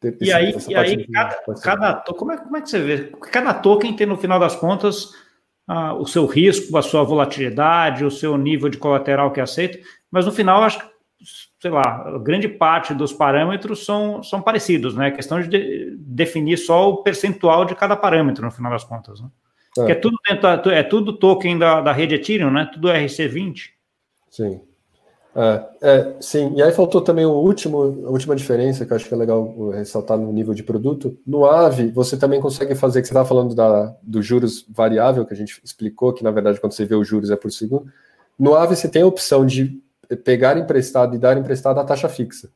Tem 0.00 0.14
e 0.20 0.32
aí, 0.32 0.54
e 0.68 0.74
aí 0.74 1.06
cada, 1.06 1.36
cada, 1.62 1.94
como, 2.12 2.32
é, 2.32 2.36
como 2.36 2.56
é 2.56 2.60
que 2.60 2.68
você 2.68 2.80
vê? 2.80 3.12
Cada 3.30 3.54
token 3.54 3.94
tem, 3.94 4.06
no 4.06 4.18
final 4.18 4.40
das 4.40 4.56
contas, 4.56 5.12
ah, 5.66 5.94
o 5.94 6.04
seu 6.04 6.26
risco, 6.26 6.76
a 6.76 6.82
sua 6.82 7.04
volatilidade, 7.04 8.04
o 8.04 8.10
seu 8.10 8.36
nível 8.36 8.68
de 8.68 8.78
colateral 8.78 9.30
que 9.30 9.38
é 9.38 9.44
aceita, 9.44 9.78
mas 10.10 10.26
no 10.26 10.32
final, 10.32 10.62
acho 10.64 10.80
que, 10.80 10.86
sei 11.60 11.70
lá, 11.70 12.18
grande 12.18 12.48
parte 12.48 12.92
dos 12.92 13.12
parâmetros 13.12 13.84
são, 13.84 14.22
são 14.24 14.42
parecidos, 14.42 14.96
né? 14.96 15.06
A 15.06 15.12
questão 15.12 15.40
de, 15.40 15.48
de 15.48 15.96
definir 15.98 16.58
só 16.58 16.90
o 16.90 17.02
percentual 17.04 17.64
de 17.64 17.76
cada 17.76 17.96
parâmetro, 17.96 18.44
no 18.44 18.50
final 18.50 18.72
das 18.72 18.82
contas, 18.82 19.20
né? 19.20 19.28
É, 19.78 19.92
é 19.92 19.94
tudo, 19.94 20.16
dentro, 20.28 20.70
é 20.70 20.82
tudo 20.82 21.12
token 21.14 21.58
da, 21.58 21.80
da 21.80 21.92
rede 21.92 22.14
Ethereum, 22.14 22.50
né? 22.50 22.68
Tudo 22.72 22.88
RC20. 22.88 23.70
Sim. 24.30 24.60
É, 25.34 25.64
é, 25.80 26.16
sim, 26.20 26.52
e 26.56 26.62
aí 26.62 26.70
faltou 26.72 27.00
também 27.00 27.24
o 27.24 27.32
último, 27.32 27.78
a 28.06 28.10
última 28.10 28.36
diferença 28.36 28.84
que 28.84 28.92
eu 28.92 28.96
acho 28.96 29.08
que 29.08 29.14
é 29.14 29.16
legal 29.16 29.70
ressaltar 29.70 30.18
no 30.18 30.30
nível 30.30 30.52
de 30.52 30.62
produto. 30.62 31.18
No 31.26 31.46
AVE, 31.46 31.90
você 31.90 32.18
também 32.18 32.38
consegue 32.38 32.74
fazer, 32.74 33.00
que 33.00 33.08
você 33.08 33.12
estava 33.12 33.26
falando 33.26 33.54
da, 33.54 33.96
do 34.02 34.22
juros 34.22 34.66
variável, 34.68 35.24
que 35.24 35.32
a 35.32 35.36
gente 35.36 35.58
explicou, 35.64 36.12
que 36.12 36.22
na 36.22 36.30
verdade 36.30 36.60
quando 36.60 36.72
você 36.72 36.84
vê 36.84 36.94
os 36.94 37.08
juros 37.08 37.30
é 37.30 37.36
por 37.36 37.50
segundo. 37.50 37.90
No 38.38 38.54
AVE, 38.54 38.76
você 38.76 38.88
tem 38.88 39.02
a 39.02 39.06
opção 39.06 39.46
de 39.46 39.80
pegar 40.22 40.58
emprestado 40.58 41.14
e 41.14 41.18
dar 41.18 41.38
emprestado 41.38 41.80
a 41.80 41.84
taxa 41.84 42.10
fixa. 42.10 42.50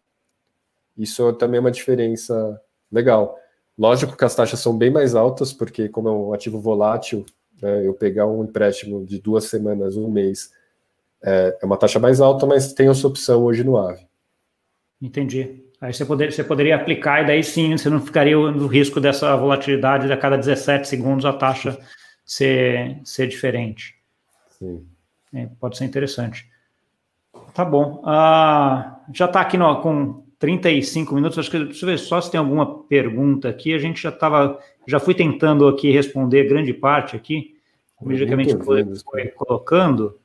Isso 0.97 1.33
também 1.35 1.57
é 1.57 1.61
uma 1.61 1.71
diferença 1.71 2.61
legal. 2.93 3.39
Lógico 3.79 4.17
que 4.17 4.25
as 4.25 4.35
taxas 4.35 4.61
são 4.61 4.77
bem 4.77 4.91
mais 4.91 5.15
altas, 5.15 5.53
porque 5.53 5.89
como 5.89 6.09
é 6.09 6.13
um 6.13 6.33
ativo 6.33 6.59
volátil, 6.59 7.27
né, 7.61 7.87
eu 7.87 7.93
pegar 7.93 8.27
um 8.27 8.45
empréstimo 8.45 9.05
de 9.05 9.21
duas 9.21 9.45
semanas, 9.45 9.97
um 9.97 10.11
mês, 10.11 10.51
é, 11.23 11.59
é 11.61 11.67
uma 11.67 11.77
taxa 11.77 11.99
mais 11.99 12.21
alta, 12.21 12.47
mas 12.47 12.73
tem 12.73 12.89
essa 12.89 13.07
opção 13.07 13.45
hoje 13.45 13.63
no 13.63 13.77
AVE. 13.77 14.07
Entendi. 15.01 15.63
Aí 15.81 15.93
você, 15.93 16.07
poder, 16.07 16.33
você 16.33 16.43
poderia 16.43 16.77
aplicar 16.77 17.23
e 17.23 17.27
daí 17.27 17.45
sim 17.45 17.77
você 17.77 17.91
não 17.91 18.01
ficaria 18.01 18.37
no 18.37 18.67
risco 18.67 18.99
dessa 18.99 19.37
volatilidade 19.37 20.07
de 20.07 20.13
a 20.13 20.17
cada 20.17 20.37
17 20.37 20.89
segundos 20.89 21.27
a 21.27 21.35
taxa 21.35 21.79
ser, 22.25 22.99
ser 23.05 23.27
diferente. 23.27 23.95
Sim. 24.59 24.87
É, 25.35 25.47
pode 25.61 25.77
ser 25.77 25.85
interessante. 25.85 26.51
Tá 27.53 27.65
bom. 27.65 28.03
Ah, 28.05 29.01
já 29.13 29.27
está 29.27 29.41
aqui 29.41 29.59
no, 29.59 29.83
com 29.83 30.26
35 30.39 31.15
minutos. 31.15 31.39
Acho 31.39 31.51
que 31.51 31.59
deixa 31.59 31.85
eu 31.85 31.91
ver 31.91 31.99
só 31.99 32.21
se 32.21 32.31
tem 32.31 32.39
alguma 32.39 32.83
pergunta 32.85 33.49
aqui. 33.49 33.75
A 33.75 33.79
gente 33.79 34.03
já 34.03 34.11
estava, 34.11 34.59
já 34.87 34.99
fui 34.99 35.15
tentando 35.15 35.67
aqui 35.69 35.91
responder 35.91 36.45
grande 36.45 36.73
parte 36.73 37.17
aqui, 37.17 37.57
gente 38.37 38.65
foi, 38.65 38.85
foi 39.05 39.29
colocando. 39.29 40.19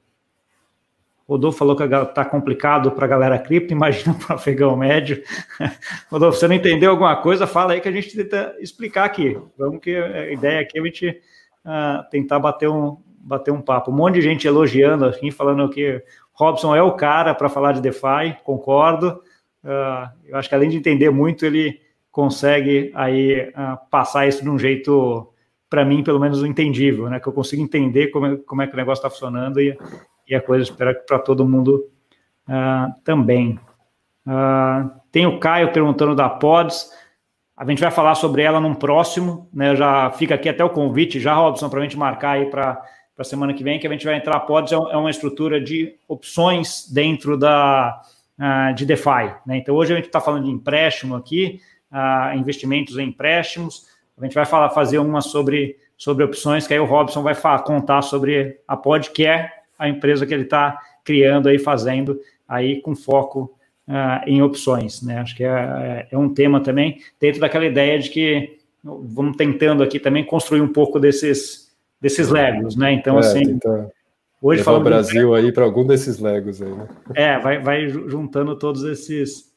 Rodolfo 1.28 1.58
falou 1.58 1.78
que 1.78 1.84
está 1.84 2.26
complicado 2.26 2.92
para 2.92 3.06
a 3.06 3.08
galera 3.08 3.40
cripto, 3.40 3.72
imagina 3.74 4.14
para 4.14 4.34
o 4.34 4.36
afegão 4.36 4.76
médio. 4.76 5.24
Rodolfo, 6.12 6.38
você 6.38 6.48
não 6.48 6.56
entendeu 6.56 6.92
alguma 6.92 7.16
coisa, 7.16 7.48
fala 7.48 7.74
aí 7.74 7.80
que 7.80 7.88
a 7.88 7.92
gente 7.92 8.16
tenta 8.16 8.56
explicar 8.60 9.06
aqui. 9.06 9.40
Vamos 9.58 9.80
que 9.80 9.96
a 9.96 10.32
ideia 10.32 10.60
aqui 10.60 10.78
é 10.78 10.82
a 10.82 10.86
gente 10.86 11.22
uh, 11.66 12.10
tentar 12.10 12.40
bater 12.40 12.70
um, 12.70 12.98
bater 13.18 13.52
um 13.52 13.62
papo. 13.62 13.92
Um 13.92 13.96
monte 13.96 14.16
de 14.16 14.22
gente 14.22 14.46
elogiando, 14.46 15.06
assim, 15.06 15.32
falando 15.32 15.70
que 15.70 16.04
Robson 16.34 16.76
é 16.76 16.82
o 16.82 16.94
cara 16.94 17.34
para 17.34 17.48
falar 17.48 17.72
de 17.72 17.82
DeFi, 17.82 18.36
concordo. 18.44 19.22
Uh, 19.64 20.10
eu 20.26 20.38
acho 20.38 20.50
que 20.50 20.56
além 20.56 20.70
de 20.70 20.78
entender 20.78 21.10
muito, 21.10 21.46
ele 21.46 21.80
consegue 22.12 22.92
aí 22.96 23.50
uh, 23.50 23.78
passar 23.90 24.28
isso 24.28 24.44
de 24.44 24.50
um 24.50 24.58
jeito, 24.58 25.32
para 25.70 25.86
mim, 25.86 26.04
pelo 26.04 26.20
menos 26.20 26.44
entendível, 26.44 27.10
né? 27.10 27.20
Que 27.20 27.28
eu 27.28 27.34
consigo 27.34 27.62
entender 27.62 28.08
como 28.08 28.26
é, 28.26 28.38
como 28.38 28.62
é 28.62 28.68
que 28.68 28.74
o 28.74 28.78
negócio 28.78 29.00
está 29.00 29.10
funcionando 29.10 29.62
e, 29.62 29.78
e 30.28 30.36
a 30.36 30.42
coisa 30.42 30.64
espero 30.64 30.96
que 30.96 31.06
para 31.06 31.20
todo 31.20 31.48
mundo 31.48 31.88
uh, 32.48 32.94
também. 33.04 33.60
tem 35.12 35.26
o 35.26 35.40
Caio 35.40 35.72
perguntando 35.72 36.16
da 36.16 36.30
Pods. 36.30 36.92
A 37.56 37.66
gente 37.66 37.82
vai 37.82 37.92
falar 37.92 38.16
sobre 38.16 38.42
ela 38.42 38.60
num 38.60 38.74
próximo, 38.74 39.48
né? 39.54 39.76
Já 39.76 40.10
fica 40.12 40.36
aqui 40.36 40.50
até 40.50 40.64
o 40.64 40.70
convite, 40.70 41.20
já, 41.20 41.36
Robson, 41.36 41.70
para 41.70 41.80
a 41.80 41.84
gente 41.84 41.98
marcar 41.98 42.32
aí 42.32 42.48
para 42.48 42.82
a 43.18 43.24
semana 43.24 43.54
que 43.54 43.64
vem, 43.64 43.78
que 43.78 43.86
a 43.86 43.92
gente 43.92 44.06
vai 44.06 44.16
entrar. 44.16 44.40
Pods 44.42 44.74
é, 44.74 44.76
é 44.76 44.98
uma 44.98 45.12
estrutura 45.12 45.62
de 45.62 45.96
opções 46.08 46.92
dentro 46.92 47.38
da 47.38 48.02
uh, 48.42 48.74
de 48.74 48.86
DeFi. 48.86 49.34
Né? 49.46 49.58
Então, 49.58 49.76
hoje 49.76 49.94
a 49.94 49.96
gente 49.96 50.08
está 50.08 50.20
falando 50.20 50.46
de 50.46 50.50
empréstimo 50.50 51.16
aqui, 51.16 51.62
uh, 51.92 52.36
investimentos 52.36 52.98
em 52.98 53.10
empréstimos. 53.10 53.86
A 54.18 54.24
gente 54.24 54.34
vai 54.34 54.46
falar, 54.46 54.70
fazer 54.72 54.98
uma 54.98 55.22
sobre, 55.22 55.78
sobre 55.98 56.24
opções, 56.24 56.66
que 56.66 56.74
aí 56.74 56.80
o 56.80 56.86
Robson 56.86 57.22
vai 57.22 57.36
falar, 57.36 57.60
contar 57.60 58.02
sobre 58.02 58.60
a 58.68 58.76
Pod, 58.76 59.12
que 59.12 59.26
é 59.26 59.52
a 59.78 59.88
empresa 59.88 60.26
que 60.26 60.34
ele 60.34 60.44
está 60.44 60.80
criando 61.04 61.50
aí, 61.50 61.60
fazendo 61.60 62.20
aí 62.48 62.82
com 62.82 62.96
foco 62.96 63.56
uh, 63.88 64.28
em 64.28 64.42
opções. 64.42 65.02
Né? 65.02 65.20
Acho 65.20 65.36
que 65.36 65.44
é, 65.44 66.08
é 66.12 66.18
um 66.18 66.34
tema 66.34 66.60
também, 66.60 67.00
dentro 67.20 67.40
daquela 67.40 67.66
ideia 67.66 68.00
de 68.00 68.10
que 68.10 68.58
vamos 68.84 69.38
tentando 69.38 69.84
aqui 69.84 70.00
também 70.00 70.24
construir 70.24 70.62
um 70.62 70.68
pouco 70.68 71.00
desses, 71.00 71.72
desses 72.00 72.30
legos, 72.30 72.76
né? 72.76 72.92
Então, 72.92 73.18
é, 73.18 73.20
assim. 73.20 73.44
Tenta 73.44 73.92
Hoje 74.42 74.68
o 74.68 74.80
Brasil 74.80 75.36
aí 75.36 75.52
para 75.52 75.64
algum 75.64 75.86
desses 75.86 76.18
Legos 76.18 76.64
aí, 76.64 76.74
né? 76.74 76.88
É, 77.14 77.40
vai, 77.40 77.60
vai 77.60 77.88
juntando 77.88 78.58
todos 78.58 78.84
esses, 78.84 79.54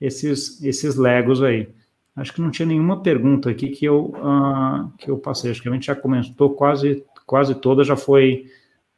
esses, 0.00 0.60
esses 0.60 0.96
Legos 0.96 1.40
aí. 1.40 1.68
Acho 2.16 2.32
que 2.32 2.40
não 2.40 2.50
tinha 2.50 2.66
nenhuma 2.66 3.00
pergunta 3.00 3.48
aqui 3.48 3.68
que 3.68 3.84
eu, 3.84 4.06
uh, 4.06 4.90
que 4.98 5.08
eu 5.08 5.18
passei. 5.18 5.52
Acho 5.52 5.62
que 5.62 5.68
a 5.68 5.72
gente 5.72 5.86
já 5.86 5.94
comentou 5.94 6.50
quase, 6.50 7.04
quase 7.24 7.54
toda, 7.54 7.84
já 7.84 7.96
foi, 7.96 8.46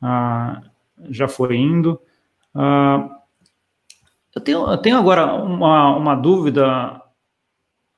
uh, 0.02 0.62
já 1.10 1.28
foi 1.28 1.56
indo. 1.56 2.00
Uh, 2.54 3.10
eu, 4.34 4.40
tenho, 4.40 4.70
eu 4.70 4.78
tenho 4.78 4.96
agora 4.96 5.34
uma, 5.34 5.96
uma 5.96 6.14
dúvida, 6.14 7.02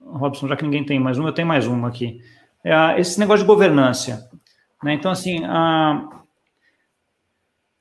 Robson, 0.00 0.48
já 0.48 0.56
que 0.56 0.64
ninguém 0.64 0.84
tem 0.84 0.98
mais 0.98 1.18
uma, 1.18 1.28
eu 1.28 1.34
tenho 1.34 1.46
mais 1.46 1.68
uma 1.68 1.86
aqui. 1.86 2.20
É, 2.64 2.98
esse 3.00 3.18
negócio 3.20 3.44
de 3.44 3.48
governança. 3.48 4.28
Né? 4.82 4.94
Então, 4.94 5.10
assim, 5.10 5.44
uh, 5.44 6.17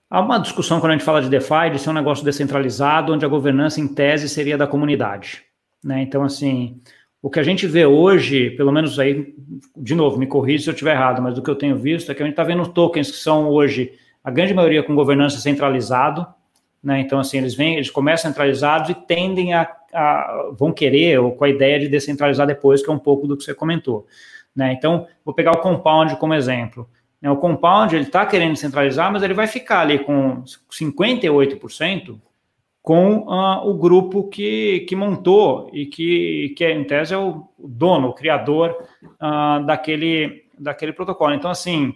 Há 0.09 0.21
uma 0.21 0.39
discussão 0.39 0.79
quando 0.79 0.91
a 0.91 0.95
gente 0.95 1.03
fala 1.03 1.21
de 1.21 1.29
DeFi 1.29 1.69
de 1.71 1.79
ser 1.79 1.89
um 1.89 1.93
negócio 1.93 2.23
descentralizado, 2.23 3.13
onde 3.13 3.25
a 3.25 3.27
governança, 3.27 3.81
em 3.81 3.87
tese, 3.87 4.29
seria 4.29 4.57
da 4.57 4.65
comunidade. 4.65 5.43
Né? 5.83 6.01
Então, 6.01 6.23
assim, 6.23 6.81
o 7.21 7.29
que 7.29 7.39
a 7.39 7.43
gente 7.43 7.67
vê 7.67 7.85
hoje, 7.85 8.51
pelo 8.51 8.71
menos 8.71 8.97
aí, 8.99 9.35
de 9.75 9.93
novo, 9.93 10.17
me 10.17 10.25
corrija 10.25 10.63
se 10.63 10.69
eu 10.69 10.73
estiver 10.73 10.93
errado, 10.93 11.21
mas 11.21 11.35
do 11.35 11.41
que 11.41 11.49
eu 11.49 11.55
tenho 11.55 11.77
visto 11.77 12.09
é 12.09 12.15
que 12.15 12.23
a 12.23 12.25
gente 12.25 12.33
está 12.33 12.43
vendo 12.43 12.65
tokens 12.69 13.11
que 13.11 13.17
são 13.17 13.49
hoje, 13.49 13.91
a 14.23 14.31
grande 14.31 14.53
maioria 14.53 14.81
com 14.81 14.95
governança 14.95 15.39
centralizado, 15.39 16.25
né? 16.81 17.01
Então, 17.01 17.19
assim, 17.19 17.37
eles 17.37 17.53
vêm, 17.53 17.75
eles 17.75 17.89
começam 17.89 18.29
centralizados 18.31 18.89
e 18.89 18.93
tendem 18.93 19.53
a, 19.53 19.69
a, 19.93 20.51
vão 20.57 20.71
querer, 20.71 21.19
ou 21.19 21.33
com 21.33 21.43
a 21.43 21.49
ideia 21.49 21.79
de 21.79 21.89
descentralizar 21.89 22.47
depois, 22.47 22.81
que 22.81 22.89
é 22.89 22.93
um 22.93 22.99
pouco 22.99 23.27
do 23.27 23.35
que 23.35 23.43
você 23.43 23.53
comentou. 23.53 24.07
Né? 24.55 24.71
Então, 24.71 25.05
vou 25.25 25.33
pegar 25.33 25.51
o 25.51 25.59
Compound 25.59 26.15
como 26.15 26.33
exemplo. 26.33 26.87
Né, 27.22 27.30
o 27.30 27.38
compound 27.38 27.95
ele 27.95 28.05
está 28.05 28.26
querendo 28.26 28.55
centralizar, 28.55 29.11
mas 29.11 29.24
ele 29.24 29.34
vai 29.34 29.47
ficar 29.47 29.82
ali 29.82 29.99
com 29.99 30.43
58% 30.72 32.20
com 32.88 33.18
uh, 33.28 33.68
o 33.68 33.74
grupo 33.74 34.30
que, 34.30 34.86
que 34.88 34.95
montou 34.95 35.70
e 35.74 35.86
que, 35.88 36.53
que, 36.55 36.65
em 36.65 36.86
tese, 36.86 37.13
é 37.13 37.18
o 37.18 37.49
dono, 37.59 38.07
o 38.07 38.13
criador 38.13 38.78
uh, 39.03 39.65
daquele, 39.65 40.45
daquele 40.57 40.93
protocolo. 40.93 41.34
Então, 41.34 41.51
assim, 41.51 41.93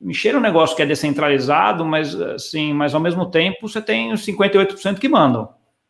mexer 0.00 0.36
um 0.36 0.40
negócio 0.40 0.76
que 0.76 0.82
é 0.82 0.86
descentralizado, 0.86 1.84
mas, 1.84 2.14
assim, 2.14 2.72
mas 2.72 2.94
ao 2.94 3.00
mesmo 3.00 3.26
tempo 3.26 3.68
você 3.68 3.82
tem 3.82 4.12
os 4.12 4.24
58% 4.24 5.00
que 5.00 5.08
mandam, 5.08 5.48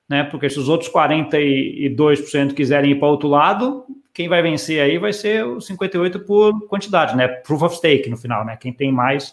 né? 0.08 0.24
Porque 0.24 0.48
se 0.48 0.58
os 0.58 0.70
outros 0.70 0.90
42% 0.90 2.54
quiserem 2.54 2.92
ir 2.92 2.98
para 2.98 3.08
outro 3.08 3.28
lado, 3.28 3.84
quem 4.18 4.28
vai 4.28 4.42
vencer 4.42 4.80
aí 4.80 4.98
vai 4.98 5.12
ser 5.12 5.46
o 5.46 5.60
58 5.60 6.18
por 6.18 6.66
quantidade, 6.66 7.16
né? 7.16 7.28
Proof 7.28 7.62
of 7.62 7.76
stake 7.76 8.10
no 8.10 8.16
final, 8.16 8.44
né? 8.44 8.56
Quem 8.56 8.72
tem 8.72 8.90
mais 8.90 9.28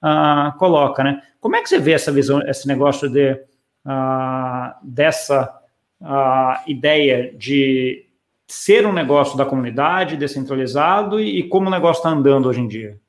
uh, 0.00 0.56
coloca, 0.56 1.02
né? 1.02 1.20
Como 1.40 1.56
é 1.56 1.62
que 1.62 1.68
você 1.68 1.80
vê 1.80 1.94
essa 1.94 2.12
visão, 2.12 2.40
esse 2.42 2.68
negócio 2.68 3.08
de 3.08 3.32
uh, 3.32 4.72
dessa 4.84 5.52
uh, 6.00 6.70
ideia 6.70 7.34
de 7.36 8.06
ser 8.46 8.86
um 8.86 8.92
negócio 8.92 9.36
da 9.36 9.44
comunidade, 9.44 10.16
descentralizado 10.16 11.18
e, 11.18 11.40
e 11.40 11.48
como 11.48 11.66
o 11.66 11.70
negócio 11.72 11.98
está 11.98 12.10
andando 12.10 12.48
hoje 12.48 12.60
em 12.60 12.68
dia? 12.68 13.00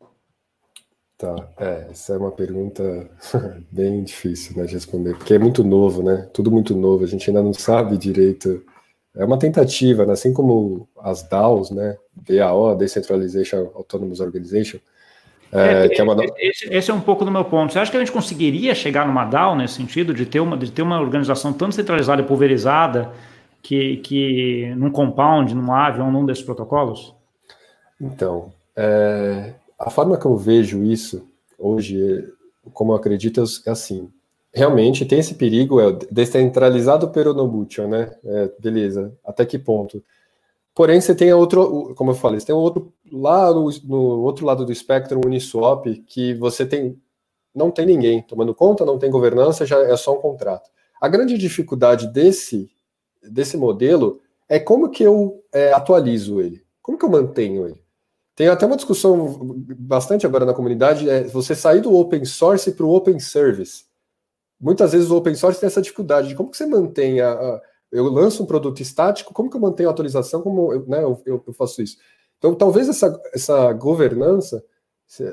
Tá, 1.19 1.35
é, 1.59 1.89
essa 1.91 2.13
é 2.13 2.17
uma 2.17 2.31
pergunta 2.31 3.11
bem 3.71 4.03
difícil 4.03 4.57
né, 4.57 4.65
de 4.65 4.73
responder, 4.73 5.15
porque 5.15 5.35
é 5.35 5.39
muito 5.39 5.63
novo, 5.63 6.01
né? 6.01 6.27
Tudo 6.33 6.49
muito 6.49 6.75
novo, 6.75 7.03
a 7.03 7.07
gente 7.07 7.29
ainda 7.29 7.43
não 7.43 7.53
sabe 7.53 7.95
direito 7.95 8.65
é 9.15 9.25
uma 9.25 9.37
tentativa, 9.37 10.05
né? 10.05 10.13
assim 10.13 10.33
como 10.33 10.87
as 10.99 11.23
DAOs, 11.23 11.71
né? 11.71 11.97
DAO, 12.15 12.75
Decentralization 12.75 13.71
Autonomous 13.75 14.19
Organization, 14.19 14.77
é, 15.51 15.85
é, 15.85 15.89
que 15.89 15.99
é 15.99 16.03
uma... 16.03 16.15
esse, 16.37 16.73
esse, 16.73 16.91
é 16.91 16.93
um 16.93 17.01
pouco 17.01 17.25
do 17.25 17.31
meu 17.31 17.43
ponto. 17.43 17.73
Você 17.73 17.79
acha 17.79 17.91
que 17.91 17.97
a 17.97 17.99
gente 17.99 18.11
conseguiria 18.11 18.73
chegar 18.73 19.05
numa 19.05 19.25
DAO 19.25 19.55
nesse 19.55 19.73
sentido, 19.75 20.13
de 20.13 20.25
ter 20.25 20.39
uma, 20.39 20.57
de 20.57 20.71
ter 20.71 20.81
uma 20.81 20.99
organização 20.99 21.51
tão 21.51 21.71
centralizada 21.71 22.21
e 22.21 22.25
pulverizada 22.25 23.11
que, 23.61 23.97
que 23.97 24.73
num 24.75 24.91
compound, 24.91 25.53
num 25.53 25.73
AVE 25.73 26.01
ou 26.01 26.09
num 26.09 26.25
desses 26.25 26.43
protocolos? 26.43 27.13
Então, 27.99 28.51
é, 28.75 29.53
a 29.77 29.89
forma 29.89 30.17
que 30.17 30.25
eu 30.25 30.37
vejo 30.37 30.83
isso 30.83 31.27
hoje 31.59 32.25
como 32.73 32.91
eu 32.91 32.95
acredito, 32.95 33.43
é 33.65 33.71
assim. 33.71 34.09
Realmente 34.53 35.05
tem 35.05 35.19
esse 35.19 35.35
perigo, 35.35 35.79
é 35.79 35.91
descentralizado 36.11 37.09
peronomútil, 37.09 37.87
né? 37.87 38.13
É, 38.23 38.51
beleza, 38.59 39.17
até 39.23 39.45
que 39.45 39.57
ponto? 39.57 40.03
Porém, 40.75 40.99
você 40.99 41.13
tem 41.15 41.33
outro, 41.33 41.93
como 41.95 42.11
eu 42.11 42.15
falei, 42.15 42.39
você 42.39 42.47
tem 42.47 42.55
outro 42.55 42.93
lá 43.11 43.53
no, 43.53 43.69
no 43.83 44.21
outro 44.21 44.45
lado 44.45 44.65
do 44.65 44.71
espectro, 44.71 45.17
um 45.17 45.27
Uniswap, 45.27 45.85
que 46.05 46.33
você 46.35 46.65
tem 46.65 46.97
não 47.53 47.69
tem 47.69 47.85
ninguém 47.85 48.21
tomando 48.21 48.55
conta, 48.55 48.85
não 48.85 48.97
tem 48.97 49.11
governança, 49.11 49.65
já 49.65 49.77
é 49.79 49.97
só 49.97 50.17
um 50.17 50.21
contrato. 50.21 50.69
A 51.01 51.09
grande 51.09 51.37
dificuldade 51.37 52.07
desse 52.07 52.69
desse 53.21 53.57
modelo 53.57 54.21
é 54.49 54.59
como 54.59 54.89
que 54.89 55.03
eu 55.03 55.43
é, 55.53 55.71
atualizo 55.71 56.41
ele, 56.41 56.63
como 56.81 56.97
que 56.97 57.05
eu 57.05 57.09
mantenho 57.09 57.67
ele. 57.67 57.81
Tem 58.35 58.47
até 58.47 58.65
uma 58.65 58.75
discussão 58.75 59.55
bastante 59.77 60.25
agora 60.25 60.45
na 60.45 60.53
comunidade, 60.53 61.09
é 61.09 61.23
você 61.23 61.53
sair 61.53 61.81
do 61.81 61.93
open 61.93 62.25
source 62.25 62.71
para 62.71 62.85
o 62.85 62.95
open 62.95 63.19
service. 63.19 63.85
Muitas 64.61 64.91
vezes 64.91 65.09
o 65.09 65.17
open 65.17 65.33
source 65.35 65.59
tem 65.59 65.67
essa 65.67 65.81
dificuldade 65.81 66.29
de 66.29 66.35
como 66.35 66.51
que 66.51 66.57
você 66.57 66.65
mantém 66.65 67.19
a, 67.19 67.31
a 67.31 67.61
eu 67.91 68.05
lanço 68.05 68.41
um 68.41 68.45
produto 68.45 68.81
estático, 68.81 69.33
como 69.33 69.49
que 69.49 69.57
eu 69.57 69.61
mantenho 69.61 69.89
a 69.89 69.91
atualização, 69.91 70.41
como 70.41 70.71
eu, 70.71 70.87
né, 70.87 71.03
eu, 71.03 71.43
eu 71.45 71.53
faço 71.53 71.81
isso? 71.81 71.97
Então, 72.37 72.55
talvez 72.55 72.87
essa, 72.87 73.21
essa 73.33 73.73
governança, 73.73 74.63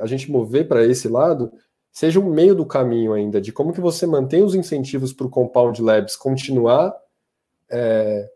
a 0.01 0.07
gente 0.07 0.31
mover 0.31 0.67
para 0.67 0.85
esse 0.85 1.09
lado, 1.09 1.53
seja 1.93 2.19
um 2.19 2.29
meio 2.29 2.57
do 2.57 2.67
caminho 2.67 3.13
ainda, 3.13 3.41
de 3.41 3.53
como 3.53 3.73
que 3.73 3.81
você 3.81 4.07
mantém 4.07 4.43
os 4.43 4.57
incentivos 4.57 5.13
para 5.13 5.27
o 5.27 5.31
Compound 5.31 5.81
Labs 5.81 6.17
continuar 6.17 6.93
é, 7.71 8.29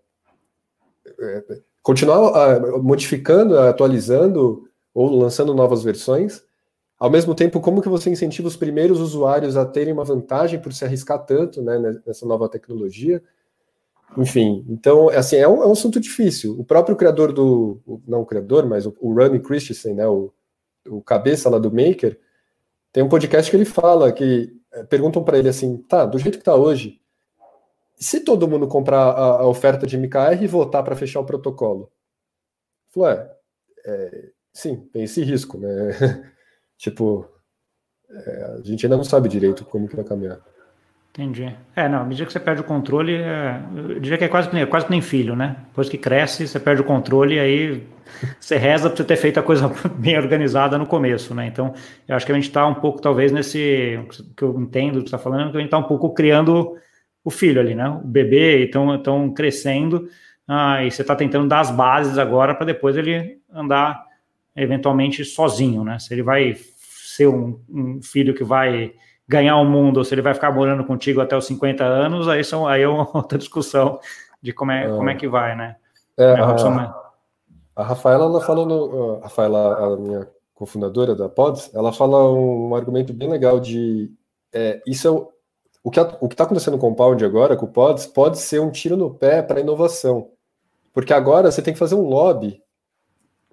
é, 1.21 1.45
continuar 1.83 2.61
modificando, 2.81 3.59
atualizando 3.59 4.69
ou 4.95 5.17
lançando 5.17 5.55
novas 5.55 5.83
versões. 5.83 6.45
Ao 7.03 7.11
mesmo 7.11 7.35
tempo, 7.35 7.61
como 7.61 7.83
que 7.83 7.89
você 7.89 8.11
incentiva 8.11 8.47
os 8.47 8.57
primeiros 8.57 9.01
usuários 9.01 9.57
a 9.57 9.67
terem 9.67 9.93
uma 9.93 10.05
vantagem 10.05 10.61
por 10.61 10.73
se 10.73 10.85
arriscar 10.85 11.19
tanto 11.27 11.61
né, 11.61 11.77
nessa 12.07 12.25
nova 12.25 12.49
tecnologia? 12.49 13.21
Enfim, 14.17 14.65
então, 14.69 15.09
assim, 15.09 15.35
é 15.35 15.49
um, 15.49 15.65
é 15.65 15.67
um 15.67 15.73
assunto 15.73 15.99
difícil. 15.99 16.57
O 16.57 16.65
próprio 16.65 16.95
criador 16.95 17.33
do, 17.33 17.81
não 18.07 18.21
o 18.21 18.25
criador, 18.25 18.69
mas 18.69 18.87
o, 18.87 18.97
o 19.01 19.13
Ronnie 19.13 19.41
Christensen, 19.41 19.95
né, 19.95 20.07
o, 20.07 20.33
o 20.87 21.03
cabeça 21.03 21.51
lá 21.51 21.59
do 21.59 21.73
Maker, 21.73 22.21
tem 22.93 23.03
um 23.03 23.09
podcast 23.09 23.51
que 23.51 23.57
ele 23.57 23.65
fala 23.65 24.13
que 24.13 24.57
é, 24.73 24.85
perguntam 24.85 25.25
para 25.25 25.37
ele 25.37 25.49
assim, 25.49 25.79
tá, 25.79 26.07
do 26.07 26.21
jeito 26.21 26.37
que 26.37 26.43
está 26.43 26.55
hoje, 26.55 27.01
se 27.97 28.21
todo 28.21 28.47
mundo 28.47 28.69
comprar 28.69 29.11
a, 29.11 29.41
a 29.41 29.49
oferta 29.49 29.89
de 29.89 29.99
MKR 29.99 30.41
e 30.41 30.47
votar 30.47 30.85
para 30.85 30.95
fechar 30.95 31.19
o 31.19 31.27
protocolo? 31.27 31.91
Falou, 32.95 33.09
é, 33.09 33.29
é, 33.87 34.29
sim, 34.53 34.89
tem 34.93 35.03
esse 35.03 35.21
risco, 35.25 35.59
né? 35.59 36.29
tipo, 36.83 37.25
é, 38.11 38.57
a 38.59 38.63
gente 38.63 38.85
ainda 38.85 38.97
não 38.97 39.05
sabe 39.05 39.29
direito 39.29 39.65
como 39.65 39.89
que 39.89 39.95
vai 39.95 40.05
caminhar. 40.05 40.39
Entendi. 41.11 41.55
É, 41.77 41.89
não, 41.89 42.01
à 42.01 42.05
medida 42.05 42.27
que 42.27 42.33
você 42.33 42.41
perde 42.41 42.63
o 42.63 42.65
controle, 42.65 43.15
é, 43.15 43.61
eu 43.77 44.01
diria 44.01 44.19
que 44.19 44.25
é 44.25 44.29
quase, 44.29 44.49
é 44.59 44.67
quase 44.67 44.87
que 44.87 44.91
nem 44.91 45.03
filho, 45.03 45.37
né? 45.37 45.57
Depois 45.69 45.89
que 45.89 45.99
cresce, 45.99 46.49
você 46.49 46.59
perde 46.59 46.81
o 46.81 46.85
controle 46.85 47.39
aí 47.39 47.87
você 48.41 48.57
reza 48.57 48.89
para 48.89 48.97
você 48.97 49.05
ter 49.05 49.17
feito 49.17 49.39
a 49.39 49.43
coisa 49.43 49.71
bem 49.95 50.19
organizada 50.19 50.77
no 50.77 50.87
começo, 50.87 51.35
né? 51.35 51.47
Então, 51.47 51.73
eu 52.09 52.17
acho 52.17 52.27
que 52.27 52.33
a 52.33 52.35
gente 52.35 52.49
está 52.49 52.67
um 52.67 52.75
pouco, 52.75 53.01
talvez, 53.01 53.31
nesse, 53.31 54.01
que 54.37 54.43
eu 54.43 54.59
entendo 54.61 54.95
do 54.95 55.05
que 55.05 55.11
você 55.11 55.17
está 55.17 55.19
falando, 55.19 55.53
que 55.53 55.57
a 55.59 55.61
gente 55.61 55.69
está 55.69 55.79
um 55.79 55.85
pouco 55.85 56.13
criando 56.13 56.77
o 57.23 57.31
filho 57.31 57.61
ali, 57.61 57.75
né? 57.75 57.89
O 57.89 58.07
bebê, 58.07 58.65
então 58.65 58.93
estão 58.95 59.33
crescendo, 59.33 60.09
ah, 60.49 60.83
e 60.85 60.91
você 60.91 61.03
está 61.03 61.15
tentando 61.15 61.47
dar 61.47 61.61
as 61.61 61.71
bases 61.71 62.19
agora 62.19 62.55
para 62.55 62.67
depois 62.67 62.97
ele 62.97 63.39
andar 63.53 64.03
eventualmente 64.57 65.25
sozinho, 65.25 65.85
né? 65.85 65.99
Se 65.99 66.13
ele 66.13 66.23
vai 66.23 66.57
ser 67.17 67.29
um, 67.29 67.61
um, 67.69 68.01
filho 68.03 68.35
que 68.35 68.45
vai 68.45 68.93
ganhar 69.29 69.57
o 69.57 69.65
mundo 69.65 69.99
ou 69.99 70.05
se 70.05 70.15
ele 70.15 70.23
vai 70.23 70.35
ficar 70.35 70.53
morando 70.53 70.85
contigo 70.85 71.21
até 71.21 71.37
os 71.37 71.47
50 71.47 71.85
anos, 71.85 72.29
aí, 72.29 72.43
são, 72.45 72.67
aí 72.67 72.83
é 72.83 72.89
uma 72.89 73.09
outra 73.17 73.39
discussão 73.39 73.99
de 74.41 74.53
como 74.53 74.73
é, 74.73 74.85
é. 74.85 74.89
como 74.89 75.09
é 75.09 75.15
que 75.15 75.29
vai, 75.29 75.57
né? 75.57 75.77
É, 76.17 76.25
é 76.25 76.41
a, 76.41 76.95
a, 77.77 77.83
Rafaela, 77.83 78.25
ela 78.25 78.41
fala 78.41 78.67
no, 78.67 79.17
a 79.17 79.23
Rafaela, 79.23 79.95
a 79.95 79.97
minha 79.97 80.29
cofundadora 80.55 81.15
da 81.15 81.29
Pods, 81.29 81.71
ela 81.75 81.93
fala 81.93 82.31
um, 82.33 82.69
um 82.69 82.75
argumento 82.75 83.13
bem 83.13 83.29
legal 83.29 83.59
de 83.59 84.13
é, 84.53 84.83
isso 84.87 85.09
é 85.09 85.33
o 85.85 85.91
que 85.91 85.99
está 85.99 86.45
acontecendo 86.45 86.79
com 86.79 86.87
o 86.87 86.91
Compound 86.91 87.25
agora, 87.25 87.57
com 87.57 87.67
o 87.67 87.73
Pods, 87.73 88.07
pode 88.07 88.39
ser 88.39 88.61
um 88.61 88.71
tiro 88.71 88.97
no 88.97 89.13
pé 89.13 89.43
para 89.43 89.59
a 89.59 89.61
inovação. 89.61 90.31
Porque 90.93 91.13
agora 91.13 91.51
você 91.51 91.61
tem 91.61 91.73
que 91.73 91.79
fazer 91.79 91.95
um 91.95 92.09
lobby. 92.09 92.63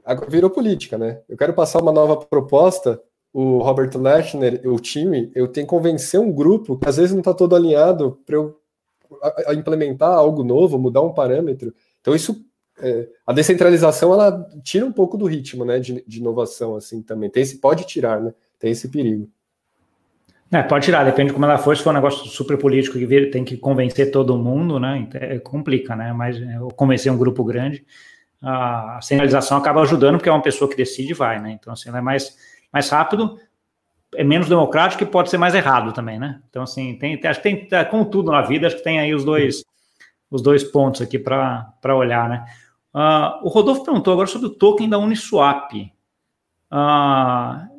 Agora 0.05 0.29
virou 0.29 0.49
política, 0.49 0.97
né? 0.97 1.21
Eu 1.27 1.37
quero 1.37 1.53
passar 1.53 1.81
uma 1.81 1.91
nova 1.91 2.17
proposta, 2.17 3.01
o 3.33 3.59
Robert 3.59 3.91
Lechner, 3.95 4.61
o 4.65 4.79
time, 4.79 5.31
eu 5.35 5.47
tenho 5.47 5.65
que 5.65 5.69
convencer 5.69 6.19
um 6.19 6.31
grupo 6.31 6.77
que 6.77 6.89
às 6.89 6.97
vezes 6.97 7.11
não 7.11 7.19
está 7.19 7.33
todo 7.33 7.55
alinhado 7.55 8.19
para 8.25 8.35
eu 8.35 8.59
a, 9.47 9.53
implementar 9.53 10.11
algo 10.11 10.43
novo, 10.43 10.79
mudar 10.79 11.01
um 11.01 11.13
parâmetro. 11.13 11.73
Então 12.01 12.15
isso 12.15 12.45
é, 12.81 13.07
a 13.27 13.33
descentralização 13.33 14.13
ela 14.13 14.47
tira 14.63 14.85
um 14.85 14.91
pouco 14.91 15.17
do 15.17 15.25
ritmo, 15.25 15.65
né, 15.65 15.79
de, 15.79 16.03
de 16.07 16.19
inovação 16.19 16.75
assim 16.75 17.01
também. 17.01 17.29
Tem 17.29 17.43
esse 17.43 17.57
pode 17.57 17.85
tirar, 17.85 18.21
né? 18.21 18.33
Tem 18.57 18.71
esse 18.71 18.87
perigo. 18.87 19.29
É, 20.51 20.63
pode 20.63 20.85
tirar, 20.85 21.03
depende 21.03 21.27
de 21.27 21.33
como 21.33 21.45
ela 21.45 21.59
for. 21.59 21.77
Se 21.77 21.83
for 21.83 21.91
um 21.91 21.93
negócio 21.93 22.25
super 22.25 22.57
político 22.57 22.97
que 22.97 23.25
tem 23.27 23.43
que 23.45 23.55
convencer 23.55 24.09
todo 24.09 24.37
mundo, 24.37 24.79
né? 24.79 24.97
Então, 24.97 25.21
é, 25.21 25.37
complica, 25.37 25.95
né? 25.95 26.11
Mas 26.11 26.37
é, 26.41 26.57
convencer 26.75 27.11
um 27.11 27.17
grupo 27.17 27.43
grande, 27.43 27.85
a 28.41 28.99
sinalização 29.01 29.57
acaba 29.57 29.81
ajudando, 29.81 30.17
porque 30.17 30.29
é 30.29 30.31
uma 30.31 30.41
pessoa 30.41 30.69
que 30.69 30.75
decide 30.75 31.11
e 31.11 31.13
vai, 31.13 31.39
né? 31.39 31.51
Então, 31.51 31.71
assim, 31.71 31.89
ela 31.89 31.99
é 31.99 32.01
mais, 32.01 32.35
mais 32.71 32.89
rápido, 32.89 33.37
é 34.15 34.23
menos 34.23 34.49
democrático 34.49 35.03
e 35.03 35.05
pode 35.05 35.29
ser 35.29 35.37
mais 35.37 35.53
errado 35.53 35.93
também, 35.93 36.19
né? 36.19 36.41
Então, 36.49 36.63
assim, 36.63 36.97
tem, 36.97 37.19
acho 37.23 37.41
que 37.41 37.49
tem, 37.49 37.67
é, 37.71 37.83
como 37.83 38.05
tudo 38.05 38.31
na 38.31 38.41
vida, 38.41 38.67
acho 38.67 38.77
que 38.77 38.83
tem 38.83 38.99
aí 38.99 39.13
os 39.13 39.23
dois, 39.23 39.63
os 40.29 40.41
dois 40.41 40.63
pontos 40.63 41.01
aqui 41.01 41.19
para 41.19 41.95
olhar, 41.95 42.27
né? 42.29 42.45
Uh, 42.93 43.45
o 43.45 43.49
Rodolfo 43.49 43.83
perguntou 43.83 44.13
agora 44.13 44.27
sobre 44.27 44.47
o 44.47 44.55
token 44.55 44.89
da 44.89 44.97
Uniswap. 44.97 45.73
Uh, 46.71 47.69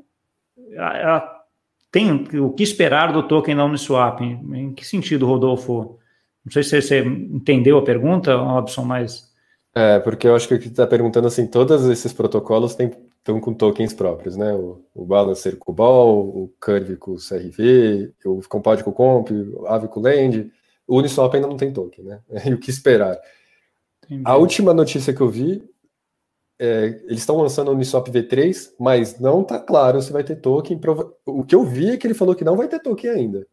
tem 1.90 2.12
o 2.38 2.52
que 2.52 2.62
esperar 2.62 3.12
do 3.12 3.24
token 3.24 3.56
da 3.56 3.64
Uniswap? 3.64 4.20
Em, 4.20 4.56
em 4.56 4.72
que 4.72 4.86
sentido, 4.86 5.26
Rodolfo? 5.26 5.98
Não 6.44 6.52
sei 6.52 6.62
se 6.62 6.80
você 6.80 7.00
entendeu 7.00 7.78
a 7.78 7.82
pergunta, 7.82 8.36
Robson, 8.36 8.84
mas. 8.84 9.29
É, 9.74 10.00
porque 10.00 10.26
eu 10.26 10.34
acho 10.34 10.48
que 10.48 10.54
o 10.54 10.58
que 10.58 10.68
está 10.68 10.86
perguntando 10.86 11.28
assim, 11.28 11.46
todos 11.46 11.84
esses 11.86 12.12
protocolos 12.12 12.76
estão 12.76 13.40
com 13.40 13.54
tokens 13.54 13.92
próprios, 13.94 14.36
né? 14.36 14.52
O, 14.52 14.84
o 14.94 15.04
Balancer 15.04 15.56
com 15.56 15.70
o 15.70 15.74
Ball, 15.74 16.28
o 16.28 16.52
Curve 16.60 16.96
com 16.96 17.12
o 17.12 17.16
CRV, 17.16 18.12
o 18.24 18.40
Compound 18.48 18.82
com 18.82 18.90
o 18.90 18.94
Comp, 18.94 19.30
o 19.30 19.66
Aave 19.66 19.88
com 19.88 20.00
o 20.00 20.02
Land. 20.02 20.50
O 20.86 20.98
Uniswap 20.98 21.34
ainda 21.34 21.46
não 21.46 21.56
tem 21.56 21.72
token, 21.72 22.04
né? 22.04 22.20
E 22.46 22.52
o 22.52 22.58
que 22.58 22.70
esperar? 22.70 23.16
Entendi. 24.04 24.22
A 24.24 24.36
última 24.36 24.74
notícia 24.74 25.14
que 25.14 25.20
eu 25.20 25.28
vi 25.28 25.62
é, 26.62 27.00
eles 27.04 27.20
estão 27.20 27.38
lançando 27.38 27.68
o 27.68 27.74
Uniswap 27.74 28.06
V3, 28.08 28.74
mas 28.78 29.18
não 29.18 29.40
está 29.40 29.58
claro 29.58 30.02
se 30.02 30.12
vai 30.12 30.22
ter 30.22 30.36
token. 30.36 30.78
O 31.24 31.42
que 31.42 31.54
eu 31.54 31.64
vi 31.64 31.92
é 31.92 31.96
que 31.96 32.06
ele 32.06 32.12
falou 32.12 32.34
que 32.34 32.44
não 32.44 32.54
vai 32.54 32.68
ter 32.68 32.80
token 32.80 33.10
ainda. 33.10 33.46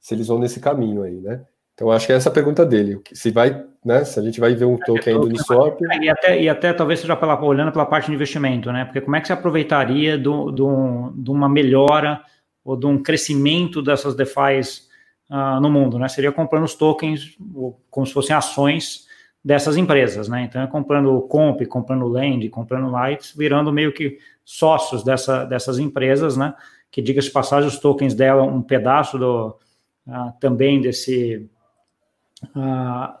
Se 0.00 0.14
eles 0.14 0.28
vão 0.28 0.38
nesse 0.38 0.58
caminho 0.58 1.02
aí, 1.02 1.20
né? 1.20 1.44
Então 1.80 1.90
acho 1.90 2.06
que 2.06 2.12
é 2.12 2.16
essa 2.16 2.28
a 2.28 2.32
pergunta 2.32 2.66
dele. 2.66 3.00
Se 3.10 3.30
vai, 3.30 3.64
né? 3.82 4.04
Se 4.04 4.20
a 4.20 4.22
gente 4.22 4.38
vai 4.38 4.54
ver 4.54 4.66
um 4.66 4.76
token 4.76 5.14
ainda 5.14 5.20
do 5.20 5.28
Uniswap. 5.28 5.80
E 6.02 6.10
até, 6.10 6.42
e 6.42 6.46
até 6.46 6.74
talvez 6.74 7.00
seja 7.00 7.16
pela, 7.16 7.42
olhando 7.42 7.72
pela 7.72 7.86
parte 7.86 8.08
de 8.08 8.12
investimento, 8.12 8.70
né? 8.70 8.84
Porque 8.84 9.00
como 9.00 9.16
é 9.16 9.20
que 9.20 9.28
se 9.28 9.32
aproveitaria 9.32 10.18
do, 10.18 10.50
do, 10.50 11.10
de 11.16 11.30
uma 11.30 11.48
melhora 11.48 12.22
ou 12.62 12.76
de 12.76 12.84
um 12.84 13.02
crescimento 13.02 13.80
dessas 13.80 14.14
DeFi's 14.14 14.90
uh, 15.30 15.58
no 15.58 15.70
mundo, 15.70 15.98
né? 15.98 16.06
Seria 16.08 16.30
comprando 16.30 16.64
os 16.64 16.74
tokens 16.74 17.38
como 17.90 18.06
se 18.06 18.12
fossem 18.12 18.36
ações 18.36 19.06
dessas 19.42 19.78
empresas, 19.78 20.28
né? 20.28 20.42
Então 20.42 20.60
é 20.60 20.66
comprando 20.66 21.16
o 21.16 21.22
Comp, 21.22 21.62
comprando 21.62 22.02
o 22.02 22.08
Land, 22.08 22.46
comprando 22.50 22.90
Lights, 22.90 23.34
virando 23.34 23.72
meio 23.72 23.90
que 23.90 24.18
sócios 24.44 25.02
dessa, 25.02 25.46
dessas 25.46 25.78
empresas, 25.78 26.36
né? 26.36 26.52
Que 26.90 27.00
diga-se 27.00 27.30
passagem, 27.30 27.66
os 27.66 27.78
tokens 27.78 28.12
dela, 28.12 28.42
um 28.42 28.60
pedaço 28.60 29.16
do, 29.16 29.56
uh, 30.06 30.32
também 30.38 30.78
desse, 30.78 31.48
uh, 32.56 33.14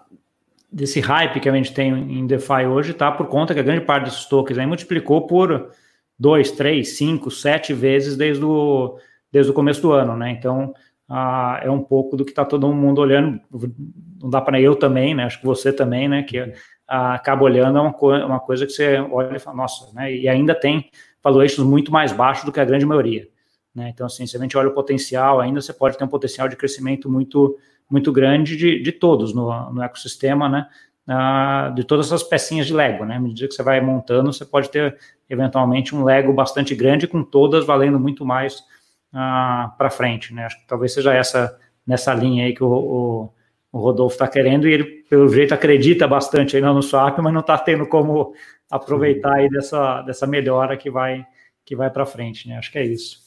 desse 0.70 1.00
hype 1.00 1.40
que 1.40 1.48
a 1.48 1.54
gente 1.54 1.72
tem 1.72 1.92
em 1.92 2.26
DeFi 2.26 2.66
hoje, 2.66 2.94
tá? 2.94 3.10
Por 3.10 3.26
conta 3.26 3.54
que 3.54 3.60
a 3.60 3.62
grande 3.62 3.84
parte 3.84 4.04
desses 4.04 4.26
tokens 4.26 4.58
aí 4.58 4.66
multiplicou 4.66 5.26
por 5.26 5.70
2, 6.18 6.52
3, 6.52 6.96
5, 6.96 7.30
7 7.30 7.72
vezes 7.72 8.16
desde 8.16 8.44
o, 8.44 8.98
desde 9.32 9.50
o 9.50 9.54
começo 9.54 9.82
do 9.82 9.92
ano, 9.92 10.16
né? 10.16 10.30
Então, 10.30 10.74
ah, 11.08 11.60
é 11.62 11.70
um 11.70 11.82
pouco 11.82 12.16
do 12.16 12.24
que 12.24 12.30
está 12.30 12.44
todo 12.44 12.72
mundo 12.72 13.00
olhando. 13.00 13.40
Não 14.22 14.30
dá 14.30 14.40
para 14.40 14.60
eu 14.60 14.76
também, 14.76 15.14
né? 15.14 15.24
Acho 15.24 15.40
que 15.40 15.46
você 15.46 15.72
também, 15.72 16.08
né? 16.08 16.22
Que 16.22 16.52
ah, 16.86 17.14
acaba 17.14 17.44
olhando 17.44 17.78
é 17.78 17.80
uma, 17.80 17.92
co 17.92 18.10
uma 18.12 18.38
coisa 18.38 18.66
que 18.66 18.72
você 18.72 18.98
olha 18.98 19.36
e 19.36 19.40
fala, 19.40 19.56
nossa, 19.56 19.92
né? 19.94 20.14
E 20.14 20.28
ainda 20.28 20.54
tem 20.54 20.90
valuations 21.22 21.66
muito 21.66 21.92
mais 21.92 22.12
baixos 22.12 22.44
do 22.44 22.52
que 22.52 22.60
a 22.60 22.64
grande 22.64 22.86
maioria. 22.86 23.28
Né? 23.74 23.90
Então, 23.90 24.06
assim, 24.06 24.26
se 24.26 24.36
a 24.36 24.40
gente 24.40 24.56
olha 24.56 24.68
o 24.68 24.74
potencial, 24.74 25.40
ainda 25.40 25.60
você 25.60 25.72
pode 25.72 25.96
ter 25.96 26.04
um 26.04 26.08
potencial 26.08 26.48
de 26.48 26.56
crescimento 26.56 27.10
muito, 27.10 27.56
muito 27.90 28.12
grande 28.12 28.56
de, 28.56 28.80
de 28.80 28.92
todos 28.92 29.34
no, 29.34 29.72
no 29.72 29.82
ecossistema, 29.82 30.48
né? 30.48 30.66
Ah, 31.08 31.72
de 31.74 31.82
todas 31.82 32.06
essas 32.06 32.22
pecinhas 32.22 32.66
de 32.66 32.72
Lego, 32.72 33.04
né? 33.04 33.16
À 33.16 33.20
medida 33.20 33.48
que 33.48 33.54
você 33.54 33.62
vai 33.62 33.80
montando, 33.80 34.32
você 34.32 34.44
pode 34.44 34.70
ter 34.70 34.96
eventualmente 35.28 35.94
um 35.94 36.04
Lego 36.04 36.32
bastante 36.32 36.74
grande, 36.74 37.08
com 37.08 37.24
todas 37.24 37.66
valendo 37.66 37.98
muito 37.98 38.24
mais 38.24 38.60
uh, 39.12 39.76
para 39.76 39.90
frente, 39.90 40.32
né? 40.32 40.44
Acho 40.44 40.60
que 40.60 40.66
talvez 40.68 40.94
seja 40.94 41.12
essa 41.12 41.58
nessa 41.86 42.14
linha 42.14 42.44
aí 42.44 42.54
que 42.54 42.62
o, 42.62 42.68
o, 42.68 43.32
o 43.72 43.78
Rodolfo 43.78 44.14
está 44.14 44.28
querendo 44.28 44.68
e 44.68 44.72
ele, 44.72 44.84
pelo 45.10 45.28
jeito, 45.28 45.52
acredita 45.52 46.06
bastante 46.06 46.56
ainda 46.56 46.72
no 46.72 46.82
swap, 46.82 47.18
mas 47.18 47.32
não 47.32 47.40
está 47.40 47.58
tendo 47.58 47.86
como 47.86 48.32
aproveitar 48.70 49.34
aí 49.34 49.48
dessa, 49.48 50.02
dessa 50.02 50.26
melhora 50.26 50.76
que 50.76 50.90
vai 50.90 51.26
que 51.64 51.74
vai 51.74 51.90
para 51.90 52.06
frente, 52.06 52.48
né? 52.48 52.56
Acho 52.58 52.70
que 52.70 52.78
é 52.78 52.84
isso. 52.84 53.18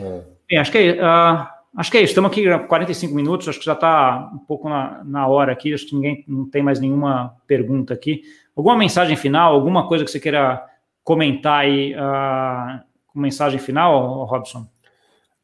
É. 0.00 0.22
Bem, 0.48 0.58
acho 0.58 0.72
que 0.72 0.78
é, 0.78 0.92
uh, 0.94 1.46
acho 1.78 1.90
que 1.90 1.96
é 1.96 2.02
isso. 2.02 2.10
Estamos 2.10 2.30
aqui 2.30 2.44
45 2.66 3.14
minutos, 3.14 3.48
acho 3.48 3.60
que 3.60 3.64
já 3.64 3.72
está 3.72 4.30
um 4.34 4.38
pouco 4.38 4.68
na, 4.68 5.02
na 5.04 5.28
hora 5.28 5.52
aqui, 5.52 5.72
acho 5.72 5.86
que 5.86 5.94
ninguém 5.94 6.24
não 6.26 6.50
tem 6.50 6.60
mais 6.60 6.80
nenhuma 6.80 7.36
pergunta 7.46 7.94
aqui. 7.94 8.22
Alguma 8.54 8.76
mensagem 8.76 9.16
final, 9.16 9.54
alguma 9.54 9.86
coisa 9.86 10.04
que 10.04 10.10
você 10.10 10.18
queira 10.18 10.66
comentar 11.04 11.60
aí, 11.60 11.94
uh, 11.94 12.80
mensagem 13.14 13.60
final, 13.60 14.24
Robson? 14.24 14.66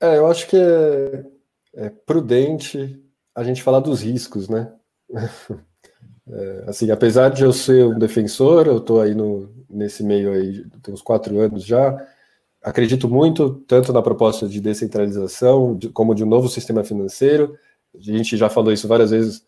É, 0.00 0.18
eu 0.18 0.26
acho 0.26 0.48
que 0.48 0.56
é, 0.56 1.24
é 1.74 1.90
prudente 2.04 3.00
a 3.34 3.44
gente 3.44 3.62
falar 3.62 3.80
dos 3.80 4.02
riscos, 4.02 4.48
né? 4.48 4.72
É, 6.26 6.64
assim, 6.68 6.90
apesar 6.90 7.28
de 7.28 7.44
eu 7.44 7.52
ser 7.52 7.84
um 7.84 7.98
defensor, 7.98 8.66
eu 8.66 8.78
estou 8.78 8.98
aí 8.98 9.14
no, 9.14 9.46
nesse 9.68 10.02
meio 10.02 10.32
aí, 10.32 10.64
tem 10.82 10.94
uns 10.94 11.02
quatro 11.02 11.38
anos 11.38 11.66
já, 11.66 11.94
acredito 12.64 13.08
muito 13.08 13.62
tanto 13.68 13.92
na 13.92 14.00
proposta 14.00 14.48
de 14.48 14.58
descentralização 14.58 15.76
de, 15.76 15.90
como 15.90 16.14
de 16.14 16.24
um 16.24 16.26
novo 16.26 16.48
sistema 16.48 16.82
financeiro. 16.82 17.56
A 17.94 18.00
gente 18.00 18.38
já 18.38 18.48
falou 18.48 18.72
isso 18.72 18.88
várias 18.88 19.10
vezes. 19.10 19.44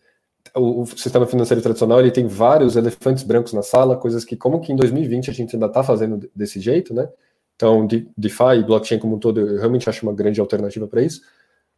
O, 0.55 0.83
o, 0.83 0.85
sistema 0.85 1.25
financeiro 1.25 1.61
tradicional 1.61 1.99
ele 1.99 2.11
tem 2.11 2.27
vários 2.27 2.75
elefantes 2.75 3.23
brancos 3.23 3.53
na 3.53 3.63
sala, 3.63 3.97
coisas 3.97 4.23
que 4.23 4.37
como 4.37 4.61
que 4.61 4.71
em 4.71 4.75
2020 4.75 5.31
a 5.31 5.33
gente 5.33 5.55
ainda 5.55 5.65
está 5.65 5.83
fazendo 5.83 6.29
desse 6.33 6.59
jeito, 6.59 6.93
né? 6.93 7.09
Então, 7.55 7.87
DeFi 8.15 8.59
e 8.59 8.63
blockchain 8.63 8.99
como 8.99 9.15
um 9.15 9.19
todo, 9.19 9.39
eu 9.39 9.57
realmente 9.57 9.89
acho 9.89 10.05
uma 10.05 10.13
grande 10.13 10.39
alternativa 10.39 10.87
para 10.87 11.01
isso, 11.01 11.21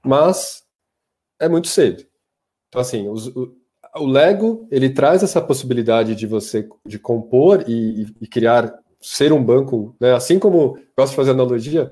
mas 0.06 0.64
é 1.40 1.48
muito 1.48 1.70
cedo. 1.70 2.06
Então, 2.68 2.82
assim, 2.82 3.08
os, 3.08 3.28
o, 3.28 3.56
o, 3.96 4.06
Lego 4.06 4.68
ele 4.70 4.90
traz 4.90 5.24
essa 5.24 5.42
possibilidade 5.42 6.16
de 6.16 6.28
você 6.28 6.68
de 6.86 7.00
compor 7.00 7.64
e, 7.66 8.04
e, 8.04 8.08
e 8.22 8.28
criar 8.28 8.78
ser 9.02 9.32
um 9.32 9.44
banco, 9.44 9.96
né? 10.00 10.14
Assim 10.14 10.40
como 10.40 10.78
gosto 10.98 11.12
de 11.12 11.16
fazer 11.16 11.32
analogia, 11.32 11.92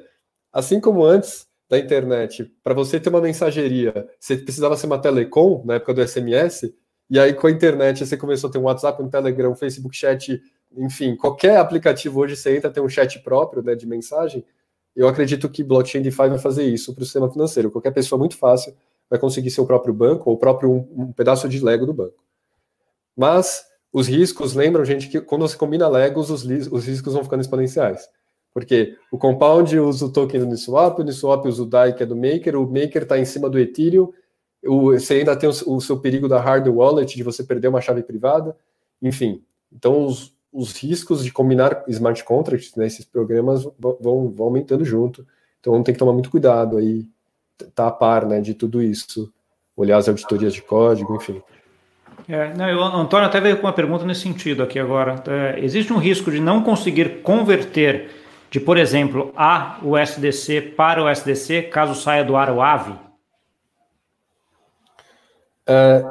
assim 0.52 0.80
como 0.80 1.06
antes 1.06 1.48
da 1.70 1.78
internet, 1.78 2.52
para 2.64 2.74
você 2.74 3.00
ter 3.00 3.10
uma 3.10 3.22
mensageria, 3.22 4.10
você 4.20 4.38
precisava 4.38 4.78
ser 4.78 4.88
uma 4.88 5.00
telecom 5.00 5.64
na 5.66 5.76
época 5.76 5.94
do 5.94 6.08
SMS, 6.08 6.74
e 7.10 7.20
aí 7.20 7.34
com 7.34 7.48
a 7.48 7.52
internet 7.52 8.06
você 8.06 8.18
começou 8.18 8.50
a 8.50 8.54
ter 8.54 8.58
um 8.58 8.64
WhatsApp, 8.64 9.02
um 9.02 9.10
Telegram, 9.10 9.52
um 9.52 9.56
Facebook 9.56 9.96
Chat, 9.96 10.42
enfim, 10.76 11.16
qualquer 11.16 11.58
aplicativo 11.58 12.20
hoje 12.20 12.36
você 12.36 12.56
entra 12.56 12.70
tem 12.70 12.84
um 12.84 12.90
chat 12.90 13.20
próprio, 13.20 13.64
né, 13.64 13.76
de 13.76 13.86
mensagem. 13.86 14.46
Eu 14.96 15.08
acredito 15.08 15.50
que 15.50 15.64
blockchain 15.64 16.02
DeFi 16.02 16.30
vai 16.30 16.40
fazer 16.40 16.66
isso 16.66 16.94
para 16.94 17.04
o 17.04 17.06
sistema 17.06 17.32
financeiro. 17.32 17.72
Qualquer 17.72 17.92
pessoa 17.92 18.18
muito 18.18 18.36
fácil 18.38 18.76
vai 19.10 19.20
conseguir 19.20 19.52
ser 19.52 19.62
o 19.62 19.66
próprio 19.66 19.94
banco 19.94 20.30
ou 20.30 20.38
próprio 20.38 20.72
um, 20.72 21.04
um 21.04 21.12
pedaço 21.14 21.48
de 21.48 21.64
Lego 21.64 21.86
do 21.86 21.94
banco. 21.94 22.24
Mas 23.16 23.67
os 23.98 24.08
riscos, 24.08 24.54
lembram, 24.54 24.86
gente, 24.86 25.10
que 25.10 25.20
quando 25.20 25.42
você 25.42 25.58
combina 25.58 25.88
Legos, 25.88 26.30
os, 26.30 26.46
os 26.72 26.86
riscos 26.86 27.14
vão 27.14 27.24
ficando 27.24 27.42
exponenciais. 27.42 28.08
Porque 28.54 28.96
o 29.12 29.18
Compound 29.18 29.80
usa 29.80 30.06
o 30.06 30.12
token 30.12 30.40
do 30.40 30.46
Uniswap, 30.46 31.00
o 31.00 31.02
Uniswap 31.02 31.48
usa 31.48 31.64
o 31.64 31.66
DAI, 31.66 31.94
que 31.94 32.04
é 32.04 32.06
do 32.06 32.16
Maker, 32.16 32.58
o 32.58 32.68
Maker 32.68 33.02
está 33.02 33.18
em 33.18 33.26
cima 33.26 33.50
do 33.50 33.58
Ethereum, 33.58 34.14
o, 34.64 34.92
você 34.92 35.16
ainda 35.16 35.36
tem 35.36 35.50
o, 35.50 35.54
o, 35.66 35.82
seu 35.82 36.00
perigo 36.00 36.28
da 36.28 36.40
hard 36.40 36.68
wallet, 36.68 37.16
de 37.16 37.24
você 37.24 37.44
perder 37.44 37.70
uma 37.70 37.82
chave 37.82 38.04
privada, 38.04 38.56
enfim. 39.02 39.44
Então, 39.74 40.06
os, 40.06 40.32
os 40.54 40.78
riscos 40.78 41.24
de 41.24 41.32
combinar 41.32 41.84
smart 41.88 42.24
contracts 42.24 42.76
nesses 42.76 43.00
né, 43.00 43.10
programas 43.12 43.64
vão, 43.80 44.30
vão, 44.30 44.46
aumentando 44.46 44.86
junto. 44.86 45.26
Então, 45.60 45.82
tem 45.82 45.96
que 45.96 46.00
tomar 46.00 46.14
muito 46.14 46.30
cuidado 46.30 46.78
aí, 46.78 47.10
tá 47.74 47.88
a 47.88 47.92
par 47.92 48.28
né, 48.28 48.42
de 48.42 48.54
tudo 48.54 48.80
isso, 48.80 49.34
olhar 49.76 49.98
as 49.98 50.08
auditorias 50.08 50.54
de 50.54 50.62
código, 50.62 51.16
enfim. 51.16 51.42
É, 52.30 52.54
não, 52.54 52.66
o 52.78 52.84
Antônio 52.84 53.26
até 53.26 53.40
veio 53.40 53.58
com 53.58 53.66
uma 53.66 53.74
pergunta 53.74 54.04
nesse 54.04 54.22
sentido 54.22 54.62
aqui 54.62 54.78
agora. 54.78 55.24
É, 55.28 55.60
existe 55.64 55.94
um 55.94 55.98
risco 55.98 56.30
de 56.30 56.40
não 56.40 56.62
conseguir 56.62 57.22
converter 57.22 58.10
de, 58.52 58.60
por 58.60 58.78
exemplo, 58.78 59.32
a 59.36 59.80
USDC 59.82 60.74
para 60.76 61.02
o 61.02 61.10
USDC 61.10 61.64
caso 61.64 61.96
saia 61.96 62.24
do 62.24 62.36
ar 62.36 62.50
o 62.50 62.62
AVE? 62.62 62.94
É, 65.66 66.06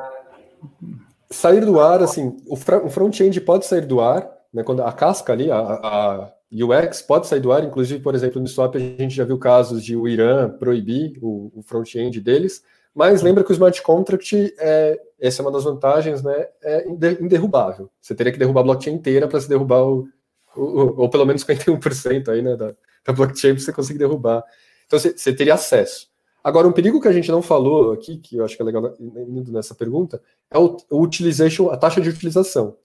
sair 1.31 1.64
do 1.64 1.81
ar, 1.81 2.03
assim, 2.03 2.37
o, 2.47 2.57
front-end 2.57 3.41
pode 3.41 3.67
sair 3.67 3.87
do 3.87 4.01
ar, 4.01 4.31
né, 4.53 4.62
quando 4.62 4.83
a 4.83 4.93
casca 4.93 5.33
ali, 5.33 5.51
a, 5.51 5.59
a 5.59 6.33
UX 6.53 7.03
pode 7.03 7.27
sair 7.27 7.41
do 7.41 7.53
ar, 7.53 7.64
inclusive, 7.64 8.03
por 8.03 8.14
exemplo, 8.14 8.41
no 8.41 8.47
Swap 8.47 8.77
a 8.77 8.79
gente 8.79 9.14
já 9.14 9.25
viu 9.25 9.39
casos 9.39 9.83
de 9.83 9.97
o 9.97 10.07
Irã 10.07 10.49
proibir 10.49 11.19
o, 11.23 11.51
o 11.55 11.62
front-end 11.62 12.21
deles, 12.21 12.62
mas 12.95 13.23
lembra 13.23 13.45
que 13.45 13.51
o 13.51 13.53
smart 13.53 13.83
contract, 13.83 14.55
é, 14.59 14.99
essa 15.21 15.41
é 15.41 15.45
uma 15.45 15.53
das 15.53 15.64
vantagens, 15.64 16.23
né, 16.23 16.49
é 16.62 16.89
inderrubável. 16.89 17.91
Você 18.01 18.14
teria 18.14 18.33
que 18.33 18.39
derrubar 18.39 18.61
a 18.61 18.64
blockchain 18.64 18.95
inteira 18.95 19.27
para 19.27 19.41
se 19.41 19.49
derrubar 19.49 19.83
o, 19.83 20.09
o, 20.57 21.03
ou 21.03 21.09
pelo 21.09 21.25
menos 21.25 21.45
51% 21.45 22.29
aí, 22.29 22.43
né, 22.43 22.57
da, 22.57 22.73
da 23.05 23.12
blockchain 23.12 23.55
para 23.55 23.62
você 23.62 23.73
conseguir 23.73 23.99
derrubar. 23.99 24.45
Então 24.87 24.99
você, 24.99 25.17
você 25.17 25.33
teria 25.33 25.55
acesso. 25.55 26.09
Agora, 26.45 26.69
um 26.69 26.73
perigo 26.73 27.01
que 27.01 27.09
a 27.09 27.12
gente 27.12 27.31
não 27.31 27.43
falou 27.43 27.93
aqui, 27.93 28.19
que 28.19 28.37
eu 28.37 28.45
acho 28.45 28.55
que 28.55 28.62
é 28.62 28.64
legal 28.64 28.95
indo 29.01 29.51
nessa 29.51 29.75
pergunta, 29.75 30.23
é 30.49 30.57
o, 30.57 30.77
o 30.91 31.03
utilization, 31.03 31.71
a 31.71 31.77
taxa 31.77 32.01
de 32.01 32.09
utilização. 32.09 32.77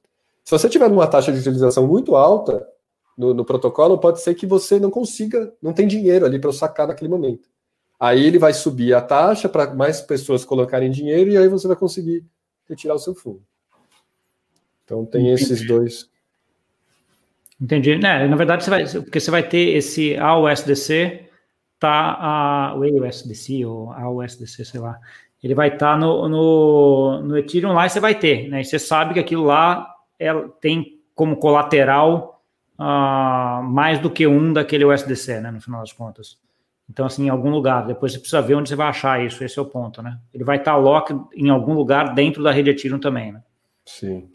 Se 0.44 0.52
você 0.52 0.68
tiver 0.68 0.88
uma 0.88 1.06
taxa 1.06 1.32
de 1.32 1.40
utilização 1.40 1.86
muito 1.86 2.16
alta 2.16 2.68
no, 3.16 3.34
no 3.34 3.46
protocolo, 3.46 4.00
pode 4.00 4.20
ser 4.20 4.34
que 4.34 4.48
você 4.48 4.80
não 4.80 4.90
consiga, 4.90 5.54
não 5.62 5.74
tem 5.74 5.88
dinheiro 5.88 6.26
ali 6.26 6.40
para 6.40 6.52
sacar 6.52 6.88
naquele 6.88 7.10
momento. 7.10 7.48
Aí 8.02 8.26
ele 8.26 8.40
vai 8.40 8.52
subir 8.52 8.96
a 8.96 9.00
taxa 9.00 9.48
para 9.48 9.76
mais 9.76 10.02
pessoas 10.02 10.44
colocarem 10.44 10.90
dinheiro 10.90 11.30
e 11.30 11.38
aí 11.38 11.48
você 11.48 11.68
vai 11.68 11.78
conseguir 11.78 12.26
retirar 12.68 12.96
o 12.96 13.00
seu 13.00 13.14
fundo. 13.14 13.44
Então 14.84 15.06
tem 15.06 15.28
Entendi. 15.28 15.44
esses 15.44 15.68
dois. 15.68 16.10
Entendi. 17.62 17.96
Né, 17.98 18.28
na 18.28 18.36
verdade, 18.36 18.64
você 18.64 18.70
vai, 18.72 18.86
porque 18.88 19.20
você 19.20 19.30
vai 19.30 19.48
ter 19.48 19.76
esse 19.76 20.18
AUSDC, 20.18 21.30
tá 21.78 22.18
a 22.20 22.76
o 22.76 22.84
AUSDC 22.84 23.64
ou 23.66 23.92
AUSDC, 23.92 24.66
sei 24.66 24.80
lá. 24.80 25.00
Ele 25.44 25.54
vai 25.54 25.68
estar 25.68 25.94
tá 25.94 25.98
no, 25.98 26.28
no, 26.28 27.22
no 27.22 27.38
Ethereum 27.38 27.74
lá 27.74 27.86
e 27.86 27.90
você 27.92 28.00
vai 28.00 28.16
ter, 28.18 28.50
né? 28.50 28.62
E 28.62 28.66
você 28.66 28.80
sabe 28.80 29.14
que 29.14 29.20
aquilo 29.20 29.44
lá 29.44 29.88
é, 30.18 30.34
tem 30.60 31.00
como 31.14 31.38
colateral 31.38 32.44
uh, 32.80 33.62
mais 33.62 34.00
do 34.00 34.10
que 34.10 34.26
um 34.26 34.52
daquele 34.52 34.86
USDC, 34.86 35.40
né? 35.40 35.52
No 35.52 35.62
final 35.62 35.82
das 35.82 35.94
contas. 35.94 36.41
Então, 36.92 37.06
assim, 37.06 37.26
em 37.26 37.30
algum 37.30 37.50
lugar. 37.50 37.88
Depois 37.88 38.12
você 38.12 38.20
precisa 38.20 38.42
ver 38.42 38.56
onde 38.56 38.68
você 38.68 38.76
vai 38.76 38.90
achar 38.90 39.26
isso. 39.26 39.42
Esse 39.44 39.58
é 39.58 39.62
o 39.62 39.66
ponto, 39.66 40.02
né? 40.02 40.20
Ele 40.34 40.44
vai 40.44 40.58
estar 40.58 40.76
lock 40.76 41.18
em 41.34 41.50
algum 41.50 41.74
lugar 41.74 42.14
dentro 42.14 42.44
da 42.44 42.52
rede 42.52 42.70
Ethereum 42.70 43.00
também, 43.00 43.32
né? 43.32 43.42
Sim. 43.86 44.30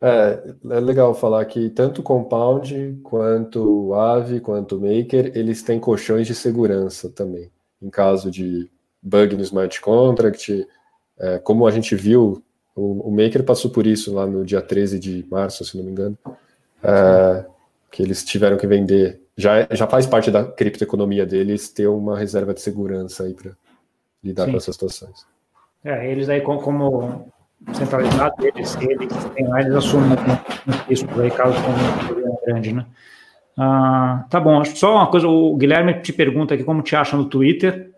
É, 0.00 0.54
é 0.70 0.80
legal 0.80 1.12
falar 1.12 1.44
que 1.46 1.68
tanto 1.70 2.00
o 2.00 2.04
Compound, 2.04 3.00
quanto 3.02 3.88
o 3.88 3.94
Aave, 3.94 4.40
quanto 4.40 4.76
o 4.76 4.80
Maker, 4.80 5.32
eles 5.34 5.64
têm 5.64 5.80
colchões 5.80 6.28
de 6.28 6.34
segurança 6.34 7.10
também. 7.10 7.50
Em 7.82 7.90
caso 7.90 8.30
de 8.30 8.70
bug 9.02 9.34
no 9.34 9.42
smart 9.42 9.80
contract, 9.80 10.66
é, 11.18 11.38
como 11.38 11.66
a 11.66 11.72
gente 11.72 11.96
viu, 11.96 12.40
o, 12.74 13.08
o, 13.08 13.10
Maker 13.10 13.42
passou 13.42 13.70
por 13.70 13.84
isso 13.84 14.14
lá 14.14 14.26
no 14.26 14.44
dia 14.44 14.62
13 14.62 14.98
de 15.00 15.26
março, 15.28 15.64
se 15.64 15.76
não 15.76 15.84
me 15.84 15.90
engano, 15.90 16.16
é, 16.82 17.44
que 17.90 18.00
eles 18.00 18.24
tiveram 18.24 18.56
que 18.56 18.66
vender 18.66 19.20
já, 19.40 19.66
já 19.70 19.86
faz 19.86 20.06
parte 20.06 20.30
da 20.30 20.44
criptoeconomia 20.44 21.24
deles 21.24 21.68
ter 21.70 21.86
uma 21.86 22.18
reserva 22.18 22.52
de 22.52 22.60
segurança 22.60 23.24
aí 23.24 23.34
para 23.34 23.52
lidar 24.22 24.44
Sim. 24.44 24.50
com 24.52 24.56
essas 24.58 24.74
situações. 24.74 25.26
É, 25.84 26.10
eles 26.10 26.28
aí 26.28 26.42
como, 26.42 27.26
centralizados, 27.72 28.44
eles, 28.44 28.76
eles, 28.76 29.12
eles 29.36 29.74
assumem 29.74 30.10
isso 30.88 31.06
aí, 31.18 31.30
caso 31.30 31.54
tenha 31.54 31.76
um 31.76 32.06
problema 32.06 32.36
grande, 32.46 32.72
né? 32.72 32.86
Ah, 33.56 34.26
tá 34.30 34.38
bom, 34.38 34.64
só 34.64 34.94
uma 34.96 35.10
coisa, 35.10 35.26
o 35.26 35.56
Guilherme 35.56 36.00
te 36.00 36.12
pergunta 36.12 36.54
aqui 36.54 36.64
como 36.64 36.82
te 36.82 36.94
acha 36.94 37.16
no 37.16 37.24
Twitter. 37.24 37.90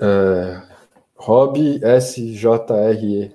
É, 0.00 0.62
Rob 1.16 1.58
SJRE. 2.00 3.34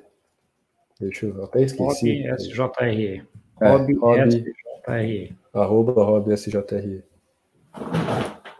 Deixa 0.99 1.25
eu 1.25 1.43
até 1.43 1.61
esqueci. 1.61 2.27
Rob 2.27 2.41
SJRE. 2.41 3.23
Rob, 3.61 3.93
é, 3.93 3.97
Rob 3.97 4.29
SJRE 4.29 4.68
arroba 5.53 6.03
robsjre. 6.03 7.03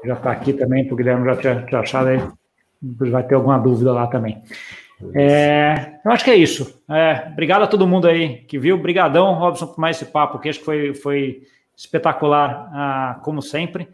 Já 0.05 0.13
está 0.13 0.32
aqui 0.32 0.53
também, 0.53 0.86
para 0.86 0.93
o 0.93 0.97
Guilherme 0.97 1.25
já 1.25 1.36
tinha, 1.36 1.65
tinha 1.65 1.82
achado 1.82 2.07
aí, 2.07 2.21
vai 2.82 3.23
ter 3.23 3.36
alguma 3.36 3.57
dúvida 3.57 3.91
lá 3.91 4.07
também. 4.07 4.41
É, 5.13 5.99
eu 6.03 6.11
acho 6.11 6.23
que 6.23 6.32
é 6.32 6.36
isso. 6.36 6.84
É, 6.89 7.30
obrigado 7.32 7.63
a 7.63 7.67
todo 7.67 7.88
mundo 7.88 8.07
aí 8.07 8.38
que 8.47 8.59
viu. 8.59 8.75
Obrigadão, 8.75 9.34
Robson, 9.34 9.67
por 9.67 9.80
mais 9.80 9.97
esse 9.97 10.11
papo, 10.11 10.39
que 10.39 10.49
acho 10.49 10.59
que 10.59 10.65
foi, 10.65 10.93
foi 10.93 11.43
espetacular, 11.75 12.69
ah, 12.73 13.21
como 13.23 13.41
sempre. 13.41 13.88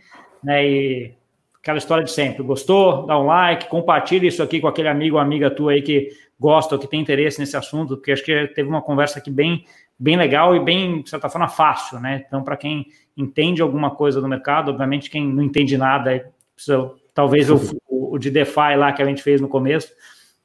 Né, 0.44 0.68
e 0.68 1.14
aquela 1.60 1.78
história 1.78 2.04
de 2.04 2.12
sempre. 2.12 2.44
Gostou? 2.44 3.06
Dá 3.06 3.20
um 3.20 3.26
like, 3.26 3.68
compartilhe 3.70 4.28
isso 4.28 4.44
aqui 4.44 4.60
com 4.60 4.68
aquele 4.68 4.88
amigo 4.88 5.16
ou 5.16 5.22
amiga 5.22 5.50
tua 5.50 5.72
aí 5.72 5.82
que 5.82 6.10
gosta 6.40 6.76
ou 6.76 6.82
que 6.82 6.88
tem 6.88 7.02
interesse 7.02 7.40
nesse 7.40 7.56
assunto, 7.56 7.96
porque 7.96 8.12
acho 8.12 8.24
que 8.24 8.48
teve 8.50 8.68
uma 8.70 8.82
conversa 8.82 9.20
aqui 9.20 9.32
bem 9.32 9.66
bem 9.98 10.18
legal 10.18 10.56
e 10.56 10.60
bem, 10.60 11.02
de 11.02 11.10
certa 11.10 11.30
forma, 11.30 11.48
fácil, 11.48 12.00
né? 12.00 12.24
Então, 12.28 12.44
para 12.44 12.58
quem 12.58 12.88
entende 13.16 13.62
alguma 13.62 13.92
coisa 13.92 14.20
do 14.20 14.28
mercado, 14.28 14.72
obviamente 14.72 15.10
quem 15.10 15.28
não 15.28 15.44
entende 15.44 15.78
nada 15.78 16.32
precisa 16.56 16.92
talvez 17.16 17.50
o, 17.50 17.60
o, 17.88 18.20
de 18.20 18.30
DeFi 18.30 18.76
lá 18.78 18.92
que 18.92 19.02
a 19.02 19.06
gente 19.06 19.24
fez 19.24 19.40
no 19.40 19.48
começo, 19.48 19.92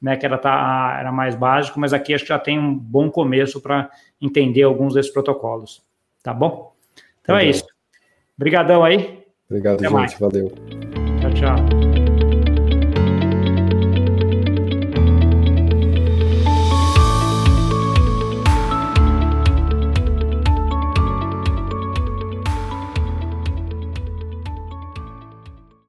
né, 0.01 0.15
que 0.15 0.25
era, 0.25 0.37
tá, 0.37 0.97
era 0.99 1.11
mais 1.11 1.35
básico, 1.35 1.79
mas 1.79 1.93
aqui 1.93 2.13
acho 2.13 2.23
que 2.23 2.29
já 2.29 2.39
tem 2.39 2.57
um 2.57 2.73
bom 2.73 3.11
começo 3.11 3.61
para 3.61 3.91
entender 4.19 4.63
alguns 4.63 4.93
desses 4.93 5.11
protocolos. 5.11 5.83
Tá 6.23 6.33
bom? 6.33 6.73
Então 7.21 7.37
é 7.37 7.45
isso. 7.45 7.65
Obrigadão 8.37 8.83
aí. 8.83 9.21
Obrigado, 9.49 9.75
Até 9.75 9.83
gente. 9.83 9.93
Mais. 9.93 10.13
Valeu. 10.17 10.51
Tchau, 11.19 11.33
tchau. 11.33 12.10